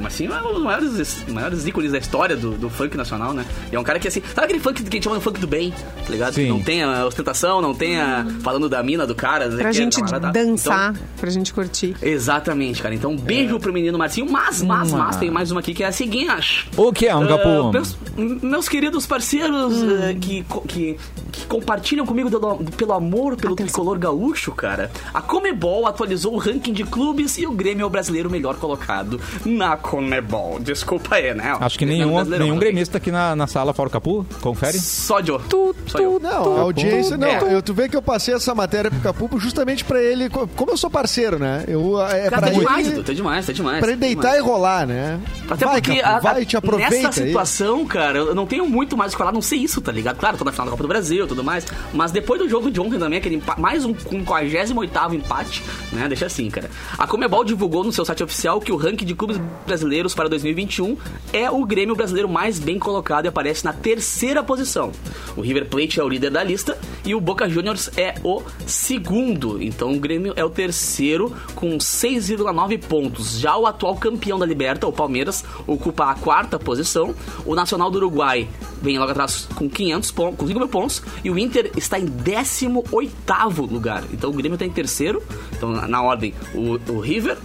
o 0.00 0.02
Marcinho 0.02 0.32
é 0.32 0.42
um 0.42 0.54
dos 0.54 0.62
maiores, 0.62 1.24
maiores 1.28 1.66
ícones 1.66 1.92
da 1.92 1.98
história 1.98 2.36
do, 2.36 2.52
do 2.52 2.68
funk 2.70 2.96
nacional, 2.96 3.32
né? 3.32 3.44
E 3.70 3.76
é 3.76 3.78
um 3.80 3.84
cara 3.84 3.98
que 3.98 4.08
assim. 4.08 4.22
Sabe 4.34 4.46
aquele 4.46 4.58
funk 4.60 4.82
que 4.82 4.88
a 4.88 4.92
gente 4.92 5.04
chama 5.04 5.16
de 5.18 5.22
funk 5.22 5.38
do 5.38 5.46
bem? 5.46 5.70
Tá 5.70 6.10
ligado? 6.10 6.34
Sim. 6.34 6.44
Que 6.44 6.48
não 6.48 6.60
tem 6.62 6.82
a 6.82 7.04
ostentação, 7.06 7.60
não 7.60 7.74
tem 7.74 8.00
a. 8.00 8.26
falando 8.42 8.68
da 8.68 8.82
mina, 8.82 9.06
do 9.06 9.14
cara. 9.14 9.44
dizer 9.48 9.60
Pra 9.62 9.70
que 9.70 9.76
é 9.78 9.80
gente 9.82 9.96
camarada. 10.00 10.32
dançar, 10.32 10.90
Então, 10.92 11.02
pra 11.18 11.30
gente 11.30 11.52
curtir. 11.52 11.94
Exatamente, 12.02 12.82
cara. 12.82 12.94
Então, 12.94 13.14
beijo 13.16 13.58
pro 13.60 13.72
menino 13.72 13.96
Marcinho. 13.98 14.30
Mas, 14.30 14.62
mas, 14.62 14.90
mas, 14.92 15.16
tem 15.16 15.30
mais 15.30 15.50
uma 15.50 15.60
aqui 15.60 15.74
que 15.74 15.82
é 15.84 15.86
a 15.86 15.92
seguinte. 15.92 16.68
O 16.76 16.92
que 16.92 17.06
é 17.06 17.14
um 17.14 17.24
Ah, 17.24 17.28
Capu? 17.28 17.72
meus, 17.72 17.96
meus 18.42 18.68
queridos 18.68 19.06
parceiros 19.06 19.74
eh, 19.82 20.16
que, 20.20 20.42
co- 20.44 20.60
que, 20.62 20.96
que 21.30 21.46
compartilham 21.46 22.04
comigo 22.06 22.30
pelo, 22.30 22.56
pelo 22.76 22.92
amor 22.92 23.36
pelo 23.36 23.54
tricolor 23.56 23.98
gaúcho, 23.98 24.52
cara, 24.52 24.90
a 25.14 25.20
Comebol 25.20 25.86
atualizou 25.86 26.34
o 26.34 26.38
ranking 26.38 26.72
de 26.72 26.84
clubes 26.84 27.38
e 27.38 27.46
o 27.46 27.52
Grêmio 27.52 27.82
é 27.84 27.86
o 27.86 27.90
brasileiro 27.90 28.28
melhor 28.30 28.56
colocado 28.56 29.20
na 29.44 29.76
Comebol. 29.76 30.58
Desculpa 30.60 31.16
aí, 31.16 31.34
né? 31.34 31.56
Acho 31.60 31.78
que 31.78 31.84
é 31.84 31.88
nenhum, 31.88 32.24
nenhum 32.24 32.58
gremista 32.58 32.98
aqui 32.98 33.10
na, 33.10 33.34
na 33.36 33.46
sala 33.46 33.72
fora 33.72 33.88
o 33.88 33.92
Capu. 33.92 34.26
Confere? 34.40 34.78
Só 34.78 35.22
Joe. 35.22 35.40
Tu, 35.48 35.74
Só 35.86 35.98
eu. 35.98 36.18
Não, 36.20 36.56
a 36.56 36.60
audiência, 36.60 37.16
não. 37.16 37.26
É. 37.28 37.54
Eu, 37.54 37.62
tu 37.62 37.72
vê 37.74 37.88
que 37.88 37.96
eu 37.96 38.02
passei 38.02 38.34
essa 38.34 38.54
matéria 38.54 38.90
pro 38.90 39.00
Capu 39.00 39.38
justamente 39.38 39.84
pra 39.84 40.00
ele. 40.02 40.28
co- 40.28 40.48
Como 40.56 40.72
eu 40.72 40.76
sou 40.76 40.90
parceiro, 40.90 41.38
né? 41.38 41.64
Eu, 41.68 42.00
é 42.02 42.28
Cara, 42.28 42.30
pra 42.30 42.40
tá 42.40 42.50
demais, 42.50 42.86
ele. 42.88 43.02
Tá 43.02 43.12
demais, 43.12 43.46
tá 43.46 43.52
demais. 43.52 43.78
Pra 43.80 43.88
ele 43.92 44.00
tá 44.00 44.06
deitar 44.06 44.22
demais. 44.32 44.38
e 44.44 44.48
rolar, 44.48 44.86
né? 44.86 45.20
Até 45.48 45.64
vai, 45.64 45.80
porque 45.80 46.00
Capu, 46.00 46.16
a- 46.16 46.32
vai, 46.32 46.44
te 46.44 46.56
aproveita 46.56 46.94
nessa 47.06 47.20
aí. 47.22 47.26
situação, 47.28 47.84
cara, 47.86 48.18
eu 48.18 48.34
não 48.34 48.46
tenho 48.46 48.68
muito 48.68 48.96
mais 48.96 49.12
o 49.12 49.14
que 49.16 49.18
falar, 49.18 49.32
não 49.32 49.42
sei 49.42 49.58
isso, 49.60 49.80
tá 49.80 49.90
ligado? 49.92 50.16
Claro, 50.18 50.36
tô 50.36 50.44
na 50.44 50.52
final 50.52 50.66
da 50.66 50.70
Copa 50.70 50.82
do 50.82 50.88
Brasil, 50.88 51.19
e 51.24 51.28
tudo 51.28 51.44
mais. 51.44 51.66
Mas 51.92 52.12
depois 52.12 52.40
do 52.40 52.48
jogo 52.48 52.70
de 52.70 52.80
ontem 52.80 52.98
também, 52.98 53.18
aquele 53.18 53.42
mais 53.58 53.84
um 53.84 53.94
58 53.98 55.14
empate, 55.14 55.62
né? 55.92 56.08
Deixa 56.08 56.26
assim, 56.26 56.48
cara. 56.50 56.70
A 56.98 57.06
Comebol 57.06 57.44
divulgou 57.44 57.84
no 57.84 57.92
seu 57.92 58.04
site 58.04 58.22
oficial 58.22 58.60
que 58.60 58.72
o 58.72 58.76
ranking 58.76 59.04
de 59.04 59.14
clubes 59.14 59.38
brasileiros 59.66 60.14
para 60.14 60.28
2021 60.28 60.96
é 61.32 61.50
o 61.50 61.64
Grêmio 61.64 61.94
brasileiro 61.94 62.28
mais 62.28 62.58
bem 62.58 62.78
colocado 62.78 63.24
e 63.24 63.28
aparece 63.28 63.64
na 63.64 63.72
terceira 63.72 64.42
posição. 64.42 64.92
O 65.36 65.40
River 65.40 65.66
Plate 65.66 66.00
é 66.00 66.04
o 66.04 66.08
líder 66.08 66.30
da 66.30 66.42
lista 66.42 66.78
e 67.04 67.14
o 67.14 67.20
Boca 67.20 67.48
Juniors 67.48 67.90
é 67.96 68.14
o 68.22 68.42
segundo. 68.66 69.62
Então 69.62 69.92
o 69.92 70.00
Grêmio 70.00 70.32
é 70.36 70.44
o 70.44 70.50
terceiro 70.50 71.34
com 71.54 71.78
6,9 71.78 72.78
pontos. 72.84 73.38
Já 73.38 73.56
o 73.56 73.66
atual 73.66 73.96
campeão 73.96 74.38
da 74.38 74.46
Liberta, 74.46 74.86
o 74.86 74.92
Palmeiras, 74.92 75.44
ocupa 75.66 76.10
a 76.10 76.14
quarta 76.14 76.58
posição. 76.58 77.14
O 77.44 77.54
Nacional 77.54 77.90
do 77.90 77.98
Uruguai 77.98 78.48
vem 78.82 78.98
logo 78.98 79.10
atrás 79.10 79.48
com 79.54 79.68
500 79.68 80.10
pontos, 80.10 80.38
com 80.38 80.46
5 80.46 80.58
mil 80.58 80.68
pontos. 80.68 81.02
E 81.24 81.30
o 81.30 81.38
Inter 81.38 81.70
está 81.76 81.98
em 81.98 82.06
18º 82.06 83.70
lugar. 83.70 84.02
Então 84.12 84.30
o 84.30 84.32
Grêmio 84.32 84.54
está 84.54 84.64
em 84.66 84.70
terceiro. 84.70 85.22
Então 85.52 85.70
na 85.72 86.02
ordem, 86.02 86.34
o, 86.54 86.78
o 86.92 87.00
River, 87.00 87.36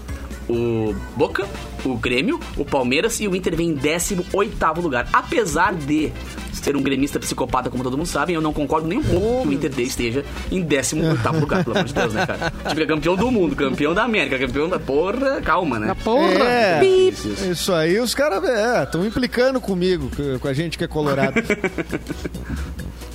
o 0.47 0.93
Boca, 1.15 1.47
o 1.83 1.95
Grêmio, 1.97 2.39
o 2.57 2.63
Palmeiras 2.65 3.19
e 3.19 3.27
o 3.27 3.35
Inter 3.35 3.55
vem 3.55 3.69
em 3.69 3.75
18º 3.77 4.81
lugar. 4.81 5.07
Apesar 5.11 5.73
de 5.73 6.11
ser 6.53 6.75
um 6.75 6.81
gremista 6.81 7.19
psicopata, 7.19 7.69
como 7.69 7.83
todo 7.83 7.95
mundo 7.95 8.07
sabe, 8.07 8.33
eu 8.33 8.41
não 8.41 8.51
concordo 8.51 8.87
nem 8.87 8.97
um 8.97 9.03
pouco 9.03 9.43
que 9.43 9.47
o 9.49 9.53
Inter 9.53 9.69
D 9.69 9.83
esteja 9.83 10.25
em 10.51 10.63
18º 10.65 11.39
lugar, 11.39 11.63
pelo 11.63 11.75
amor 11.75 11.85
de 11.87 11.93
Deus, 11.93 12.11
né, 12.13 12.25
cara? 12.25 12.51
Tipo, 12.69 12.81
é 12.81 12.85
campeão 12.87 13.15
do 13.15 13.29
mundo, 13.29 13.55
campeão 13.55 13.93
da 13.93 14.03
América, 14.03 14.39
campeão 14.39 14.67
da 14.67 14.79
porra, 14.79 15.41
calma, 15.43 15.77
né? 15.77 15.87
Da 15.87 15.95
porra. 15.95 16.43
É. 16.43 16.83
Isso, 16.83 17.27
isso. 17.27 17.45
Isso 17.51 17.73
aí, 17.73 17.99
os 17.99 18.15
caras 18.15 18.41
estão 18.83 19.05
implicando 19.05 19.61
comigo, 19.61 20.09
com- 20.15 20.39
com 20.39 20.47
a 20.47 20.53
gente 20.53 20.75
que 20.77 20.83
é 20.83 20.87
colorado. 20.87 21.35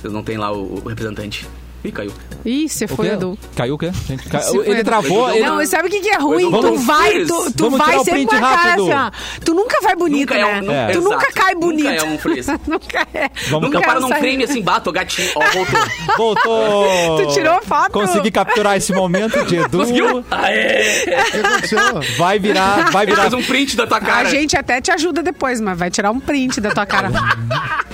Vocês 0.01 0.11
não 0.13 0.23
tem 0.23 0.37
lá 0.37 0.51
o, 0.51 0.81
o 0.83 0.87
representante. 0.89 1.47
Ih, 1.83 1.91
caiu. 1.91 2.13
Ih, 2.45 2.69
você 2.69 2.87
foi? 2.87 3.07
Edu. 3.07 3.35
Caiu 3.55 3.73
o 3.73 3.77
quê? 3.77 3.91
Gente, 4.07 4.23
Ele 4.65 4.71
Edu. 4.81 4.83
travou. 4.83 5.31
Ele- 5.31 5.43
Não, 5.43 5.65
sabe 5.65 5.87
o 5.87 5.91
que, 5.91 5.99
que 5.99 6.09
é 6.09 6.17
ruim? 6.19 6.51
Tu 6.51 6.75
vai, 6.77 7.25
tu, 7.25 7.51
tu 7.53 7.69
vai 7.71 7.97
sempre 8.03 8.27
com 8.27 8.35
a 8.35 8.39
cara 8.39 8.73
assim, 8.75 8.93
ó. 8.93 9.11
Tu 9.43 9.53
nunca 9.55 9.81
vai 9.81 9.95
bonito, 9.95 10.29
Nunca 10.31 10.35
é 10.35 10.43
né? 10.43 10.59
um- 10.61 10.65
nu- 10.65 10.71
É. 10.71 10.85
Tu 10.91 10.99
exato. 10.99 11.09
nunca 11.15 11.31
cai 11.33 11.55
bonito. 11.55 11.89
Nunca 11.89 12.01
é 12.01 12.07
um 12.07 12.17
freeze. 12.19 12.51
nunca 12.67 13.07
é. 13.15 13.29
Vamos 13.49 13.69
nunca 13.71 13.81
para 13.81 13.97
é 13.97 13.99
num 13.99 14.09
frame 14.09 14.43
assim, 14.43 14.61
bato, 14.61 14.91
gatinho. 14.91 15.31
Ó, 15.33 15.39
voltou. 15.39 15.79
Voltou! 16.17 17.25
Tu 17.25 17.33
tirou 17.33 17.53
a 17.55 17.61
foto? 17.61 17.91
Consegui 17.93 18.29
capturar 18.29 18.77
esse 18.77 18.93
momento 18.93 19.43
de 19.45 19.55
Edu. 19.55 19.79
Conseguiu? 19.79 20.23
Aê! 20.29 21.01
O 21.01 21.31
que 21.31 21.37
aconteceu? 21.39 21.79
Vai 22.19 22.37
virar, 22.37 22.91
vai 22.91 23.07
virar. 23.07 23.23
Faz 23.23 23.33
um 23.33 23.41
print 23.43 23.75
da 23.75 23.87
tua 23.87 23.97
A 23.97 24.01
cara. 24.01 24.29
gente 24.29 24.55
até 24.55 24.79
te 24.81 24.91
ajuda 24.91 25.23
depois, 25.23 25.59
mas 25.59 25.79
vai 25.79 25.89
tirar 25.89 26.11
um 26.11 26.19
print 26.19 26.61
da 26.61 26.69
tua 26.71 26.85
cara. 26.85 27.09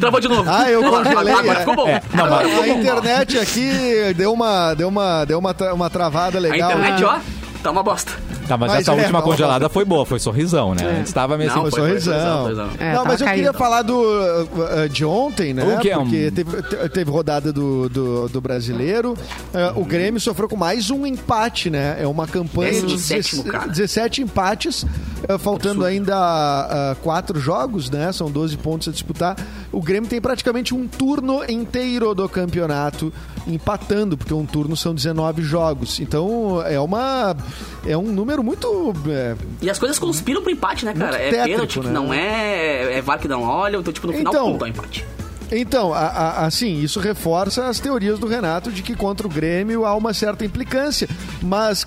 Travou 0.00 0.20
de 0.20 0.28
novo. 0.28 0.44
Ah, 0.50 0.70
eu 0.70 0.84
Agora, 0.84 1.04
congelei, 1.04 1.32
agora 1.34 1.52
é. 1.58 1.60
ficou 1.60 1.76
bom. 1.76 1.88
É, 1.88 2.02
não, 2.14 2.24
Agora 2.24 2.48
mas- 2.48 2.60
A 2.60 2.68
internet 2.68 3.38
aqui 3.38 3.70
deu 4.16 4.32
uma, 4.32 4.74
deu 4.74 4.88
uma, 4.88 5.24
deu 5.24 5.38
uma, 5.38 5.54
tra- 5.54 5.74
uma 5.74 5.90
travada 5.90 6.38
A 6.38 6.40
legal. 6.40 6.70
internet, 6.72 7.04
ó, 7.04 7.18
tá 7.62 7.70
uma 7.70 7.82
bosta. 7.82 8.12
Tá, 8.48 8.56
mas, 8.56 8.72
Mas 8.72 8.80
essa 8.80 8.90
é, 8.90 8.94
última 8.96 9.22
congelada 9.22 9.68
foi 9.68 9.84
boa, 9.84 10.04
foi 10.04 10.18
sorrisão, 10.18 10.74
né? 10.74 10.98
Antes 10.98 11.12
tava 11.12 11.38
meio 11.38 11.48
Não, 11.50 11.62
assim. 11.62 11.70
Foi 11.70 11.80
foi, 11.82 12.00
sorrisão. 12.00 12.46
foi, 12.46 12.54
foi, 12.56 12.64
foi, 12.66 12.84
É, 12.84 12.94
não, 12.94 13.04
mas 13.04 13.20
eu 13.20 13.26
queria 13.28 13.52
falar 13.52 13.82
do 13.82 13.96
uh, 13.96 14.88
de 14.88 15.04
ontem, 15.04 15.54
né? 15.54 15.62
O 15.62 15.78
que 15.78 15.88
é 15.88 15.96
um- 15.96 16.00
Porque 16.02 16.32
teve, 16.32 16.62
te- 16.62 16.88
teve 16.88 17.10
rodada 17.12 17.52
do, 17.52 17.88
do, 17.88 18.28
do 18.28 18.40
brasileiro. 18.40 19.12
Uh, 19.54 19.80
o 19.80 19.84
Grêmio 19.84 20.18
sofreu 20.20 20.48
com 20.48 20.56
mais 20.56 20.90
um 20.90 21.06
empate, 21.06 21.70
né? 21.70 21.96
É 22.00 22.08
uma 22.08 22.26
campanha 22.26 22.82
de 22.82 22.96
17º, 22.96 23.44
cara. 23.44 23.68
17 23.68 24.22
empates, 24.22 24.82
uh, 24.82 25.38
faltando 25.38 25.84
ainda 25.84 26.16
uh, 26.18 26.96
quatro 27.04 27.38
jogos, 27.38 27.88
né? 27.88 28.10
São 28.10 28.28
12 28.28 28.56
pontos 28.56 28.88
a 28.88 28.90
disputar. 28.90 29.36
O 29.72 29.80
Grêmio 29.80 30.08
tem 30.08 30.20
praticamente 30.20 30.74
um 30.74 30.88
turno 30.88 31.44
inteiro 31.48 32.14
do 32.14 32.28
campeonato 32.28 33.12
empatando, 33.46 34.16
porque 34.16 34.34
um 34.34 34.44
turno 34.44 34.76
são 34.76 34.94
19 34.94 35.42
jogos. 35.42 36.00
Então 36.00 36.62
é 36.66 36.78
uma 36.80 37.36
é 37.86 37.96
um 37.96 38.10
número 38.12 38.42
muito 38.42 38.92
é, 39.08 39.36
E 39.62 39.70
as 39.70 39.78
coisas 39.78 39.98
conspiram 39.98 40.42
pro 40.42 40.50
empate, 40.50 40.84
né, 40.84 40.92
cara? 40.92 41.16
É 41.16 41.30
tétrico, 41.30 41.48
pênalti 41.48 41.80
que 41.80 41.86
né? 41.86 41.92
não 41.92 42.12
é, 42.12 42.98
é 42.98 43.02
VAR 43.02 43.18
que 43.18 43.28
não 43.28 43.42
olha, 43.42 43.76
então, 43.76 43.92
tipo, 43.92 44.06
no 44.06 44.12
final, 44.12 44.32
Então, 44.32 44.56
dá 44.56 44.64
um 44.64 44.68
empate. 44.68 45.06
Então, 45.52 45.92
a- 45.92 45.98
a- 45.98 46.46
assim, 46.46 46.80
isso 46.80 47.00
reforça 47.00 47.66
as 47.66 47.80
teorias 47.80 48.18
do 48.18 48.26
Renato 48.26 48.70
de 48.70 48.82
que 48.82 48.94
contra 48.94 49.26
o 49.26 49.30
Grêmio 49.30 49.84
há 49.84 49.94
uma 49.96 50.14
certa 50.14 50.44
implicância. 50.44 51.08
Mas, 51.42 51.84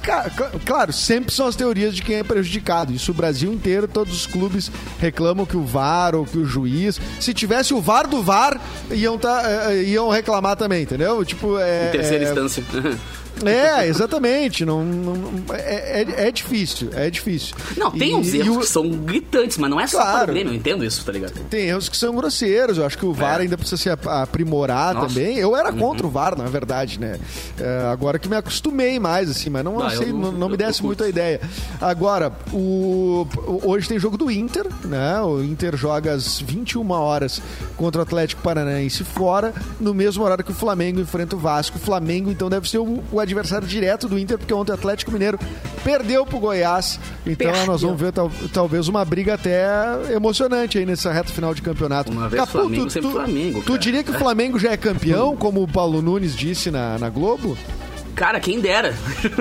claro, 0.65 0.91
sempre 0.91 1.33
são 1.33 1.47
as 1.47 1.55
teorias 1.55 1.95
de 1.95 2.01
quem 2.01 2.17
é 2.17 2.23
prejudicado. 2.23 2.91
Isso 2.93 3.11
o 3.11 3.13
Brasil 3.13 3.53
inteiro, 3.53 3.87
todos 3.87 4.13
os 4.13 4.25
clubes 4.27 4.69
reclamam 4.99 5.45
que 5.45 5.55
o 5.55 5.63
VAR 5.63 6.13
ou 6.15 6.25
que 6.25 6.37
o 6.37 6.45
juiz. 6.45 6.99
Se 7.19 7.33
tivesse 7.33 7.73
o 7.73 7.79
VAR 7.81 8.07
do 8.07 8.21
VAR, 8.21 8.59
iam, 8.91 9.17
tá, 9.17 9.41
eh, 9.45 9.73
eh, 9.75 9.83
iam 9.83 10.09
reclamar 10.09 10.55
também, 10.57 10.83
entendeu? 10.83 11.23
Tipo, 11.23 11.57
é. 11.57 11.87
Em 11.87 11.91
terceira 11.91 12.25
é, 12.25 12.27
instância. 12.27 12.63
É, 13.45 13.87
exatamente. 13.87 14.65
Não, 14.65 14.83
não- 14.83 15.43
é, 15.55 16.01
é- 16.03 16.27
é 16.27 16.31
difícil, 16.31 16.89
é 16.93 17.09
difícil. 17.09 17.55
Não, 17.77 17.91
tem 17.91 18.11
E- 18.11 18.15
uns 18.15 18.33
erros 18.33 18.57
o- 18.57 18.59
que 18.61 18.65
são 18.67 18.89
gritantes, 18.89 19.57
mas 19.57 19.69
não 19.69 19.79
é 19.79 19.87
só 19.87 19.97
para 20.01 20.11
Claro. 20.11 20.31
o 20.31 20.33
Grêmio, 20.33 20.53
eu 20.53 20.57
entendo 20.57 20.83
isso, 20.85 21.03
tá 21.03 21.11
ligado? 21.11 21.33
Tem 21.49 21.67
erros 21.67 21.89
que 21.89 21.97
são 21.97 22.13
grosseiros. 22.15 22.77
Eu 22.77 22.85
acho 22.85 22.97
que 22.97 23.05
o 23.05 23.13
VAR 23.13 23.39
É. 23.39 23.43
ainda 23.43 23.57
precisa 23.57 23.77
se 23.81 23.89
ap- 23.89 24.07
aprimorar 24.07 24.93
Nossa. 24.93 25.07
também. 25.07 25.37
Eu 25.37 25.55
era 25.55 25.71
Uhum. 25.71 25.79
contra 25.79 26.05
o 26.07 26.09
VAR, 26.09 26.37
na 26.37 26.45
verdade, 26.45 26.99
né? 26.99 27.19
É, 27.59 27.89
agora 27.91 28.19
que 28.19 28.29
me 28.29 28.35
acostumei 28.35 28.99
mais, 28.99 29.29
assim, 29.29 29.49
mas 29.49 29.63
não, 29.63 29.79
Ah, 29.81 29.89
sei, 29.89 30.11
não, 30.11 30.19
não- 30.19 30.31
não 30.31 30.49
me 30.49 30.57
eu 30.57 30.83
muito 30.83 31.03
a 31.03 31.09
ideia. 31.09 31.41
Agora, 31.81 32.31
o, 32.51 33.27
hoje 33.63 33.87
tem 33.87 33.99
jogo 33.99 34.17
do 34.17 34.29
Inter, 34.31 34.65
né? 34.85 35.19
O 35.21 35.43
Inter 35.43 35.75
joga 35.75 36.13
às 36.13 36.39
21 36.39 36.91
horas 36.93 37.41
contra 37.75 37.99
o 37.99 38.03
Atlético 38.03 38.41
Paranaense 38.41 39.03
fora, 39.03 39.53
no 39.79 39.93
mesmo 39.93 40.23
horário 40.23 40.43
que 40.43 40.51
o 40.51 40.55
Flamengo 40.55 40.99
enfrenta 40.99 41.35
o 41.35 41.39
Vasco. 41.39 41.77
O 41.77 41.81
Flamengo, 41.81 42.29
então, 42.31 42.49
deve 42.49 42.69
ser 42.69 42.77
o, 42.77 43.03
o 43.11 43.19
adversário 43.23 43.67
direto 43.67 44.07
do 44.07 44.17
Inter, 44.19 44.37
porque 44.37 44.53
ontem 44.53 44.71
o 44.71 44.75
Atlético 44.75 45.11
Mineiro 45.11 45.39
perdeu 45.83 46.25
pro 46.25 46.39
Goiás. 46.39 46.99
Então, 47.25 47.47
Perdeu. 47.51 47.65
nós 47.65 47.81
vamos 47.81 47.99
ver 47.99 48.11
tal- 48.11 48.31
talvez 48.53 48.87
uma 48.87 49.03
briga 49.03 49.33
até 49.33 49.65
emocionante 50.13 50.77
aí 50.77 50.85
nessa 50.85 51.11
reta 51.11 51.31
final 51.31 51.53
de 51.53 51.61
campeonato. 51.61 52.11
Uma 52.11 52.29
vez 52.29 52.47
Flamengo, 52.49 52.89
sempre 52.89 53.11
Flamengo, 53.11 53.59
Tu 53.61 53.65
cara. 53.67 53.79
diria 53.79 54.03
que 54.03 54.11
o 54.11 54.13
Flamengo 54.19 54.59
já 54.59 54.71
é 54.71 54.77
campeão, 54.77 55.35
como 55.35 55.61
o 55.63 55.67
Paulo 55.67 56.01
Nunes 56.01 56.35
disse 56.35 56.69
na, 56.71 56.97
na 56.99 57.09
Globo? 57.09 57.57
Cara, 58.15 58.39
quem 58.39 58.59
dera. 58.59 58.93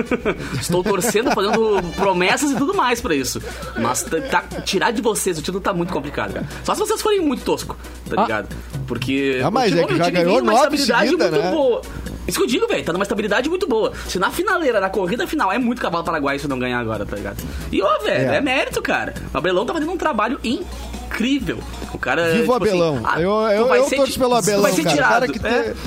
Estou 0.59 0.83
torcendo, 0.83 1.29
fazendo 1.31 1.79
promessas 1.95 2.49
e 2.51 2.55
tudo 2.55 2.73
mais 2.73 2.99
pra 2.99 3.13
isso. 3.13 3.39
Mas 3.79 4.01
tá- 4.03 4.43
tirar 4.65 4.89
de 4.91 4.99
vocês 5.01 5.37
o 5.37 5.41
título 5.41 5.61
tá 5.61 5.71
muito 5.73 5.93
complicado, 5.93 6.33
cara. 6.33 6.47
Só 6.63 6.73
se 6.73 6.79
vocês 6.79 6.99
forem 7.01 7.19
muito 7.21 7.43
tosco, 7.43 7.77
tá 8.09 8.15
Ah. 8.17 8.21
ligado? 8.23 8.55
Porque. 8.87 9.39
Ah, 9.43 9.51
mas 9.51 9.75
é 9.75 9.83
que 9.85 9.95
já 9.95 10.09
ganhou 10.09 10.41
nove 10.43 10.75
estabilidade 10.75 11.09
seguida, 11.09 11.29
muito 11.31 11.43
né? 11.43 11.51
boa. 11.51 11.81
Isso 12.27 12.37
que 12.37 12.43
eu 12.43 12.47
digo, 12.47 12.67
velho, 12.67 12.83
tá 12.83 12.93
numa 12.93 13.03
estabilidade 13.03 13.49
muito 13.49 13.67
boa. 13.67 13.91
Se 14.07 14.17
na 14.17 14.31
finaleira, 14.31 14.79
na 14.79 14.89
corrida 14.89 15.27
final, 15.27 15.51
é 15.51 15.57
muito 15.57 15.81
cavalo 15.81 16.03
paraguai 16.03 16.39
se 16.39 16.47
não 16.47 16.57
ganhar 16.57 16.79
agora, 16.79 17.05
tá 17.05 17.15
ligado? 17.15 17.37
E 17.71 17.81
ó, 17.81 17.99
velho, 17.99 18.31
É. 18.31 18.35
é. 18.37 18.41
mérito, 18.41 18.81
cara. 18.81 19.13
O 19.33 19.37
Abelão 19.37 19.65
tá 19.65 19.73
fazendo 19.73 19.91
um 19.91 19.97
trabalho 19.97 20.39
incrível. 20.43 21.59
O 21.93 21.97
cara. 21.97 22.31
Viva 22.31 22.37
o 22.39 22.59
tipo 22.59 22.63
assim, 22.65 22.69
Abelão. 22.81 23.01
ah, 23.03 23.21
eu 23.21 23.31
eu, 23.31 23.75
eu 23.75 23.89
torço 23.89 24.17
pelo 24.19 24.35
Abelão, 24.35 24.61
vai 24.61 24.71
ser 24.71 24.83
cara. 24.83 24.95
O 24.95 24.99
cara 24.99 25.27
tirado, 25.27 25.33
que 25.33 25.47
é. 25.47 25.63
te- 25.63 25.77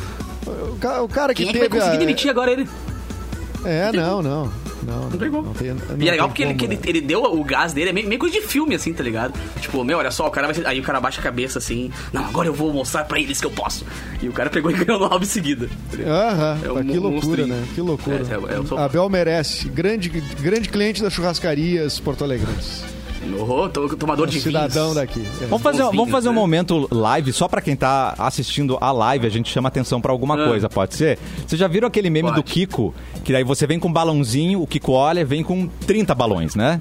o 0.73 0.77
ca- 0.79 1.03
o 1.03 1.09
cara 1.09 1.35
que 1.35 1.43
Quem 1.43 1.51
é 1.51 1.53
que 1.53 1.59
vai 1.59 1.69
teve 1.69 1.81
conseguir 1.81 1.97
a... 1.97 2.01
demitir 2.01 2.31
agora 2.31 2.51
ele? 2.53 2.69
É, 3.67 3.93
não, 3.93 4.23
não. 4.23 4.53
Não, 4.87 5.11
Não 5.11 5.19
tem 5.19 5.31
como. 5.31 5.53
tem- 5.55 5.75
não 5.75 5.81
e 5.99 6.09
é 6.09 6.13
legal 6.13 6.29
porque 6.29 6.43
ele, 6.43 6.51
como, 6.55 6.59
que 6.61 6.65
ele, 6.67 6.75
né? 6.77 6.81
ele 6.87 7.01
deu 7.01 7.25
o 7.25 7.43
gás 7.43 7.73
dele, 7.73 7.91
é 7.91 7.93
meio, 7.93 8.07
meio 8.07 8.21
coisa 8.21 8.39
de 8.41 8.47
filme, 8.47 8.75
assim, 8.77 8.93
tá 8.93 9.03
ligado? 9.03 9.35
Tipo, 9.61 9.83
meu, 9.83 9.99
olha 9.99 10.13
só, 10.13 10.29
o 10.29 10.31
cara 10.31 10.53
vai. 10.53 10.65
Aí 10.65 10.79
o 10.79 10.83
cara 10.85 11.01
baixa 11.01 11.19
a 11.21 11.25
cabeça 11.25 11.59
assim, 11.59 11.91
não, 12.13 12.25
agora 12.25 12.47
eu 12.49 12.55
vou 12.55 12.73
mostrar 12.73 13.03
pra 13.05 13.19
eles 13.19 13.41
que 13.41 13.47
eu 13.47 13.51
posso. 13.51 13.85
E 14.23 14.29
o 14.29 14.33
cara 14.33 14.49
pegou 14.49 14.71
e 14.71 14.75
ganhou 14.85 15.01
nove 15.01 15.25
em 15.25 15.29
seguida. 15.29 15.69
Aham, 16.07 16.59
É 16.65 16.71
um 16.71 16.85
que 16.85 16.99
loucura, 16.99 17.11
monstrinho. 17.11 17.47
né? 17.49 17.65
Que 17.75 17.81
loucura. 17.81 18.17
É, 18.17 18.55
é, 18.55 18.57
eu 18.59 18.67
sou- 18.67 18.79
Abel 18.79 19.09
merece. 19.09 19.69
Grande, 19.69 20.09
grande 20.09 20.69
cliente 20.69 21.03
das 21.03 21.13
churrascarias 21.13 21.99
Porto 21.99 22.23
Alegrenses. 22.23 22.85
Oh, 23.49 23.69
to- 23.69 23.97
tomador 23.97 24.27
Um 24.27 24.31
de 24.31 24.41
cidadão 24.41 24.93
vinhos. 24.93 24.95
daqui. 24.95 25.27
É. 25.43 25.47
Vamos 25.47 25.63
fazer, 25.63 25.83
vamos 25.83 26.11
fazer 26.11 26.29
um 26.29 26.33
vinhos, 26.33 26.49
né? 26.51 26.57
momento 26.59 26.89
live, 26.91 27.33
só 27.33 27.49
pra 27.49 27.61
quem 27.61 27.75
tá 27.77 28.15
assistindo 28.19 28.77
a 28.81 28.93
live, 28.93 29.27
a 29.27 29.31
gente 29.31 29.51
chama 29.51 29.69
atenção 29.69 30.01
pra 30.01 30.13
alguma 30.13 30.35
Ah. 30.43 30.49
coisa, 30.49 30.69
pode 30.69 30.95
ser? 30.95 31.19
Vocês 31.47 31.59
já 31.59 31.67
viram 31.69 31.89
aquele 31.89 32.11
meme 32.11 32.29
Pode. 32.29 32.41
do 32.41 32.45
Kiko? 32.45 32.95
Que 33.25 33.33
daí 33.33 33.45
você 33.45 33.67
vem 33.67 33.79
com 33.79 33.89
um 33.89 33.93
balãozinho, 33.93 34.63
o 34.63 34.67
Kiko 34.67 34.93
olha, 34.93 35.25
vem 35.25 35.43
com 35.43 35.67
30 35.87 36.15
balões, 36.15 36.55
né? 36.55 36.81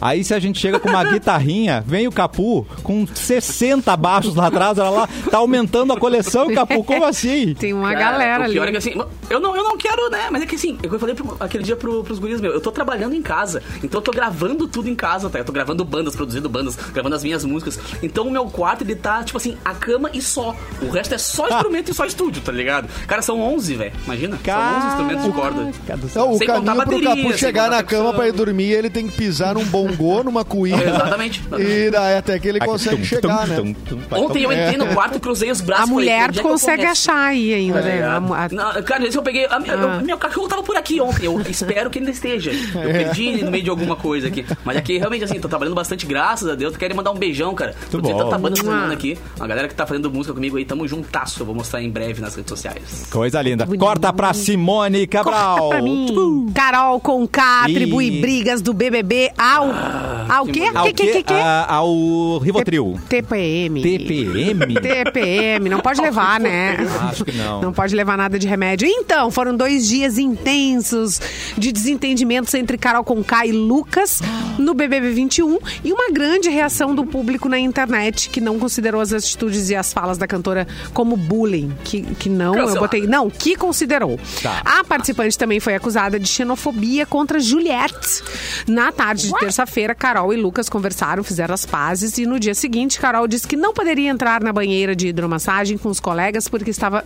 Aí 0.00 0.22
se 0.24 0.32
a 0.34 0.38
gente 0.38 0.58
chega 0.58 0.78
com 0.78 0.88
uma 0.88 1.02
guitarrinha, 1.04 1.82
vem 1.86 2.06
o 2.06 2.12
Capu 2.12 2.66
com 2.82 3.06
60 3.06 3.96
baixos 3.96 4.34
lá 4.34 4.46
atrás, 4.46 4.78
olha 4.78 4.90
lá, 4.90 5.08
tá 5.30 5.38
aumentando 5.38 5.92
a 5.92 5.96
coleção, 5.98 6.52
Capu, 6.54 6.82
como 6.84 7.04
assim? 7.04 7.54
Tem 7.54 7.72
uma 7.72 7.88
Cara, 7.92 7.98
galera 8.12 8.44
ali. 8.44 8.58
é 8.58 8.70
que 8.70 8.76
assim, 8.76 8.94
eu 9.30 9.40
não, 9.40 9.56
eu 9.56 9.62
não 9.64 9.76
quero, 9.76 10.08
né? 10.10 10.28
Mas 10.30 10.42
é 10.42 10.46
que 10.46 10.54
assim, 10.54 10.78
eu 10.82 10.98
falei 10.98 11.14
pro- 11.14 11.36
aquele 11.40 11.64
dia 11.64 11.76
pro, 11.76 12.02
pros 12.04 12.18
guris, 12.18 12.40
meu, 12.40 12.52
eu 12.52 12.60
tô 12.60 12.70
trabalhando 12.70 13.14
em 13.14 13.22
casa. 13.22 13.62
Então 13.82 13.98
eu 13.98 14.02
tô 14.04 14.10
gravando 14.12 14.66
tudo 14.68 14.88
em 14.88 14.94
casa, 14.94 15.28
tá? 15.28 15.38
Eu 15.38 15.44
tô 15.44 15.52
gravando 15.52 15.84
bandas, 15.84 16.14
produzindo 16.16 16.48
bandas, 16.48 16.76
gravando 16.92 17.14
as 17.16 17.22
minhas 17.24 17.44
músicas. 17.44 17.78
Então 18.02 18.26
o 18.26 18.30
meu 18.30 18.46
quarto, 18.46 18.82
ele 18.84 18.94
tá, 18.94 19.22
tipo 19.24 19.36
assim, 19.38 19.56
a 19.64 19.74
cama 19.74 20.10
e 20.12 20.20
só. 20.22 20.54
O 20.82 20.90
resto 20.90 21.14
é 21.14 21.18
só 21.18 21.48
instrumento 21.50 21.90
e 21.90 21.94
só 21.94 22.04
estúdio, 22.04 22.42
tá 22.42 22.52
ligado? 22.52 22.88
Cara, 23.06 23.22
são 23.22 23.40
11, 23.40 23.74
velho. 23.74 23.92
Imagina. 24.04 24.38
São 24.44 24.76
11 24.78 24.86
instrumentos 24.88 25.24
de 25.24 25.32
corda. 25.32 25.70
Então, 26.04 26.32
o 26.32 26.38
Sem 26.38 26.46
caminho 26.46 26.64
pro 26.66 26.74
bateria, 26.84 27.08
Capu 27.08 27.28
sem 27.28 27.38
chegar 27.38 27.70
na 27.70 27.82
cama 27.82 28.12
pra 28.14 28.28
ir 28.28 28.32
dormir, 28.32 28.70
ele 28.72 28.90
tem 28.90 29.08
que 29.08 29.16
pisar 29.16 29.54
num 29.54 29.66
bongô, 29.96 30.22
numa 30.24 30.44
cuíca. 30.44 30.82
Exatamente. 30.82 31.42
E 31.58 31.90
daí 31.90 32.16
até 32.16 32.38
que 32.38 32.48
ele 32.48 32.58
Aqui, 32.58 32.66
consegue 32.66 32.96
tum, 32.96 33.04
chegar, 33.04 33.46
tum, 33.46 33.46
né? 33.46 33.56
tum, 33.56 33.72
tum, 33.74 33.98
vai 34.08 34.20
Ontem 34.20 34.42
eu 34.44 34.52
entrei 34.52 34.76
no 34.76 34.86
quarto, 34.88 35.20
cruzei 35.20 35.50
os 35.50 35.60
braços. 35.60 35.84
A 35.84 35.86
falei, 35.88 36.04
mulher 36.06 36.28
onde 36.28 36.38
é 36.38 36.42
eu 36.42 36.46
consegue 36.48 36.84
achar 36.84 37.16
aí 37.28 37.54
ainda, 37.54 37.80
né? 37.80 37.98
É, 37.98 38.02
A 38.04 38.20
não, 38.20 38.82
cara, 38.82 39.06
esse 39.06 39.16
eu 39.16 39.22
peguei. 39.22 39.44
a- 39.46 39.56
Ah. 39.68 40.00
Meu 40.02 40.16
cachorro 40.18 40.48
tava 40.48 40.62
por 40.62 40.76
aqui 40.76 41.00
ontem. 41.00 41.26
Eu 41.26 41.40
espero 41.42 41.90
que 41.90 41.98
ele 41.98 42.06
ainda 42.06 42.12
esteja. 42.16 42.50
Eu 42.52 42.90
perdi 42.92 43.26
ele 43.26 43.42
no 43.44 43.50
meio 43.50 43.64
de 43.64 43.70
alguma 43.70 43.96
coisa 43.96 44.28
aqui. 44.28 44.44
Mas 44.64 44.76
aqui, 44.76 44.98
realmente, 44.98 45.24
assim, 45.24 45.38
tô 45.40 45.48
trabalhando 45.48 45.74
bastante, 45.74 46.06
graças 46.06 46.48
a 46.48 46.54
Deus. 46.54 46.76
Quero 46.76 46.94
mandar 46.96 47.10
um 47.10 47.16
beijão, 47.18 47.54
cara. 47.54 47.74
Tô 47.90 47.98
bom. 47.98 48.08
tentando 48.08 48.24
tanta 48.24 48.38
banda 48.38 48.56
semana 48.56 48.92
aqui. 48.92 49.18
A 49.38 49.46
galera 49.46 49.68
que 49.68 49.74
tá 49.74 49.86
fazendo 49.86 50.10
música 50.10 50.32
comigo 50.34 50.56
aí, 50.56 50.64
tamo 50.64 50.86
juntasso. 50.88 51.42
Eu 51.42 51.46
vou 51.46 51.54
mostrar 51.54 51.82
em 51.82 51.90
breve 51.90 52.20
nas 52.20 52.34
redes 52.34 52.48
sociais. 52.50 53.06
Coisa 53.10 53.40
linda. 53.42 53.66
Corta 53.78 54.12
pra 54.12 54.32
Simone 54.32 55.06
Cabral. 55.06 55.68
Pra 55.70 55.82
mim. 55.82 56.50
Carol 56.54 56.98
com 57.00 57.26
K 57.26 57.62
atribui 57.64 58.20
brigas 58.20 58.60
do 58.62 58.72
BBB 58.72 59.30
ao. 59.36 59.68
Ao 60.28 60.44
que 60.46 60.52
quê? 60.52 60.60
maravilha. 60.70 60.80
Ao 60.80 60.86
Que, 60.86 60.92
que, 60.92 61.06
que, 61.06 61.12
quê? 61.12 61.22
que? 61.24 61.32
A- 61.34 61.66
ao 61.74 62.38
Rivotril. 62.38 62.98
TPM. 63.08 63.82
TPM? 63.82 64.74
TPM, 64.74 65.68
não 65.68 65.80
pode 65.80 66.00
levar, 66.02 66.38
né? 66.40 66.76
Acho 67.10 67.24
que 67.24 67.32
não. 67.32 67.60
Não 67.62 67.72
pode 67.72 67.94
levar 67.94 68.16
nada 68.16 68.38
de 68.38 68.46
remédio. 68.46 68.86
Então, 68.88 69.30
foram 69.30 69.56
dois 69.56 69.88
dias 69.88 70.18
intensos 70.18 71.20
de 71.56 71.72
desentendimentos 71.72 72.52
entre 72.54 72.76
Carol 72.78 73.04
Conká 73.04 73.46
e 73.46 73.52
Lucas 73.52 74.20
no 74.58 74.74
BBB 74.74 75.10
21 75.12 75.58
e 75.84 75.92
uma 75.92 76.10
grande 76.10 76.48
reação 76.48 76.94
do 76.94 77.04
público 77.06 77.48
na 77.48 77.58
internet 77.58 78.28
que 78.30 78.40
não 78.40 78.58
considerou 78.58 79.00
as 79.00 79.12
atitudes 79.12 79.70
e 79.70 79.76
as 79.76 79.92
falas 79.92 80.18
da 80.18 80.26
cantora 80.26 80.66
como 80.92 81.16
bullying. 81.16 81.72
Que, 81.84 82.02
que 82.02 82.28
não, 82.28 82.54
eu 82.56 82.78
botei. 82.78 83.06
Não, 83.06 83.30
que 83.30 83.56
considerou. 83.56 84.18
Tá. 84.42 84.62
A 84.64 84.84
participante 84.84 85.36
também 85.38 85.60
foi 85.60 85.74
acusada 85.74 86.18
de 86.18 86.28
xenofobia 86.28 87.06
contra 87.06 87.38
Juliette. 87.40 88.22
Na 88.66 88.90
tarde 88.92 89.28
de 89.28 89.38
terça-feira, 89.38 89.67
Carol 89.94 90.32
e 90.32 90.36
Lucas 90.36 90.68
conversaram, 90.68 91.22
fizeram 91.22 91.54
as 91.54 91.64
pazes 91.64 92.18
e 92.18 92.26
no 92.26 92.40
dia 92.40 92.54
seguinte, 92.54 92.98
Carol 92.98 93.28
disse 93.28 93.46
que 93.46 93.56
não 93.56 93.72
poderia 93.72 94.10
entrar 94.10 94.42
na 94.42 94.52
banheira 94.52 94.96
de 94.96 95.08
hidromassagem 95.08 95.78
com 95.78 95.88
os 95.88 96.00
colegas 96.00 96.48
porque 96.48 96.70
estava 96.70 97.04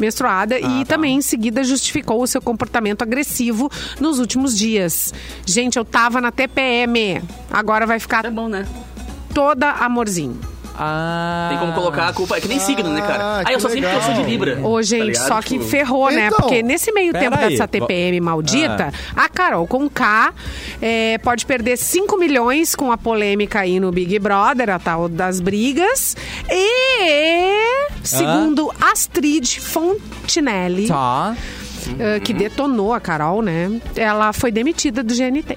menstruada 0.00 0.58
e 0.58 0.84
também 0.84 1.16
em 1.16 1.22
seguida 1.22 1.64
justificou 1.64 2.22
o 2.22 2.26
seu 2.26 2.40
comportamento 2.40 3.02
agressivo 3.02 3.70
nos 4.00 4.18
últimos 4.18 4.56
dias. 4.56 5.12
Gente, 5.44 5.76
eu 5.78 5.84
tava 5.84 6.20
na 6.20 6.30
TPM. 6.30 7.22
Agora 7.50 7.86
vai 7.86 7.98
ficar 7.98 8.24
É 8.24 8.30
bom, 8.30 8.48
né? 8.48 8.66
toda 9.32 9.70
amorzinho. 9.70 10.55
Ah. 10.78 11.46
Tem 11.50 11.58
como 11.58 11.72
colocar 11.72 12.08
a 12.08 12.12
culpa. 12.12 12.36
É 12.36 12.40
que 12.40 12.48
nem 12.48 12.58
signo, 12.58 12.90
né, 12.90 13.00
cara? 13.00 13.22
Ah, 13.24 13.42
Ah, 13.46 13.52
eu 13.52 13.56
que 13.56 13.60
sou 13.62 13.70
sempre 13.70 13.88
que 13.90 13.96
eu 13.96 14.02
sou 14.02 14.14
de. 14.14 14.22
Libra. 14.24 14.58
Ô, 14.62 14.76
tá 14.76 14.82
gente, 14.82 15.04
ligado? 15.04 15.26
só 15.28 15.40
que 15.42 15.58
Tipo, 15.58 15.64
ferrou, 15.64 16.10
né? 16.10 16.26
Então, 16.26 16.38
Porque 16.40 16.62
nesse 16.62 16.92
meio 16.92 17.12
tempo 17.12 17.36
aí, 17.38 17.50
dessa 17.50 17.66
TPM 17.66 18.20
maldita, 18.20 18.92
a 19.14 19.28
Carol 19.28 19.66
com 19.66 19.88
K 19.88 20.32
é, 20.82 21.18
pode 21.18 21.46
perder 21.46 21.76
5 21.76 22.16
milhões 22.18 22.74
com 22.74 22.92
a 22.92 22.98
polêmica 22.98 23.60
aí 23.60 23.80
no 23.80 23.90
Big 23.90 24.18
Brother, 24.18 24.70
a 24.70 24.78
tal 24.78 25.08
das 25.08 25.40
brigas. 25.40 26.16
E, 26.50 27.88
segundo 28.02 28.72
Astrid 28.80 29.60
Fontinelli, 29.60 30.88
Tá. 30.88 31.36
eh, 31.98 32.20
que 32.20 32.32
detonou 32.32 32.92
a 32.92 33.00
Carol, 33.00 33.42
né? 33.42 33.80
Ela 33.94 34.32
foi 34.32 34.50
demitida 34.50 35.02
do 35.02 35.14
GNT. 35.14 35.56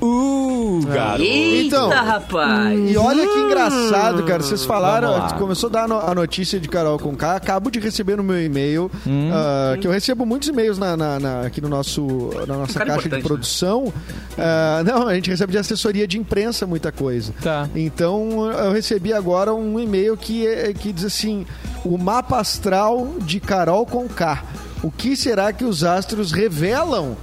Uh, 0.00 0.80
garoto. 0.86 1.22
Eita, 1.22 1.66
Então, 1.76 1.88
rapaz. 1.90 2.90
E 2.90 2.96
olha 2.96 3.26
que 3.26 3.38
engraçado, 3.38 4.22
cara. 4.24 4.42
Vocês 4.42 4.64
falaram, 4.64 5.36
começou 5.38 5.68
a 5.68 5.72
dar 5.72 5.84
a 5.84 5.88
no- 5.88 5.98
a 6.00 6.14
notícia 6.14 6.60
de 6.60 6.68
Carol 6.68 6.98
com 6.98 7.14
K. 7.16 7.34
Acabo 7.36 7.70
de 7.70 7.80
receber 7.80 8.16
no 8.16 8.22
meu 8.22 8.40
e-mail, 8.42 8.90
ah, 9.32 9.76
que 9.80 9.86
eu 9.86 9.90
recebo 9.90 10.24
muitos 10.26 10.48
e-mails 10.48 10.78
na, 10.78 10.96
na- 10.96 11.18
na- 11.18 11.40
aqui 11.42 11.60
no 11.60 11.68
nosso, 11.68 12.30
na 12.46 12.56
nossa 12.58 12.78
caixa 12.78 13.08
de 13.08 13.08
importante, 13.08 13.12
né? 13.14 13.22
produção. 13.22 13.92
Ah, 14.38 14.82
não, 14.84 15.08
a 15.08 15.14
gente 15.14 15.30
recebe 15.30 15.52
de 15.52 15.58
assessoria 15.58 16.06
de 16.06 16.18
imprensa 16.18 16.66
muita 16.66 16.92
coisa. 16.92 17.32
Tá. 17.42 17.68
Então 17.74 18.50
eu 18.52 18.72
recebi 18.72 19.12
agora 19.12 19.54
um 19.54 19.78
e-mail 19.80 20.16
que, 20.16 20.46
é- 20.46 20.72
que 20.72 20.92
diz 20.92 21.04
assim: 21.04 21.46
o 21.84 21.96
mapa 21.96 22.38
astral 22.38 23.14
de 23.20 23.40
Carol 23.40 23.86
com 23.86 24.06
K. 24.08 24.42
O 24.82 24.90
que 24.90 25.16
será 25.16 25.52
que 25.52 25.64
os 25.64 25.82
astros 25.82 26.32
revelam? 26.32 27.16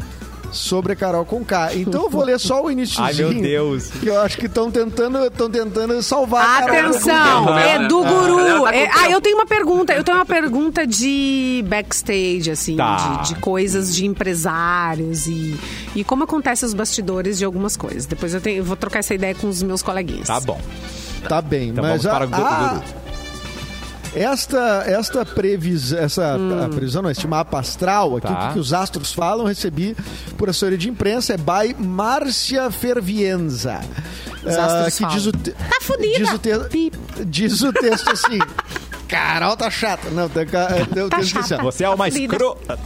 Sobre 0.53 0.93
a 0.93 0.95
Carol 0.95 1.25
com 1.25 1.43
K. 1.43 1.73
Então 1.75 2.03
eu 2.03 2.09
vou 2.09 2.23
ler 2.23 2.39
só 2.39 2.63
o 2.63 2.69
iníciozinho. 2.71 3.27
Ai, 3.27 3.33
meu 3.33 3.41
Deus. 3.41 3.87
Que 3.89 4.07
eu 4.07 4.21
acho 4.21 4.37
que 4.37 4.45
estão 4.45 4.69
tentando, 4.71 5.17
estão 5.25 5.49
tentando 5.49 6.01
salvar 6.03 6.61
a 6.63 6.65
Carol 6.67 6.89
Atenção, 6.91 7.45
Conká. 7.45 7.59
é 7.61 7.87
do 7.87 8.03
guru. 8.03 8.63
tá 8.63 8.75
É- 8.75 8.89
ah, 8.93 9.09
eu 9.09 9.19
tenho 9.19 9.35
uma 9.37 9.45
pergunta. 9.45 9.93
Eu 9.93 10.03
tenho 10.03 10.17
uma 10.17 10.25
pergunta 10.25 10.85
de 10.87 11.65
backstage, 11.67 12.51
assim, 12.51 12.75
Tá. 12.77 13.21
de, 13.23 13.29
de 13.29 13.35
coisas 13.41 13.95
de 13.95 14.05
empresários 14.05 15.25
e, 15.27 15.55
e 15.95 16.03
como 16.03 16.23
acontece 16.23 16.63
os 16.65 16.73
bastidores 16.73 17.37
de 17.37 17.45
algumas 17.45 17.75
coisas. 17.75 18.05
Depois 18.05 18.33
eu, 18.33 18.39
tenho, 18.41 18.57
eu 18.59 18.63
vou 18.63 18.75
trocar 18.77 18.99
essa 18.99 19.13
ideia 19.13 19.33
com 19.33 19.47
os 19.49 19.63
meus 19.63 19.81
coleguinhas. 19.81 20.27
Tá 20.27 20.39
bom. 20.39 20.59
Tá 21.27 21.41
bem, 21.41 21.69
Então 21.69 21.83
mas 21.83 22.03
vamos 22.03 22.17
para 22.17 22.25
o 22.25 22.29
gu- 22.29 22.47
a- 22.47 22.67
guru. 22.73 22.83
Esta 24.15 24.83
esta 24.87 25.25
previsão, 25.25 25.99
essa 25.99 26.35
a 26.65 26.69
previsão, 26.69 27.01
não, 27.01 27.09
este 27.09 27.27
mapa 27.27 27.59
astral 27.59 28.17
aqui, 28.17 28.27
Tá. 28.27 28.33
o 28.33 28.47
que, 28.47 28.53
que 28.53 28.59
os 28.59 28.73
astros 28.73 29.11
falam, 29.13 29.45
recebi 29.45 29.95
por 30.37 30.49
assessoria 30.49 30.77
de 30.77 30.89
imprensa, 30.89 31.33
é 31.33 31.37
by 31.37 31.75
Márcia 31.77 32.69
Fervienza. 32.71 33.81
Os 34.45 34.55
Ah, 34.55 34.65
astros 34.65 34.95
que 34.95 35.01
falam. 35.03 35.17
diz 35.17 35.25
o, 35.27 35.31
te- 35.31 35.51
Tá 35.51 35.77
fudida. 35.81 36.17
diz 36.19 36.33
o, 36.33 36.39
te- 36.39 36.91
diz 37.25 37.61
o 37.61 37.73
texto 37.73 38.09
assim. 38.11 38.39
Carol 39.07 39.55
tá 39.55 39.69
chata. 39.69 40.09
Não, 40.09 40.27
Tá 40.27 40.41
assim, 41.17 41.37
ó. 41.37 41.43
chata. 41.43 41.63
Você 41.63 41.83
é 41.83 41.89
uma 41.89 42.05
Fudida. 42.05 42.33
escrota. 42.33 42.79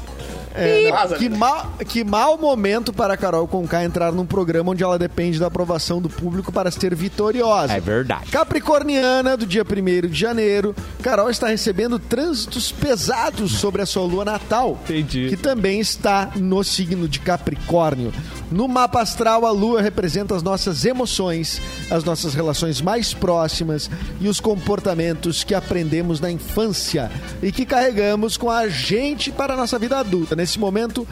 É, 0.57 0.91
não, 0.91 1.17
que, 1.17 1.29
né? 1.29 1.37
mal, 1.37 1.73
que 1.87 2.03
mau 2.03 2.37
momento 2.37 2.91
para 2.91 3.13
a 3.13 3.17
Carol 3.17 3.47
Conká 3.47 3.83
entrar 3.83 4.11
num 4.11 4.25
programa 4.25 4.71
onde 4.71 4.83
ela 4.83 4.97
depende 4.97 5.39
da 5.39 5.47
aprovação 5.47 6.01
do 6.01 6.09
público 6.09 6.51
para 6.51 6.71
ser 6.71 6.95
vitoriosa. 6.95 7.73
É 7.73 7.79
verdade. 7.79 8.31
Capricorniana, 8.31 9.37
do 9.37 9.45
dia 9.45 9.63
1 9.63 10.07
de 10.07 10.19
janeiro, 10.19 10.75
Carol 11.01 11.29
está 11.29 11.47
recebendo 11.47 11.99
trânsitos 11.99 12.71
pesados 12.71 13.53
sobre 13.53 13.81
a 13.81 13.85
sua 13.85 14.03
lua 14.03 14.25
natal, 14.25 14.79
Entendi. 14.83 15.27
que 15.29 15.37
também 15.37 15.79
está 15.79 16.31
no 16.35 16.63
signo 16.63 17.07
de 17.07 17.19
Capricórnio. 17.19 18.11
No 18.51 18.67
mapa 18.67 19.01
astral, 19.01 19.45
a 19.45 19.51
lua 19.51 19.81
representa 19.81 20.35
as 20.35 20.41
nossas 20.41 20.85
emoções, 20.85 21.61
as 21.91 22.03
nossas 22.03 22.33
relações 22.33 22.81
mais 22.81 23.13
próximas 23.13 23.89
e 24.21 24.27
os 24.27 24.39
comportamentos 24.39 25.43
que 25.43 25.53
aprendemos 25.53 26.19
na 26.19 26.31
infância 26.31 27.11
e 27.43 27.51
que 27.51 27.65
carregamos 27.65 28.37
com 28.37 28.49
a 28.49 28.67
gente 28.67 29.31
para 29.31 29.53
a 29.53 29.57
nossa 29.57 29.77
vida 29.77 29.97
adulta. 29.97 30.35
Nesse 30.47 30.59
momento, 30.61 31.05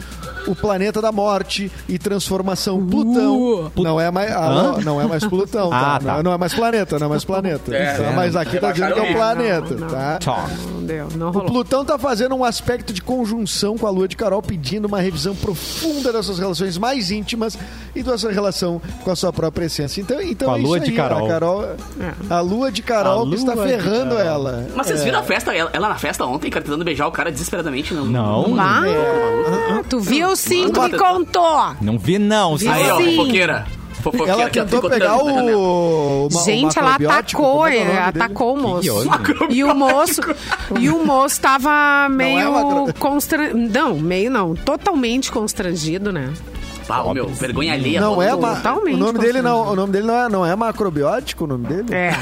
o 0.46 0.54
planeta 0.54 1.02
da 1.02 1.12
morte 1.12 1.70
e 1.86 1.98
transformação 1.98 2.86
Plutão 2.86 3.70
não 3.76 4.00
é 4.00 4.10
mais, 4.10 4.32
ah, 4.32 4.48
não, 4.48 4.80
não 4.80 5.00
é 5.00 5.06
mais 5.06 5.26
Plutão, 5.26 5.68
tá? 5.68 5.96
Ah, 5.96 5.98
tá. 6.00 6.14
Não, 6.14 6.22
não 6.22 6.32
é 6.32 6.38
mais 6.38 6.54
planeta, 6.54 6.98
não 6.98 7.06
é 7.06 7.10
mais 7.10 7.22
planeta. 7.22 7.76
É, 7.76 7.96
Tá? 7.98 8.02
é. 8.04 8.16
Mas 8.16 8.34
aqui 8.34 8.58
tá 8.58 8.72
dizendo 8.72 8.94
que 8.94 9.00
é 9.00 9.10
o 9.10 9.14
planeta, 9.14 9.74
Não, 9.74 9.88
não. 9.88 10.75
Não 10.86 11.08
não 11.16 11.28
O 11.28 11.30
rolou. 11.30 11.48
Plutão 11.50 11.84
tá 11.84 11.98
fazendo 11.98 12.34
um 12.34 12.44
aspecto 12.44 12.92
de 12.92 13.02
conjunção 13.02 13.76
com 13.76 13.86
a 13.86 13.90
lua 13.90 14.06
de 14.08 14.16
Carol, 14.16 14.40
pedindo 14.42 14.86
uma 14.86 15.00
revisão 15.00 15.34
profunda 15.34 16.12
das 16.12 16.26
suas 16.26 16.38
relações 16.38 16.78
mais 16.78 17.10
íntimas 17.10 17.58
e 17.94 18.02
da 18.02 18.16
sua 18.16 18.30
relação 18.32 18.80
com 19.02 19.10
a 19.10 19.16
sua 19.16 19.32
própria 19.32 19.66
essência. 19.66 20.00
Então, 20.00 20.20
então 20.22 20.48
Com 20.48 20.54
a 20.54 20.58
é 20.58 20.62
lua 20.62 20.76
isso 20.78 20.84
de 20.86 20.90
aí, 20.92 20.96
Carol. 20.96 21.26
A, 21.26 21.28
Carol, 21.28 21.64
a 22.30 22.40
lua 22.40 22.70
de 22.72 22.82
Carol 22.82 23.28
que 23.28 23.34
está 23.36 23.54
lua 23.54 23.64
de 23.66 23.70
ferrando 23.72 24.16
Carol. 24.16 24.30
ela. 24.30 24.66
Mas 24.74 24.86
vocês 24.86 25.00
É. 25.00 25.04
viram 25.04 25.18
a 25.18 25.22
festa? 25.22 25.54
Ela, 25.54 25.70
ela 25.72 25.88
na 25.88 25.96
festa 25.96 26.24
ontem, 26.24 26.50
cara, 26.50 26.64
tentando 26.64 26.84
beijar 26.84 27.06
o 27.06 27.12
cara 27.12 27.30
desesperadamente. 27.32 27.92
Não. 27.94 28.06
Não. 28.06 28.56
Ah, 28.60 29.82
tu 29.88 30.00
viu 30.00 30.34
sim, 30.36 30.70
tu 30.70 30.82
me 30.82 30.96
contou. 30.96 31.74
Não 31.80 31.98
vi, 31.98 32.18
não. 32.18 32.56
Viu? 32.56 32.70
Aí, 32.70 32.90
ó, 32.90 33.00
fofoqueira. 33.00 33.66
Ela 34.28 34.48
tentou 34.50 34.90
pegar 34.90 35.16
o. 35.18 36.28
ma- 36.32 36.40
o 36.40 36.44
Gente, 36.44 36.78
ela 36.78 36.94
atacou, 36.94 37.66
é 37.66 37.76
é 37.76 37.80
o 37.80 37.82
ele 37.82 37.84
nome 37.84 38.12
dele? 38.12 38.24
atacou 38.24 38.54
o 38.54 38.60
moço. 38.60 38.88
E 39.50 39.64
o 39.64 39.74
moço, 39.74 40.20
e 40.78 40.90
o 40.90 41.04
moço 41.04 41.40
tava 41.40 42.08
meio 42.10 42.52
macro- 42.52 42.94
constrangido. 42.98 43.58
Não, 43.58 43.94
meio 43.98 44.30
não, 44.30 44.54
totalmente 44.54 45.30
constrangido, 45.32 46.12
né? 46.12 46.30
Ô, 46.88 47.14
meu, 47.14 47.28
vergonha 47.28 47.72
alheia. 47.72 48.00
Não 48.00 48.20
é, 48.22 48.34
ma- 48.36 48.56
Totalmente 48.56 48.94
o 48.94 48.98
nome 48.98 49.18
dele 49.18 49.42
não, 49.42 49.72
o 49.72 49.76
nome 49.76 49.92
dele 49.92 50.06
não 50.06 50.14
é, 50.14 50.28
não 50.28 50.46
é 50.46 50.54
macrobiótico, 50.56 51.44
o 51.44 51.46
nome 51.46 51.66
dele? 51.66 51.94
É, 51.94 52.12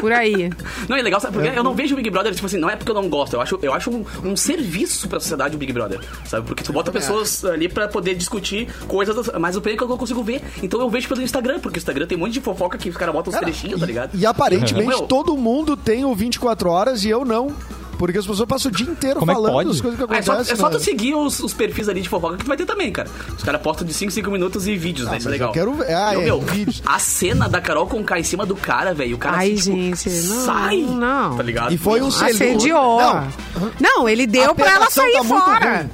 por 0.00 0.12
aí. 0.12 0.50
Não, 0.86 0.96
é 0.96 1.00
legal, 1.02 1.18
sabe? 1.18 1.32
Porque 1.38 1.58
eu 1.58 1.64
não 1.64 1.74
vejo 1.74 1.94
o 1.94 1.96
Big 1.96 2.10
Brother, 2.10 2.34
tipo 2.34 2.44
assim, 2.44 2.58
não 2.58 2.68
é 2.68 2.76
porque 2.76 2.90
eu 2.90 2.94
não 2.94 3.08
gosto. 3.08 3.32
Eu 3.34 3.40
acho, 3.40 3.58
eu 3.62 3.72
acho 3.72 3.90
um, 3.90 4.04
um 4.22 4.36
serviço 4.36 5.08
pra 5.08 5.18
sociedade 5.18 5.56
o 5.56 5.58
Big 5.58 5.72
Brother, 5.72 5.98
sabe? 6.26 6.46
Porque 6.46 6.62
tu 6.62 6.74
bota 6.74 6.92
pessoas 6.92 7.42
ali 7.42 7.70
pra 7.70 7.88
poder 7.88 8.14
discutir 8.14 8.68
coisas, 8.86 9.30
mas 9.40 9.56
o 9.56 9.60
é 9.66 9.74
que 9.74 9.82
eu 9.82 9.88
não 9.88 9.96
consigo 9.96 10.22
ver. 10.22 10.42
Então 10.62 10.78
eu 10.78 10.90
vejo 10.90 11.08
pelo 11.08 11.22
Instagram, 11.22 11.58
porque 11.58 11.78
o 11.78 11.80
Instagram 11.80 12.06
tem 12.06 12.18
um 12.18 12.20
monte 12.20 12.34
de 12.34 12.42
fofoca 12.42 12.76
que 12.76 12.90
os 12.90 12.96
caras 12.98 13.14
botam 13.14 13.32
os 13.32 13.38
trechinhos, 13.38 13.80
tá 13.80 13.86
ligado? 13.86 14.10
E 14.14 14.26
aparentemente 14.26 14.88
Meu. 14.88 15.06
todo 15.06 15.34
mundo 15.38 15.74
tem 15.74 16.04
o 16.04 16.14
24 16.14 16.68
horas 16.68 17.02
e 17.04 17.08
eu 17.08 17.24
não. 17.24 17.50
Porque 17.98 18.18
as 18.18 18.26
pessoas 18.26 18.48
passam 18.48 18.70
o 18.70 18.74
dia 18.74 18.86
inteiro 18.86 19.18
Como 19.20 19.30
é 19.30 19.34
falando 19.34 19.52
pode? 19.52 19.68
das 19.70 19.80
coisas 19.80 19.98
que 19.98 20.12
Ah, 20.14 20.18
é 20.18 20.22
só, 20.22 20.32
acontecem. 20.32 20.52
é 20.54 20.56
só 20.56 20.68
né? 20.68 20.76
tu 20.76 20.82
seguir 20.82 21.14
os, 21.14 21.40
os 21.40 21.52
perfis 21.54 21.88
ali 21.88 22.00
de 22.02 22.08
fofoca 22.08 22.36
que 22.36 22.44
tu 22.44 22.48
vai 22.48 22.56
ter 22.56 22.66
também, 22.66 22.90
cara. 22.92 23.08
Os 23.36 23.42
caras 23.42 23.60
postam 23.60 23.86
de 23.86 23.94
5 23.94 24.12
5 24.12 24.30
minutos 24.30 24.66
e 24.66 24.76
vídeos, 24.76 25.08
né? 25.08 25.18
Isso 25.18 25.28
é 25.28 25.30
legal. 25.30 25.48
eu 25.50 25.52
quero 25.54 25.74
ver- 25.74 25.92
ah, 25.94 26.12
ô, 26.16 26.20
é, 26.20 26.24
meu, 26.24 26.40
vídeos. 26.40 26.82
A 26.86 26.98
cena 26.98 27.48
da 27.48 27.60
Carol 27.60 27.86
com 27.86 28.02
K 28.04 28.18
em 28.18 28.22
cima 28.24 28.44
do 28.46 28.56
cara, 28.56 28.92
velho. 28.94 29.16
O 29.16 29.18
cara 29.18 29.36
Ai, 29.38 29.52
assim, 29.52 29.92
tipo, 29.92 30.10
gente, 30.10 30.26
não, 30.28 30.44
sai. 30.44 30.76
não. 30.78 31.36
Tá 31.36 31.42
ligado? 31.42 31.72
E 31.72 31.78
foi 31.78 32.00
um 32.02 32.10
selinho. 32.10 32.34
Assediou. 32.56 32.98
Não, 33.00 33.28
Não, 33.80 34.08
ele 34.08 34.26
deu 34.26 34.50
A 34.50 34.54
pra 34.54 34.66
ela 34.66 34.78
pegação 34.80 35.02
sair 35.04 35.12
tá 35.12 35.22
muito 35.24 35.44
fora. 35.44 35.90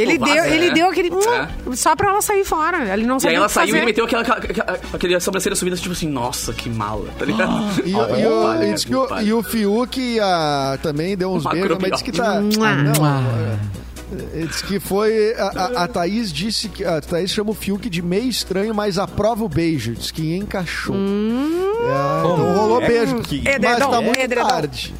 Ruim. 0.00 0.10
Ele 0.10 0.18
vaza, 0.18 0.32
deu, 0.34 0.44
ele 0.44 0.66
é. 0.66 0.70
deu 0.72 0.88
aquele. 0.88 1.10
hum, 1.10 1.74
Só 1.76 1.94
pra 1.96 2.10
ela 2.10 2.22
sair 2.22 2.44
fora. 2.44 2.92
Ele 2.94 3.04
não 3.06 3.14
E 3.14 3.16
aí 3.16 3.20
sabia 3.20 3.36
o 3.36 3.40
ela 3.40 3.46
que 3.46 3.52
saiu 3.52 3.68
fazer. 3.68 3.82
e 3.82 3.86
meteu 3.86 4.04
aquela, 4.04 4.22
aquela, 4.22 4.78
aquele 4.92 5.20
sobrancelha 5.20 5.56
subida, 5.56 5.76
tipo 5.76 5.92
assim, 5.92 6.08
nossa, 6.08 6.52
que 6.52 6.68
mala, 6.68 7.08
tá 7.18 7.24
ligado? 7.24 7.82
E, 7.84 7.94
o- 7.94 8.00
Ah, 8.00 8.18
e 8.20 8.26
o, 8.26 8.42
vale, 8.42 8.64
e 8.64 8.68
né, 8.68 8.74
diz 8.74 8.84
que 8.84 8.94
o, 8.94 9.20
e 9.20 9.32
o 9.32 9.42
Fiuk 9.42 10.20
ah, 10.20 10.78
também 10.82 11.16
deu 11.16 11.32
uns 11.32 11.44
beijos, 11.44 11.78
mas 11.80 11.90
disse 11.92 12.04
que 12.04 12.12
tá. 12.12 12.40
Mua. 12.40 12.74
Não, 12.74 13.06
é, 13.06 14.46
diz 14.46 14.62
que 14.62 14.78
foi. 14.78 15.34
A, 15.34 15.46
a, 15.46 15.84
a 15.84 15.88
Thaís 15.88 16.32
disse 16.32 16.68
que. 16.68 16.84
A 16.84 17.00
Thaís 17.00 17.30
chama 17.30 17.50
o 17.50 17.54
Fiuk 17.54 17.88
de 17.90 18.00
meio 18.02 18.28
estranho, 18.28 18.74
mas 18.74 18.98
aprova 18.98 19.42
o 19.44 19.48
beijo. 19.48 19.92
Diz 19.94 20.10
que 20.10 20.36
encaixou. 20.36 20.94
É, 20.94 22.20
então 22.20 22.54
rolou 22.54 22.80
é 22.82 22.86
beijo. 22.86 23.16
que- 23.22 23.42
Mas 23.60 23.78
tá 23.78 24.00
muito 24.00 24.20
edredom. 24.20 24.46
tarde. 24.46 24.94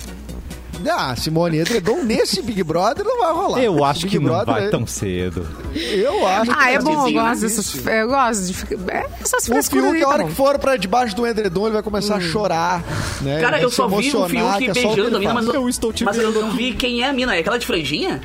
Ah, 0.91 1.15
Simone, 1.17 1.59
Edredom 1.59 2.03
nesse 2.05 2.43
Big 2.43 2.63
Brother 2.63 3.05
não 3.05 3.19
vai 3.21 3.33
rolar. 3.33 3.61
Eu 3.63 3.85
acho 3.85 4.03
Big 4.03 4.11
que 4.13 4.19
não 4.19 4.27
Brother 4.33 4.55
vai 4.55 4.65
é- 4.67 4.69
tão 4.71 4.87
cedo. 4.87 5.47
Eu 5.75 6.27
acho 6.27 6.51
Ah, 6.57 6.71
é 6.73 6.79
que 6.79 6.85
bom, 6.85 7.09
eu 7.09 7.13
né? 7.15 7.29
gosto 7.29 7.41
dessas. 7.43 7.87
Eu 7.87 8.09
gosto 8.09 8.45
de 8.47 8.55
ficar. 8.55 8.75
é, 8.95 9.07
essas 9.21 9.49
O 9.49 9.63
Fiuk, 9.63 9.95
aí, 9.97 10.03
a 10.03 10.05
tá 10.05 10.09
hora 10.11 10.23
bom. 10.25 10.29
que 10.29 10.35
for 10.35 10.59
pra 10.59 10.77
debaixo 10.77 11.15
do 11.17 11.27
edredom, 11.27 11.65
ele 11.67 11.75
vai 11.75 11.83
começar 11.83 12.17
a 12.17 12.21
chorar. 12.21 12.83
Né? 13.21 13.41
Cara, 13.41 13.61
eu 13.61 13.71
só 13.71 13.87
vi 13.89 13.95
o 13.95 13.99
emocionar, 14.01 14.59
Fiuk 14.59 14.73
que 14.73 14.79
é 14.79 14.83
o 14.83 14.89
beijando 14.89 15.17
a 15.17 15.21
mina, 15.21 15.35
mas. 15.35 15.47
Eu 15.49 15.69
estou 15.69 15.93
te 15.93 16.05
mas 16.05 16.19
eu 16.19 16.33
não 16.33 16.51
vi 16.53 16.73
quem 16.73 17.03
é 17.03 17.09
a 17.09 17.13
mina. 17.13 17.35
É 17.37 17.41
aquela 17.41 17.59
de 17.59 17.67
franjinha? 17.67 18.21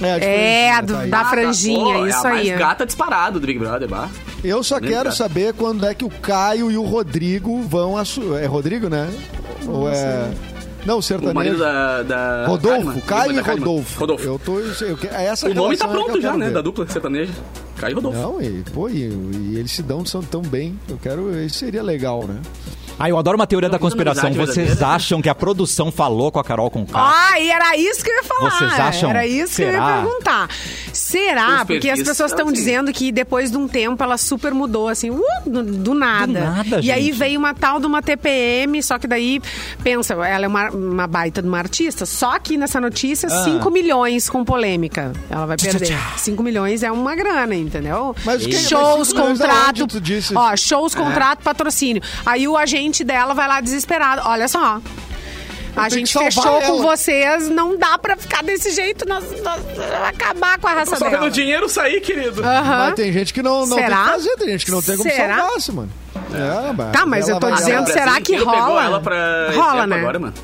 É, 0.00 0.12
a 0.12 0.16
É, 0.18 0.70
a 0.72 0.80
do- 0.80 0.94
Thaís. 0.94 1.10
da 1.10 1.20
Ah, 1.20 1.24
tá. 1.24 1.30
franjinha, 1.30 1.94
Pô, 1.94 2.06
isso 2.06 2.26
é 2.26 2.30
a 2.30 2.32
aí. 2.34 2.48
mais 2.48 2.58
gata 2.58 2.84
disparado 2.86 3.38
do 3.38 3.46
Big 3.46 3.58
Brother, 3.58 3.88
bah. 3.88 4.08
Eu 4.42 4.64
só 4.64 4.80
Nem 4.80 4.88
quero 4.90 5.04
cara. 5.04 5.14
saber 5.14 5.54
quando 5.54 5.86
é 5.86 5.94
que 5.94 6.04
o 6.04 6.10
Caio 6.10 6.70
e 6.72 6.76
o 6.76 6.82
Rodrigo 6.82 7.62
vão. 7.62 7.94
É 8.40 8.46
Rodrigo, 8.46 8.88
né? 8.88 9.08
Ou 9.68 9.88
é. 9.88 10.28
Não, 10.84 10.96
o 10.96 10.98
O 10.98 11.02
sertanejo. 11.02 11.34
marido 11.34 11.58
da... 11.58 12.02
da 12.02 12.46
Rodolfo. 12.46 13.00
Caio 13.02 13.32
e. 13.32 13.40
Rodolfo. 13.40 14.00
Rodolfo. 14.00 14.24
Eu 14.26 14.38
tô. 14.38 14.58
Eu, 14.58 14.98
é 15.12 15.26
essa 15.26 15.48
O 15.48 15.54
nome 15.54 15.76
tá 15.76 15.86
pronto 15.88 16.20
já, 16.20 16.36
né? 16.36 16.50
Da 16.50 16.60
dupla 16.60 16.86
sertaneja. 16.88 17.32
Caio 17.82 17.96
Rodolfo. 17.96 18.18
Não, 18.20 18.40
e, 18.40 18.62
pô, 18.72 18.88
e, 18.88 19.08
e 19.08 19.56
eles 19.58 19.72
se 19.72 19.82
dão 19.82 20.04
são 20.06 20.22
tão 20.22 20.40
bem. 20.40 20.78
Eu 20.88 20.96
quero. 21.02 21.36
Isso 21.44 21.58
seria 21.58 21.82
legal, 21.82 22.24
né? 22.26 22.40
Ah, 22.98 23.08
eu 23.08 23.18
adoro 23.18 23.36
uma 23.36 23.46
teoria 23.46 23.68
da 23.68 23.78
conspiração. 23.78 24.32
Vocês 24.32 24.80
acham 24.80 25.20
que 25.20 25.28
a 25.28 25.34
produção 25.34 25.90
falou 25.90 26.30
com 26.30 26.38
a 26.38 26.44
Carol 26.44 26.70
com? 26.70 26.86
Ah, 26.94 27.40
e 27.40 27.50
era 27.50 27.76
isso 27.76 28.04
que 28.04 28.10
eu 28.10 28.14
ia 28.14 28.22
falar. 28.22 28.50
Vocês 28.50 28.72
acham? 28.78 29.10
Era 29.10 29.26
isso 29.26 29.56
que 29.56 29.62
eu 29.62 29.66
ia 29.66 29.72
Será? 29.72 29.94
perguntar. 30.02 30.48
Será? 30.92 31.56
Os 31.62 31.64
Porque 31.64 31.90
as 31.90 32.00
pessoas 32.02 32.30
estão 32.30 32.46
assim. 32.46 32.54
dizendo 32.54 32.92
que 32.92 33.10
depois 33.10 33.50
de 33.50 33.56
um 33.56 33.66
tempo 33.66 34.02
ela 34.04 34.16
super 34.16 34.52
mudou, 34.54 34.88
assim, 34.88 35.10
uh, 35.10 35.22
do, 35.44 35.62
do 35.64 35.94
nada. 35.94 36.26
Do 36.26 36.32
nada, 36.32 36.80
e 36.80 36.92
aí 36.92 37.06
gente. 37.06 37.18
veio 37.18 37.38
uma 37.40 37.54
tal 37.54 37.80
de 37.80 37.86
uma 37.86 38.02
TPM, 38.02 38.80
só 38.82 38.98
que 38.98 39.06
daí, 39.08 39.40
pensa, 39.82 40.14
ela 40.14 40.44
é 40.44 40.48
uma, 40.48 40.70
uma 40.70 41.06
baita 41.06 41.42
de 41.42 41.48
uma 41.48 41.58
artista, 41.58 42.06
só 42.06 42.38
que 42.38 42.56
nessa 42.56 42.80
notícia, 42.80 43.26
Ah. 43.28 43.44
5 43.44 43.68
milhões 43.70 44.28
com 44.28 44.44
polêmica. 44.44 45.12
Ela 45.30 45.46
vai 45.46 45.56
perder. 45.56 45.86
tchá. 45.86 46.12
5 46.18 46.40
milhões 46.42 46.82
é 46.82 46.92
uma 46.92 47.16
grana, 47.16 47.56
entendeu? 47.78 48.14
Mas 48.24 48.42
o 48.44 48.48
que- 48.48 48.54
mas 48.54 48.68
shows, 48.68 49.12
milhões 49.12 49.38
contrato. 49.38 49.66
aonde 49.66 49.86
tu 49.86 50.00
disse? 50.00 50.36
Ó, 50.36 50.56
shows, 50.56 50.94
contrato, 50.94 51.42
patrocínio. 51.42 52.02
Aí 52.26 52.46
o 52.46 52.56
agente 52.56 53.02
dela 53.02 53.32
vai 53.34 53.48
lá 53.48 53.60
desesperado. 53.60 54.22
Olha 54.26 54.46
só. 54.48 54.80
A 55.74 55.88
tenho 55.88 55.90
que 55.90 55.96
gente 56.00 56.12
salvar 56.12 56.32
fechou 56.32 56.60
com 56.60 56.82
ela. 56.84 56.96
vocês, 56.96 57.48
não 57.48 57.78
dá 57.78 57.96
pra 57.96 58.14
ficar 58.14 58.42
desse 58.42 58.72
jeito, 58.72 59.08
nós, 59.08 59.24
nós- 59.42 59.60
acabar 60.06 60.58
com 60.58 60.68
a 60.68 60.72
raça 60.74 60.96
Só 60.96 61.04
dela. 61.06 61.16
pelo 61.20 61.30
dinheiro 61.30 61.66
sair, 61.66 61.98
querido. 62.02 62.42
Mas 62.42 62.94
tem 62.94 63.10
gente 63.10 63.32
que 63.32 63.40
não, 63.42 63.64
não 63.64 63.76
tem 63.78 63.86
que 63.86 63.90
fazer, 63.94 64.36
tem 64.36 64.48
gente 64.50 64.64
que 64.66 64.70
não 64.70 64.82
tem 64.82 64.98
como 64.98 65.10
Será? 65.10 65.38
salvar-se, 65.38 65.72
mano. 65.72 65.90
É, 66.34 66.72
mas 66.76 66.92
Tá, 66.92 67.06
mas 67.06 67.26
eu 67.28 67.40
tô 67.40 67.50
dizendo, 67.50 67.72
ela- 67.72 67.86
será 67.86 68.20
que 68.20 68.36
rola? 68.36 68.84
ela 68.84 69.00
pra 69.00 69.50
Rola, 69.54 69.86
né? 69.86 69.98
Agora, 69.98 70.18
mano. 70.18 70.34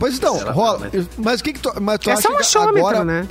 Pois 0.00 0.16
então, 0.16 0.36
rola. 0.52 0.90
Mas- 0.92 1.06
Mas 1.16 1.40
o 1.40 1.44
que 1.44 1.52
que 1.52 1.60
tu. 1.60 1.72
Mas 1.80 1.98
tu 2.00 2.10
É 2.10 2.14
acha 2.14 2.22
só 2.22 2.28
um 2.30 2.36
que 2.36 2.40
achômetro, 2.40 2.78
agora, 2.78 3.04
né? 3.04 3.28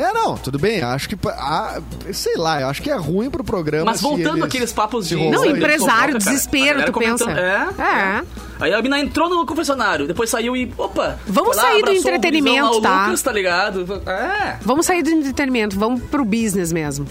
É, 0.00 0.12
não, 0.12 0.36
tudo 0.36 0.58
bem. 0.58 0.82
Acho 0.82 1.08
que. 1.08 1.16
ah, 1.28 1.80
sei 2.12 2.36
lá, 2.36 2.60
eu 2.60 2.68
acho 2.68 2.82
que 2.82 2.90
é 2.90 2.96
ruim 2.96 3.30
pro 3.30 3.44
programa. 3.44 3.84
Mas 3.86 4.00
voltando 4.00 4.34
eles- 4.38 4.44
aqueles 4.44 4.72
papos 4.72 5.08
de. 5.08 5.16
Não, 5.16 5.44
empresário, 5.44 6.16
desespero, 6.18 6.84
tu 6.84 6.92
pensa. 6.92 7.24
comentando- 7.24 7.38
É, 7.38 7.68
É. 7.78 8.22
Aí 8.60 8.74
a 8.74 8.82
mina 8.82 8.98
entrou 9.00 9.28
no 9.30 9.46
confessionário, 9.46 10.06
depois 10.06 10.28
saiu 10.28 10.54
e. 10.56 10.72
Opa! 10.76 11.18
Vamos 11.26 11.56
lá, 11.56 11.62
sair 11.62 11.82
do 11.82 11.92
entretenimento, 11.92 12.78
o 12.78 12.80
tá? 12.82 13.04
Lucas, 13.06 13.22
tá 13.22 13.32
ligado? 13.32 14.02
É. 14.06 14.56
Vamos 14.62 14.84
sair 14.86 15.02
do 15.02 15.10
entretenimento, 15.10 15.78
vamos 15.78 16.02
pro 16.04 16.24
business 16.24 16.72
mesmo. 16.72 17.06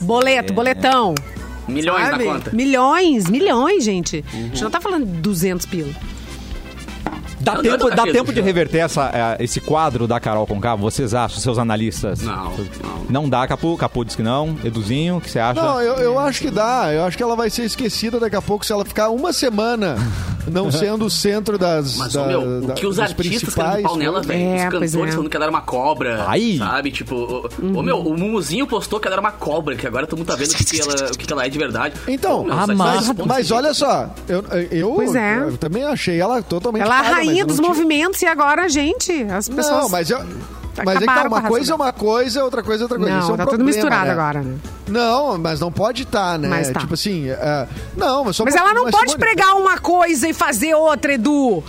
Boleto, 0.00 0.52
boletão. 0.52 1.14
Milhões 1.68 2.08
sabe? 2.08 2.24
na 2.24 2.32
conta. 2.34 2.50
Milhões, 2.52 3.30
milhões, 3.30 3.84
gente. 3.84 4.24
A 4.32 4.36
gente 4.36 4.62
não 4.62 4.70
tá 4.70 4.80
falando 4.80 5.06
de 5.06 5.12
200 5.20 5.66
pila. 5.66 5.92
Dá 7.40 7.54
Não, 7.54 7.62
tempo, 7.62 7.78
não 7.84 7.92
é 7.92 7.96
dá 7.96 8.02
tempo 8.04 8.32
de 8.32 8.40
reverter 8.40 8.78
essa, 8.78 9.10
eh, 9.38 9.44
esse 9.44 9.60
quadro 9.60 10.06
da 10.06 10.20
Carol 10.20 10.46
com 10.46 10.60
K? 10.60 10.76
Vocês 10.76 11.14
acham, 11.14 11.38
seus 11.40 11.58
analistas? 11.58 12.20
Não, 12.20 12.50
não. 12.50 13.00
Não 13.22 13.28
dá, 13.28 13.46
Capu? 13.46 13.76
Capu 13.76 14.04
diz 14.04 14.14
que 14.14 14.22
não. 14.22 14.56
Eduzinho, 14.62 15.16
o 15.16 15.20
que 15.20 15.30
você 15.30 15.38
acha? 15.38 15.60
Não, 15.60 15.80
eu, 15.80 15.94
eu 15.96 16.18
acho 16.18 16.40
que 16.40 16.50
dá. 16.50 16.92
Eu 16.92 17.04
acho 17.04 17.16
que 17.16 17.22
ela 17.22 17.34
vai 17.34 17.48
ser 17.50 17.62
esquecida 17.64 18.20
daqui 18.20 18.36
a 18.36 18.42
pouco 18.42 18.64
se 18.64 18.72
ela 18.72 18.84
ficar 18.84 19.08
uma 19.08 19.32
semana 19.32 19.96
não 20.50 20.70
sendo 20.72 21.06
o 21.06 21.10
centro 21.10 21.56
das. 21.58 21.96
Mas, 21.96 22.12
da, 22.12 22.22
ô, 22.22 22.26
meu, 22.26 22.60
da- 22.60 22.72
o 22.72 22.76
que 22.76 22.86
os 22.86 22.98
artistas 22.98 23.54
querem 23.54 23.82
pau 23.82 23.96
nela, 23.96 24.22
coisas. 24.22 24.26
velho. 24.26 24.42
É, 24.50 24.56
os 24.56 24.62
cantores 24.64 24.94
é. 24.94 25.12
falando 25.12 25.30
que 25.30 25.36
ela 25.36 25.44
era 25.46 25.50
uma 25.52 25.62
cobra. 25.62 26.24
Ai. 26.28 26.56
Sabe? 26.58 26.90
Tipo, 26.92 27.14
ô, 27.16 27.48
ô, 27.78 27.82
meu, 27.82 27.98
o 28.00 28.16
Mumuzinho 28.18 28.66
postou 28.66 29.00
que 29.00 29.06
ela 29.08 29.14
era 29.14 29.20
uma 29.20 29.32
cobra, 29.32 29.74
que 29.76 29.86
agora 29.86 30.06
todo 30.06 30.18
mundo 30.18 30.28
tá 30.28 30.36
vendo 30.36 30.50
o 30.52 30.54
que, 30.56 30.64
que 30.64 30.80
ela, 30.80 30.94
o 31.10 31.18
que, 31.18 31.32
ela 31.32 31.46
é 31.46 31.48
de 31.48 31.58
verdade. 31.58 31.94
Então, 32.06 32.42
Ô, 32.42 32.44
meu, 32.44 32.54
mas- 32.54 32.76
Mas, 32.76 33.12
mas 33.26 33.50
olha 33.50 33.72
só, 33.74 34.10
eu, 34.28 34.44
eu, 34.70 34.92
Pois 34.94 35.14
é. 35.14 35.38
eu 35.38 35.56
também 35.56 35.84
achei 35.84 36.20
ela 36.20 36.42
totalmente. 36.42 36.82
Ela 36.82 36.96
é 36.96 36.98
a 37.08 37.14
rainha 37.14 37.29
eu 37.38 37.46
dos 37.46 37.60
movimentos 37.60 38.20
e 38.22 38.26
agora 38.26 38.64
a 38.64 38.68
gente, 38.68 39.12
as 39.24 39.48
pessoas... 39.48 39.82
Não, 39.82 39.88
mas 39.88 40.10
eu. 40.10 40.18
Mas 40.84 40.96
é 40.96 41.00
que 41.00 41.06
tá, 41.06 41.26
uma 41.26 41.42
coisa 41.42 41.72
é 41.72 41.74
uma 41.74 41.92
coisa, 41.92 42.44
outra 42.44 42.62
coisa 42.62 42.82
é 42.82 42.84
outra 42.84 42.98
coisa. 42.98 43.12
Não, 43.12 43.20
Isso 43.20 43.30
é 43.30 43.34
um 43.34 43.36
tá 43.36 43.44
tudo 43.44 43.56
problema, 43.56 43.76
misturado 43.76 44.06
né? 44.06 44.12
agora, 44.12 44.42
né? 44.42 44.56
Não, 44.88 45.38
mas 45.38 45.60
não 45.60 45.70
pode 45.70 46.04
estar, 46.04 46.38
né? 46.38 46.48
Mas 46.48 46.70
tá. 46.70 46.80
Tipo 46.80 46.94
assim, 46.94 47.28
é, 47.28 47.68
não, 47.96 48.24
mas 48.24 48.36
só 48.36 48.44
Mas 48.44 48.54
ela 48.54 48.72
não 48.72 48.84
pode 48.84 49.12
Simone, 49.12 49.18
pregar 49.18 49.56
uma 49.56 49.78
coisa 49.78 50.28
e 50.28 50.32
fazer 50.32 50.74
outra, 50.74 51.14
Edu. 51.14 51.62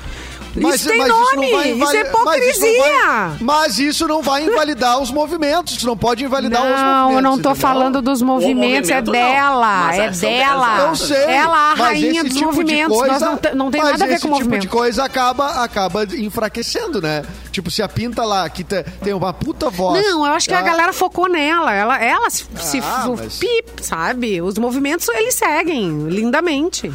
Mas- 0.56 0.76
isso 0.76 0.90
tem 0.90 0.98
mas 0.98 1.08
nome, 1.08 1.36
não 1.36 1.42
vai 1.58 1.68
isso, 1.70 1.76
invali- 1.78 1.98
é 1.98 2.04
mas 2.04 2.12
isso 2.12 2.62
não 2.62 2.70
hipocrisia. 2.70 2.92
vai- 3.08 3.38
Mas 3.40 3.80
isso 3.80 4.08
não 4.08 4.22
vai 4.22 4.44
invalidar 4.46 5.00
os 5.00 5.12
movimentos. 5.12 5.78
Isso 5.78 5.86
não 5.88 5.96
pode 5.98 6.24
invalidar 6.24 6.62
os 6.62 6.68
movimentos. 6.70 6.92
Não, 6.92 7.12
eu 7.14 7.22
não 7.22 7.32
tô 7.34 7.52
entendeu? 7.52 7.56
falando 7.56 8.02
dos 8.02 8.22
movimentos, 8.22 8.90
é 8.90 8.96
movimento, 8.96 9.06
não. 9.06 9.12
dela, 9.34 9.78
Mas 9.88 10.00
é 10.00 10.10
dela. 10.28 10.78
Eu 10.90 10.96
sei. 10.96 11.18
Ela 11.18 11.32
é 11.32 11.38
a 11.40 11.48
mas 11.76 11.80
rainha 11.80 12.12
esse 12.22 12.24
dos 12.24 12.38
tipo 12.38 12.40
de 12.40 12.46
movimentos, 12.58 12.98
coisa- 12.98 13.14
nós 13.14 13.22
não, 13.22 13.56
não 13.56 13.72
tem 13.72 13.82
mas 13.82 13.92
nada 13.92 14.04
a 14.04 14.08
ver 14.08 14.14
esse 14.16 14.22
com 14.24 14.28
tipo 14.30 14.40
movimento. 14.40 14.62
de 14.62 14.68
coisa 14.68 15.04
acaba, 15.06 15.64
acaba 15.64 16.04
enfraquecendo, 16.04 17.02
né? 17.02 17.24
Tipo, 17.52 17.70
se 17.72 17.82
a 17.82 17.88
pinta 17.88 18.24
lá, 18.24 18.50
que 18.50 18.64
te- 18.64 18.84
tem 19.04 19.14
uma 19.14 19.34
puta 19.34 19.70
voz... 19.70 20.02
Não, 20.06 20.26
eu 20.26 20.34
acho 20.34 20.48
que 20.48 20.54
a 20.54 20.60
ah, 20.60 20.62
galera 20.62 20.94
focou 20.94 21.28
nela. 21.30 21.74
Ela, 21.74 21.98
ela 22.04 22.30
se, 22.30 22.46
se 22.56 22.80
Ah, 22.80 23.02
fu- 23.06 23.16
mas- 23.18 23.38
pip, 23.38 23.72
sabe? 23.86 24.42
Os 24.42 24.58
movimentos 24.58 25.08
eles 25.10 25.36
seguem 25.36 26.08
lindamente. 26.08 26.92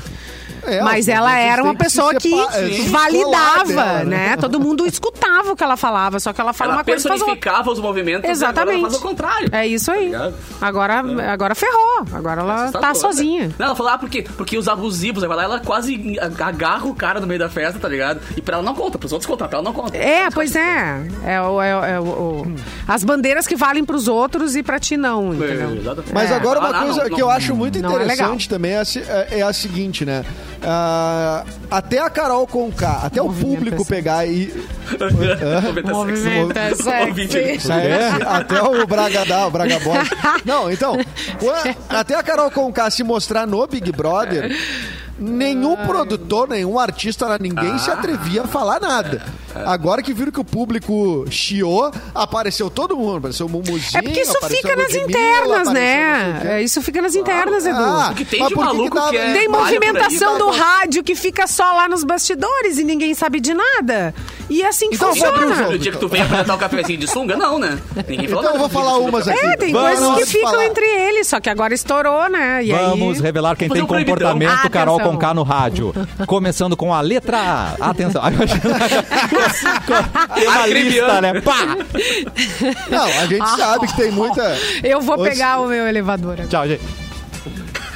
É, 0.67 0.83
Mas 0.83 1.05
os 1.05 1.09
ela 1.09 1.37
era 1.39 1.63
uma 1.63 1.75
pessoa 1.75 2.15
que 2.15 2.33
é, 2.35 2.89
validava, 2.89 3.65
dela, 3.65 4.05
né? 4.05 4.37
Todo 4.37 4.59
mundo 4.61 4.87
escutava 4.87 5.53
o 5.53 5.57
que 5.57 5.63
ela 5.63 5.77
falava, 5.77 6.19
só 6.21 6.33
que 6.33 6.41
ela 6.41 6.53
fala 6.53 6.71
Ela 6.73 6.79
uma 6.81 6.85
coisa 6.85 7.01
e 7.01 7.09
faz 7.09 7.21
outra. 7.21 7.35
personificava 7.37 7.71
os 7.71 7.79
movimentos 7.81 8.29
Exatamente. 8.29 8.81
ela 8.81 8.91
faz 8.91 8.95
o 8.95 9.01
contrário. 9.03 9.49
É 9.53 9.67
isso 9.67 9.91
aí. 9.91 10.11
Tá? 10.11 10.33
Agora, 10.61 11.03
agora 11.33 11.55
ferrou. 11.55 12.05
Agora 12.13 12.41
ela 12.41 12.73
tá 12.73 12.95
sozinha. 12.95 13.49
né? 13.49 13.55
Não, 13.59 13.67
ela 13.67 13.75
falou, 13.77 13.93
ah, 13.93 13.99
porque, 13.99 14.23
porque 14.37 14.57
os 14.59 14.69
abusivos, 14.69 15.23
agora 15.23 15.43
ela 15.43 15.61
quase 15.61 16.17
agarra 16.41 16.87
o 16.87 16.95
cara 16.95 17.21
no 17.21 17.27
meio 17.27 17.41
da 17.41 17.49
festa, 17.49 17.79
tá 17.79 17.89
ligado? 17.89 18.21
E 18.37 18.43
pra 18.43 18.55
ela 18.57 18.63
não 18.65 18.75
conta, 18.75 18.99
pros 18.99 19.13
outros 19.13 19.27
contar, 19.27 19.49
pra 19.49 19.59
ela 19.59 19.65
não 19.65 19.73
conta. 19.73 19.97
É, 19.97 20.29
pois 20.31 20.55
é. 20.57 21.03
É, 21.25 21.41
o, 21.41 21.61
é, 21.63 21.77
o- 21.77 21.85
é 21.85 22.01
o- 22.01 22.05
o- 22.05 22.55
as 22.87 23.05
bandeiras 23.05 23.47
que 23.47 23.57
valem 23.57 23.85
pros 23.85 24.09
outros 24.09 24.57
e 24.57 24.63
pra 24.63 24.79
ti 24.79 24.97
não, 24.97 25.35
entendeu? 25.35 25.71
É, 25.71 25.75
exatamente. 25.77 26.15
Mas 26.15 26.31
É. 26.31 26.35
agora 26.35 26.61
uma 26.61 26.69
Ah, 26.71 26.83
coisa 26.83 27.05
não, 27.05 27.11
que 27.15 27.23
eu 27.23 27.27
não. 27.27 27.33
acho 27.35 27.55
muito 27.55 27.77
é 27.77 27.81
interessante 27.81 28.49
também 28.49 28.73
é 28.73 28.83
é- 28.97 29.39
é 29.39 29.43
a 29.43 29.53
seguinte, 29.53 30.05
né? 30.05 30.25
Ah, 30.63 31.45
até 31.71 31.99
a 31.99 32.11
Carol 32.11 32.47
Conká, 32.47 33.01
até 33.05 33.21
o 33.21 33.33
público 33.33 33.85
pegar 33.85 34.27
e... 34.27 34.53
Movimento 35.85 36.57
é 36.57 36.75
sexy. 36.75 37.73
Aí 37.73 37.87
é 37.87 38.11
até 38.25 38.63
o 38.63 38.87
Braga 38.87 39.25
dá, 39.25 39.47
o 39.47 39.51
Braga 39.51 39.79
Boy. 39.81 39.99
Não, 40.45 40.71
então, 40.71 40.97
até 41.89 42.15
a 42.15 42.23
Carol 42.23 42.51
Conká 42.51 42.91
se 42.91 43.03
mostrar 43.03 43.47
no 43.47 43.67
Big 43.67 43.91
Brother, 43.93 44.57
nenhum 45.19 45.77
produtor, 45.77 46.49
nenhum 46.49 46.79
artista, 46.79 47.39
ninguém 47.39 47.79
se 47.79 47.91
atrevia 47.91 48.43
a 48.43 48.47
falar 48.47 48.81
nada. 48.81 49.23
Agora 49.65 50.03
que 50.03 50.13
viram 50.13 50.31
que 50.33 50.41
o 50.41 50.45
público 50.45 51.25
chiou, 51.31 51.91
apareceu 52.15 52.69
todo 52.69 52.97
mundo. 52.97 53.17
Apareceu 53.19 53.47
o 53.47 53.49
Mumuzinho, 53.49 53.99
É 53.99 54.03
porque 54.03 54.21
isso 54.21 54.35
fica 54.49 54.77
nas 54.77 54.93
Ludmilla, 54.93 55.05
internas, 55.09 55.69
né? 55.73 56.41
É, 56.45 56.63
isso 56.63 56.83
fica 56.83 57.01
nas 57.01 57.15
internas, 57.15 57.65
Edu. 57.67 57.77
Ah, 57.79 58.09
O 58.13 58.15
que 58.15 58.25
tem 58.25 58.43
de 58.43 58.49
que 58.49 58.55
maluco 58.57 58.91
que 58.91 59.03
dá- 59.03 59.09
que 59.11 59.17
é- 59.17 59.33
Tem 59.33 59.41
aí, 59.43 59.49
movimentação 59.49 60.33
tá 60.33 60.39
do 60.45 60.51
rádio 60.51 61.03
que 61.05 61.15
fica 61.15 61.47
só 61.47 61.73
lá 61.73 61.89
nos 61.89 62.05
bastidores 62.05 62.79
e 62.79 62.85
ninguém 62.85 63.15
sabe 63.15 63.41
de 63.41 63.55
nada. 63.55 64.15
E 64.49 64.63
é 64.63 64.69
assim 64.69 64.89
que 64.91 64.97
Então, 64.97 65.09
funciona. 65.09 65.37
vou 65.39 65.47
abrir 65.53 65.65
o 65.67 65.73
No 65.73 65.79
dia 65.79 65.93
que 65.93 65.99
tu 65.99 66.09
vem 66.09 66.23
apresentar 66.23 66.55
o 66.55 66.59
cafezinho 66.59 66.99
de 66.99 67.09
sunga, 67.09 67.37
não, 67.37 67.59
né? 67.59 67.79
Ninguém 68.09 68.29
falou 68.29 68.43
Então 68.45 68.55
eu 68.55 68.61
vou 68.61 68.69
falar 68.69 68.99
umas 68.99 69.27
aqui. 69.27 69.45
É, 69.45 69.57
tem 69.57 69.73
Vamos 69.73 69.99
coisas 69.99 70.17
que 70.19 70.27
ficam 70.27 70.51
falar. 70.53 70.65
entre 70.67 70.85
eles, 70.87 71.27
só 71.27 71.41
que 71.41 71.51
agora 71.51 71.75
estourou, 71.75 72.29
né? 72.29 72.65
E 72.65 72.71
Vamos 72.73 73.17
aí... 73.17 73.23
revelar 73.23 73.57
quem 73.57 73.69
tem 73.69 73.83
um 73.83 73.87
comportamento. 73.87 74.71
Carol 74.71 75.01
com 75.01 75.17
K 75.17 75.35
no 75.35 75.43
rádio. 75.43 75.93
Começando 76.27 76.77
com 76.77 76.93
a 76.95 77.01
letra 77.01 77.39
A. 77.81 77.91
Atenção. 77.91 78.23
Tem 80.35 80.49
uma 80.49 80.67
lista, 80.67 81.21
né? 81.21 81.41
Pá! 81.41 81.77
Não, 82.91 83.05
a 83.05 83.27
gente 83.27 83.49
sabe 83.57 83.87
que 83.87 83.97
tem 83.97 84.11
muita. 84.11 84.57
Eu 84.83 85.01
vou 85.01 85.19
pegar 85.19 85.61
o 85.61 85.67
meu 85.67 85.87
elevador 85.87 86.33
agora. 86.33 86.49
Tchau, 86.49 86.67
gente. 86.69 87.06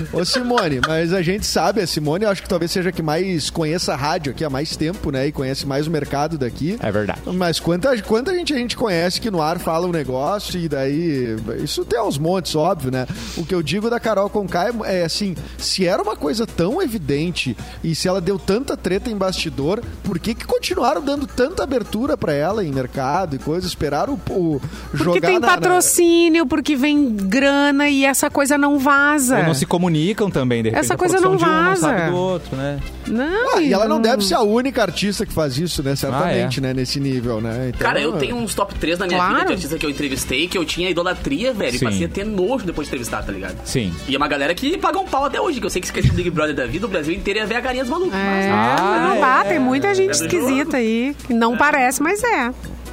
Ô 0.13 0.25
Simone, 0.25 0.81
mas 0.87 1.13
a 1.13 1.23
gente 1.23 1.47
sabe, 1.47 1.81
a 1.81 1.87
Simone 1.87 2.25
eu 2.25 2.31
acho 2.31 2.43
que 2.43 2.49
talvez 2.49 2.71
seja 2.71 2.89
a 2.89 2.93
que 2.93 3.03
mais 3.03 3.51
conheça 3.51 3.93
a 3.93 3.97
rádio 3.97 4.33
aqui 4.33 4.45
há 4.45 4.51
mais 4.51 4.77
tempo, 4.77 5.11
né? 5.11 5.27
E 5.27 5.33
conhece 5.33 5.67
mais 5.67 5.87
o 5.87 5.91
mercado 5.91 6.37
daqui. 6.39 6.77
É 6.81 6.91
verdade. 6.91 7.21
Mas 7.27 7.59
quanta, 7.61 7.97
quanta 8.03 8.35
gente 8.35 8.53
a 8.53 8.57
gente 8.57 8.77
conhece 8.77 9.21
que 9.21 9.31
no 9.31 9.41
ar 9.43 9.59
fala 9.59 9.87
um 9.87 9.93
negócio 9.93 10.59
e 10.59 10.69
daí. 10.69 11.37
Isso 11.63 11.85
tem 11.85 11.99
aos 11.99 12.19
montes, 12.19 12.55
óbvio, 12.55 12.91
né? 12.91 13.07
O 13.37 13.45
que 13.45 13.55
eu 13.55 13.63
digo 13.63 13.89
da 13.91 13.99
Carol 14.01 14.29
Conká 14.31 14.69
é, 14.85 15.01
é 15.01 15.05
assim: 15.05 15.35
se 15.59 15.87
era 15.87 16.03
uma 16.03 16.17
coisa 16.17 16.47
tão 16.47 16.81
evidente 16.83 17.57
e 17.83 17.95
se 17.95 18.09
ela 18.09 18.21
deu 18.21 18.39
tanta 18.39 18.77
treta 18.77 19.11
em 19.11 19.17
bastidor, 19.17 19.83
por 20.05 20.19
que, 20.19 20.35
que 20.35 20.45
continuaram 20.45 21.03
dando 21.03 21.27
tanta 21.27 21.63
abertura 21.63 22.17
pra 22.17 22.33
ela 22.33 22.65
em 22.65 22.73
mercado 22.73 23.37
e 23.37 23.39
coisa? 23.39 23.67
Esperaram 23.67 24.15
o, 24.29 24.57
o 24.57 24.61
Porque 24.91 25.05
jogar 25.05 25.21
tem 25.21 25.39
na- 25.39 25.47
na- 25.47 25.55
patrocínio, 25.55 26.47
porque 26.47 26.77
vem 26.77 27.15
grana 27.15 27.89
e 27.89 28.05
essa 28.05 28.31
coisa 28.31 28.57
não 28.59 28.79
vaza. 28.79 29.39
Ou 29.39 29.45
não 29.45 29.55
se 29.55 29.67
comunicam 29.91 30.31
também, 30.31 30.63
de 30.63 30.69
repente. 30.71 30.85
Essa 30.85 30.97
coisa 30.97 31.21
não 31.21 31.37
de 31.37 31.45
um 31.45 31.47
não 31.47 31.65
vaza. 31.65 31.81
sabe 31.81 32.11
do 32.11 32.17
outro, 32.17 32.57
né? 32.57 32.79
Não, 33.07 33.57
Ah, 33.57 33.63
e 33.63 33.73
ela 33.73 33.89
não 33.89 34.01
deve 34.01 34.23
ser 34.25 34.35
a 34.35 34.41
única 34.43 34.83
artista 34.83 35.27
que 35.27 35.33
faz 35.33 35.59
isso, 35.59 35.83
né? 35.83 35.97
Certamente, 35.97 36.61
Ah, 36.61 36.63
né? 36.63 36.75
Nesse 36.75 37.01
nível, 37.01 37.41
né? 37.41 37.71
Então, 37.75 37.81
Cara, 37.87 38.01
eu 38.01 38.13
tenho 38.13 38.37
uns 38.37 38.55
top 38.55 38.75
3 38.77 38.99
na 38.99 39.07
minha 39.07 39.19
Claro. 39.19 39.35
vida 39.35 39.47
de 39.47 39.53
artista 39.55 39.79
que 39.79 39.85
eu 39.87 39.91
entrevistei, 39.91 40.47
que 40.47 40.57
eu 40.57 40.65
tinha 40.65 40.89
idolatria, 40.89 41.53
velho. 41.53 41.73
Sim. 41.79 41.85
E 41.85 41.89
passei 41.89 42.07
a 42.07 42.09
ter 42.09 42.25
nojo 42.25 42.65
depois 42.65 42.87
de 42.87 42.91
entrevistar, 42.91 43.23
tá 43.23 43.33
ligado? 43.33 43.57
Sim. 43.65 43.93
E 44.07 44.15
é 44.15 44.17
uma 44.19 44.29
galera 44.29 44.55
que 44.55 44.79
paga 44.79 44.99
um 44.99 45.05
pau 45.07 45.25
até 45.25 45.41
hoje, 45.41 45.61
que 45.61 45.67
eu 45.67 45.71
sei 45.71 45.81
que 45.81 45.87
esquece 45.87 46.09
do 46.09 46.15
Big 46.15 46.31
Brother 46.31 46.55
da 46.55 46.67
vida, 46.67 46.87
o 46.87 46.89
Brasil 46.89 47.15
inteiro 47.15 47.41
ia 47.41 47.47
ver 47.47 47.57
a 47.57 47.63
carinha 47.63 47.83
dos 47.83 47.91
malucos. 47.91 48.15
É, 48.15 48.51
Ah, 48.51 48.77
mas 48.81 49.19
não 49.21 49.25
é. 49.27 49.45
tem 49.45 49.59
muita 49.59 49.95
gente 49.95 50.11
É 50.11 50.13
esquisita 50.13 50.77
aí. 50.77 51.17
que 51.27 51.35
Não 51.35 51.57
parece, 51.57 52.03
mas 52.03 52.23
é. 52.23 52.51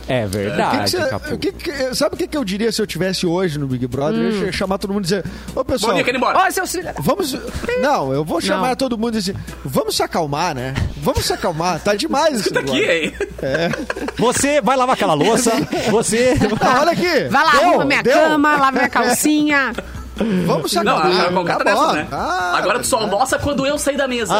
É 0.09 0.25
O 0.25 0.29
que 0.29 0.37
que 0.37 0.37
verdade, 0.37 0.97
o 1.33 1.37
que 1.37 1.51
que- 1.51 1.95
sabe 1.95 2.15
o 2.15 2.17
que, 2.17 2.27
que 2.27 2.37
eu 2.37 2.43
diria 2.45 2.71
se 2.71 2.81
eu 2.81 2.87
tivesse 2.87 3.25
hoje 3.27 3.59
no 3.59 3.67
Big 3.67 3.85
Brother? 3.87 4.19
Eu 4.21 4.45
ia 4.45 4.51
chamar 4.53 4.77
todo 4.77 4.93
mundo 4.93 5.03
e 5.03 5.07
dizer: 5.09 5.25
Ô 5.53 5.65
pessoal, 5.65 5.95
quero 5.97 6.09
ir 6.09 6.15
embora. 6.15 6.39
Ó, 6.39 6.65
filhos. 6.65 6.91
vamos. 6.99 7.37
Não, 7.81 8.13
eu 8.13 8.23
vou 8.23 8.39
chamar 8.39 8.69
Não. 8.69 8.75
todo 8.77 8.97
mundo 8.97 9.15
e 9.15 9.19
dizer: 9.19 9.35
vamos 9.65 9.95
se 9.97 10.03
acalmar, 10.03 10.55
né? 10.55 10.73
Vamos 10.97 11.25
se 11.25 11.33
acalmar, 11.33 11.79
tá 11.81 11.93
demais 11.93 12.39
isso. 12.39 12.47
Escuta 12.49 12.59
aqui, 12.61 12.81
hein? 12.83 13.13
Você 14.17 14.61
vai 14.61 14.75
lavar 14.77 14.95
aquela 14.95 15.13
louça, 15.13 15.51
você... 15.91 16.33
Não, 16.35 16.79
olha 16.81 16.91
aqui. 16.91 17.25
Vai 17.29 17.43
lá, 17.45 17.51
deu, 17.51 17.61
arruma 17.69 17.85
minha 17.85 18.03
deu. 18.03 18.13
cama, 18.13 18.57
lava 18.57 18.71
minha 18.71 18.89
calcinha. 18.89 19.73
Vamos 20.45 20.71
se 20.71 20.83
Não, 20.83 20.97
acalmar. 20.97 21.25
a 21.27 21.31
Concata 21.31 21.63
tá 21.65 21.93
né? 21.93 22.07
Ah, 22.11 22.53
Agora 22.57 22.79
tu 22.79 22.87
só 22.87 22.97
almoça 22.97 23.37
quando 23.39 23.65
eu 23.65 23.77
sair 23.77 23.97
da 23.97 24.07
mesa. 24.07 24.33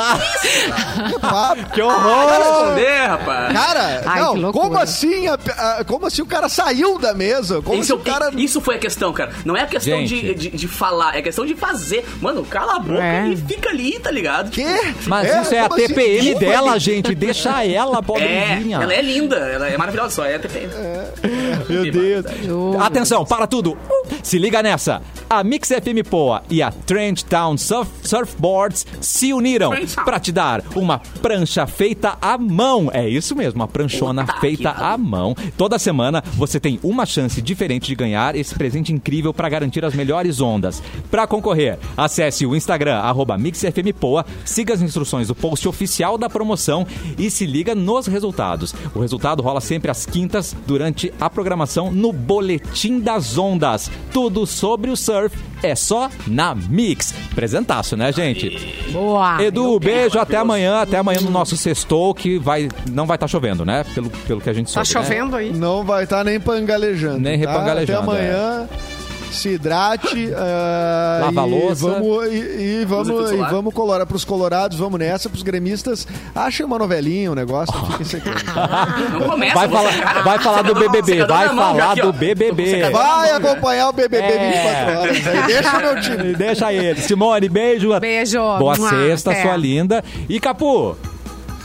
que 1.10 1.20
papo. 1.20 1.70
Que 1.74 1.82
horror! 1.82 2.28
esconder, 2.42 3.08
rapaz. 3.08 3.54
Cara, 3.54 4.02
Ai, 4.06 4.22
não, 4.22 4.36
que 4.36 4.52
como 4.60 4.78
assim? 4.80 5.28
a- 5.28 5.38
a- 5.80 5.84
como 5.86 6.06
assim 6.08 6.22
o 6.22 6.26
cara 6.26 6.50
saiu 6.50 6.98
da 7.00 7.14
mesa? 7.14 7.62
Como 7.62 7.78
Isso, 7.80 7.88
se 7.88 7.94
o 7.94 8.00
cara. 8.00 8.32
isso 8.36 8.62
foi 8.62 8.76
a 8.76 8.80
questão, 8.80 9.12
cara. 9.14 9.32
Não 9.46 9.56
é 9.56 9.62
a 9.62 9.68
questão 9.68 10.04
de, 10.04 10.34
de, 10.34 10.50
de 10.50 10.68
falar, 10.68 11.16
é 11.16 11.20
a 11.20 11.22
questão 11.22 11.46
de 11.46 11.56
fazer. 11.56 12.06
Mano, 12.22 12.44
cala 12.46 12.76
a 12.76 12.80
boca 12.80 13.04
É. 13.04 13.28
e 13.30 13.36
fica 13.38 13.70
ali, 13.70 14.00
tá 14.00 14.12
ligado? 14.12 14.50
Quê? 14.52 14.66
Mas 15.06 15.28
isso 15.42 15.54
é 15.54 15.60
a 15.60 15.70
como 15.70 15.76
assim? 15.76 15.88
TPM 15.88 16.22
Desculpa, 16.22 16.46
dela, 16.46 16.80
gente. 16.80 17.16
Deixa 17.16 17.64
ela, 17.66 17.98
É, 18.00 18.02
pobrezinha. 18.02 18.78
ela 18.82 18.94
é 18.94 19.02
linda, 19.02 19.36
ela 19.38 19.68
é 19.68 19.78
maravilhosa, 19.78 20.10
só 20.16 20.26
é 20.26 20.38
TPM. 20.40 20.70
Meu 21.70 21.92
Deus. 21.92 22.26
Atenção, 22.82 23.26
para 23.26 23.48
tudo. 23.48 23.78
Se 24.24 24.38
liga 24.38 24.62
nessa. 24.64 25.02
A 25.30 25.44
Mix 25.44 25.67
FM 25.68 26.08
Poa 26.10 26.44
e 26.50 26.62
a 26.62 26.72
Trend 26.72 27.26
Town 27.26 27.58
Surf 27.58 27.92
Surfboards 28.04 28.86
se 29.02 29.34
uniram 29.34 29.72
para 30.04 30.20
te 30.20 30.32
dar 30.32 30.64
uma 30.76 31.00
prancha 31.22 31.68
feita 31.68 32.18
à 32.22 32.38
mão. 32.38 32.90
É 32.94 33.08
isso 33.08 33.36
mesmo, 33.36 33.60
uma 33.60 33.68
pranchona 33.68 34.26
Puta 34.26 34.40
feita 34.40 34.70
à 34.72 34.98
mão. 34.98 35.36
Toda 35.58 35.80
semana 35.80 36.24
você 36.36 36.60
tem 36.60 36.80
uma 36.84 37.06
chance 37.06 37.42
diferente 37.42 37.88
de 37.88 37.96
ganhar 37.96 38.36
esse 38.36 38.56
presente 38.56 38.94
incrível 38.94 39.34
para 39.34 39.50
garantir 39.50 39.84
as 39.84 39.94
melhores 39.94 40.40
ondas. 40.40 40.82
Para 41.10 41.28
concorrer, 41.28 41.78
acesse 41.96 42.46
o 42.46 42.56
Instagram 42.56 42.98
arroba 42.98 43.38
MixFMPoa, 43.38 44.26
siga 44.46 44.74
as 44.74 44.82
instruções 44.82 45.28
do 45.28 45.36
post 45.36 45.68
oficial 45.68 46.18
da 46.18 46.30
promoção 46.30 46.86
e 47.18 47.30
se 47.30 47.46
liga 47.46 47.76
nos 47.76 48.08
resultados. 48.08 48.74
O 48.94 49.00
resultado 49.00 49.44
rola 49.44 49.62
sempre 49.62 49.92
às 49.92 50.06
quintas 50.06 50.56
durante 50.66 51.14
a 51.20 51.30
programação 51.30 51.92
no 51.92 52.14
Boletim 52.14 53.00
das 53.00 53.38
Ondas. 53.38 53.90
Tudo 54.12 54.46
sobre 54.46 54.92
o 54.92 54.96
surf 54.96 55.38
é 55.64 55.76
só 55.76 56.10
na 56.28 56.54
Mix. 56.56 57.14
Presentaço, 57.36 57.96
né, 57.98 58.12
gente? 58.12 58.76
Boa. 58.92 59.42
Edu, 59.42 59.80
beijo, 59.80 60.20
até 60.20 60.38
amanhã, 60.38 60.82
até 60.82 60.98
amanhã 60.98 61.20
no 61.22 61.30
nosso 61.32 61.56
sextou, 61.58 62.14
que 62.14 62.38
vai, 62.38 62.70
não 62.90 63.06
vai 63.06 63.16
estar 63.16 63.28
chovendo, 63.28 63.66
né? 63.66 63.86
Pelo, 63.94 64.10
pelo 64.10 64.42
que 64.42 64.50
a 64.50 64.54
gente 64.54 64.74
Tá 64.74 64.84
soube, 64.84 65.00
né? 65.00 65.16
chovendo 65.16 65.36
aí? 65.36 65.52
Não 65.52 65.84
vai 65.84 66.04
estar 66.04 66.24
nem 66.24 66.40
pangalejando. 66.40 67.20
Nem 67.20 67.40
tá? 67.42 67.52
repangalejando, 67.52 68.12
Até 68.12 68.12
amanhã. 68.12 68.68
Se 69.32 69.50
hidrate. 69.50 70.32
ah, 70.36 71.20
Lava 71.26 71.44
a 71.44 71.48
e 71.48 71.52
louça. 71.52 71.88
Vamos, 71.90 72.26
e, 72.28 72.36
e 72.82 72.86
vamos, 72.86 73.32
e 73.32 73.38
vamos 73.38 73.74
colorar 73.74 74.06
pros 74.06 74.24
colorados, 74.26 74.78
vamos 74.78 75.00
nessa, 75.00 75.30
pros 75.30 75.44
gremistas. 75.44 76.08
Achem 76.34 76.66
uma 76.66 76.78
novelinha, 76.80 77.32
um 77.32 77.36
negócio, 77.36 77.74
fiquem 77.92 78.06
secando. 78.06 78.44
Não 79.20 79.30
começa, 79.30 79.54
Vai 79.56 79.68
falar, 79.70 80.00
cara. 80.00 80.22
vai 80.24 80.40
falar 80.40 80.62
do 80.64 80.74
BBB, 80.74 81.12
secador 81.14 81.38
vai 81.38 81.48
falar 81.56 81.92
aqui, 81.92 82.02
do. 82.02 82.14
BBB. 82.14 82.90
Vai 82.92 83.32
acompanhar 83.32 83.90
o 83.90 83.94
BBB 83.94 84.18
É. 84.28 84.52
24 84.52 85.00
horas. 85.00 85.28
Aí 85.28 85.44
deixa 85.48 85.80
meu 85.80 86.02
time. 86.02 86.34
Deixa 86.38 86.74
ele. 86.74 87.02
Simone, 87.02 87.50
beijo. 87.50 88.00
Beijo. 88.00 88.40
Boa 88.58 88.76
Mua, 88.76 88.90
sexta, 88.90 89.32
até. 89.32 89.42
sua 89.44 89.56
linda. 89.58 90.04
E 90.30 90.40
Capu, 90.40 90.96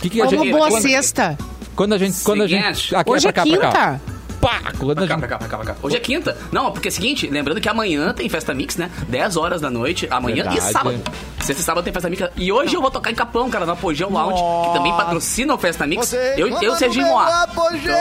que 0.00 0.10
que 0.10 0.20
a 0.20 0.26
Como 0.26 0.38
gente... 0.44 0.52
boa 0.52 0.68
quando, 0.68 0.82
sexta. 0.82 1.38
quando 1.76 1.92
a 1.94 1.98
gente... 1.98 2.22
Quando 2.22 2.42
a 2.42 2.46
gente 2.46 2.62
Seguinte. 2.62 2.96
aqui, 2.96 3.10
Hoje 3.10 3.28
é 3.28 3.32
pra 3.32 3.44
cá, 3.44 3.48
pra 3.50 3.58
cá. 3.58 3.66
quinta. 3.70 3.78
Pá, 3.78 4.00
quando 4.00 4.11
a 4.49 4.72
Pra 4.95 5.07
cá, 5.07 5.18
pra 5.18 5.28
cá, 5.28 5.38
pra 5.38 5.49
cá, 5.49 5.57
pra 5.57 5.66
cá. 5.66 5.76
Hoje 5.82 5.97
é 5.97 6.01
quinta. 6.01 6.36
Não, 6.51 6.72
porque 6.72 6.88
é 6.88 6.90
o 6.90 6.93
seguinte, 6.93 7.28
lembrando 7.28 7.61
que 7.61 7.68
amanhã 7.68 8.12
tem 8.12 8.28
festa 8.28 8.53
mix, 8.53 8.76
né? 8.76 8.90
10 9.09 9.36
horas 9.36 9.61
da 9.61 9.70
noite, 9.70 10.07
amanhã 10.11 10.45
Verdade. 10.45 10.59
e 10.59 10.72
sábado. 10.72 11.01
Sexta 11.43 11.61
e 11.61 11.64
sábado 11.64 11.82
tem 11.84 11.93
festa 11.93 12.09
mix. 12.09 12.22
E 12.36 12.53
hoje 12.53 12.74
eu 12.76 12.80
vou 12.80 12.90
tocar 12.90 13.11
em 13.11 13.14
Capão, 13.14 13.51
cara, 13.51 13.66
no 13.66 13.72
Apogeu 13.72 14.09
Lounge, 14.11 14.40
que 14.68 14.72
também 14.74 14.93
patrocina 14.93 15.53
o 15.55 15.59
Festa 15.59 15.86
Mix. 15.86 16.09
Você 16.09 16.34
eu, 16.36 16.47
eu 16.49 16.55
reclama 16.55 16.76
Serginho 16.78 17.07
Moá. 17.09 17.43
apogeu. 17.43 17.93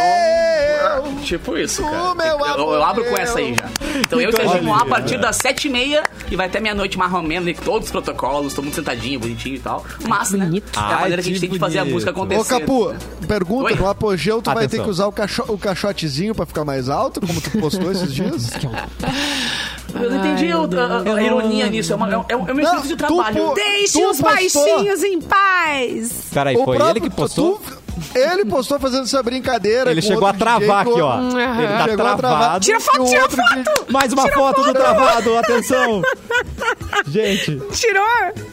Tipo 1.24 1.58
isso, 1.58 1.82
O 1.84 1.90
cara. 1.90 2.16
meu 2.16 2.40
eu, 2.46 2.74
eu, 2.74 2.84
abro 2.84 3.04
com 3.06 3.18
essa 3.18 3.40
aí 3.40 3.56
já. 3.56 3.66
Então 4.00 4.20
eu 4.22 4.26
e 4.26 4.28
o 4.28 4.30
Então, 4.30 4.42
Serginho 4.42 4.64
Moá 4.64 4.82
a 4.82 4.86
partir 4.86 5.18
das 5.20 5.38
7h30 5.40 6.04
e 6.30 6.36
vai 6.36 6.46
até 6.48 6.60
meia-noite 6.60 6.98
mais 6.98 7.12
ou 7.14 7.22
menos, 7.24 7.46
né, 7.46 7.54
todos 7.66 7.88
os 7.88 7.92
protocolos, 7.92 8.54
todo 8.54 8.66
mundo 8.66 8.76
sentadinho, 8.76 9.20
bonitinho 9.20 9.56
e 9.56 9.60
tal. 9.60 9.84
Massa, 10.08 10.38
né? 10.38 10.46
bonito. 10.46 10.78
É 10.78 10.80
a 10.80 10.86
Ai, 10.86 11.02
maneira 11.02 11.22
que 11.22 11.30
a 11.30 11.32
gente 11.32 11.42
tem 11.42 11.50
de 11.50 11.60
fazer 11.60 11.80
a 11.80 11.86
música 11.86 12.12
Ô, 12.12 12.14
acontecer. 12.14 12.60
Capu, 12.60 12.94
pergunta, 13.28 13.66
Oi? 13.74 13.76
no 13.76 13.88
apogeu 13.90 14.42
tu 14.42 14.46
vai 14.54 14.60
ter 14.60 14.66
Atenção. 14.78 14.86
que 14.86 14.92
usar 14.92 15.08
o, 15.08 15.12
caixo- 15.12 15.46
o 15.48 15.58
caixotezinho 15.58 16.36
pra 16.36 16.46
ficar 16.46 16.64
mais 16.64 16.90
alto, 16.90 17.20
como 17.22 17.42
tu 17.42 17.52
postou 17.60 17.92
esses 17.92 18.14
dias? 18.14 18.50
Eu 19.94 20.10
não 20.12 20.18
entendi 20.18 20.54
o- 20.54 20.70
a, 20.80 21.16
a 21.18 21.24
ironia 21.24 21.68
nisso. 21.68 21.94
É, 21.94 21.96
uma, 21.96 22.10
é, 22.12 22.18
um- 22.18 22.26
é 22.30 22.36
um 22.36 22.46
Não, 22.46 22.62
espírito 22.62 22.88
de 22.88 22.96
trabalho. 22.96 23.36
pô- 23.48 23.54
Deixe 23.54 24.00
Tu 24.00 24.10
os 24.10 24.22
postou- 24.22 24.30
baixinhos 24.66 25.04
em 25.04 25.22
paz. 25.22 26.12
Peraí, 26.34 26.56
foi 26.56 26.64
próprio- 26.78 26.90
ele 26.90 27.00
que 27.02 27.10
postou? 27.10 27.60
tu- 27.64 27.82
ele 28.16 28.46
postou 28.46 28.80
fazendo 28.80 29.04
essa 29.04 29.22
brincadeira. 29.22 29.92
Ele 29.92 30.02
com 30.02 30.08
chegou 30.08 30.24
a 30.26 30.28
outro 30.32 30.40
travar 30.40 30.86
DJ, 30.86 30.92
aqui, 30.92 31.02
com- 31.02 31.02
ó. 31.02 31.20
Ele 31.20 31.68
tá 31.68 31.84
Chegou 31.84 31.92
a 31.92 31.96
travar. 31.96 32.18
travado. 32.18 32.66
Tira 32.66 32.80
foto, 32.80 32.98
E 32.98 33.02
o 33.02 33.06
tira 33.06 33.22
outro 33.22 33.38
foto. 33.38 33.86
Mais 33.92 34.14
uma 34.14 34.28
foto 34.30 34.64
do 34.64 34.74
travado, 34.74 35.38
atenção. 35.38 36.02
Gente, 37.08 37.60
Tirou? 37.72 38.04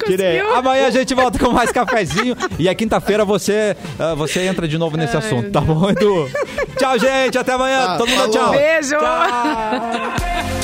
tirei. 0.06 0.40
Conseguiu? 0.40 0.54
Amanhã 0.56 0.86
a 0.86 0.90
gente 0.90 1.14
volta 1.14 1.38
com 1.38 1.50
mais 1.50 1.70
cafezinho. 1.72 2.36
E 2.58 2.68
a 2.68 2.74
quinta-feira 2.74 3.24
você, 3.24 3.76
ah, 3.98 4.14
você 4.14 4.40
entra 4.42 4.66
de 4.68 4.76
novo 4.78 4.96
nesse 4.96 5.16
assunto, 5.16 5.50
tá 5.50 5.60
bom, 5.60 5.88
Edu? 5.90 6.28
Tchau, 6.76 6.98
gente. 6.98 7.38
Até 7.38 7.52
amanhã. 7.52 7.86
Tá, 7.86 7.98
Todo 7.98 8.08
mundo 8.08 8.18
falou. 8.18 8.32
tchau. 8.32 8.50
Beijo. 8.50 8.96
Tchau. 8.98 10.57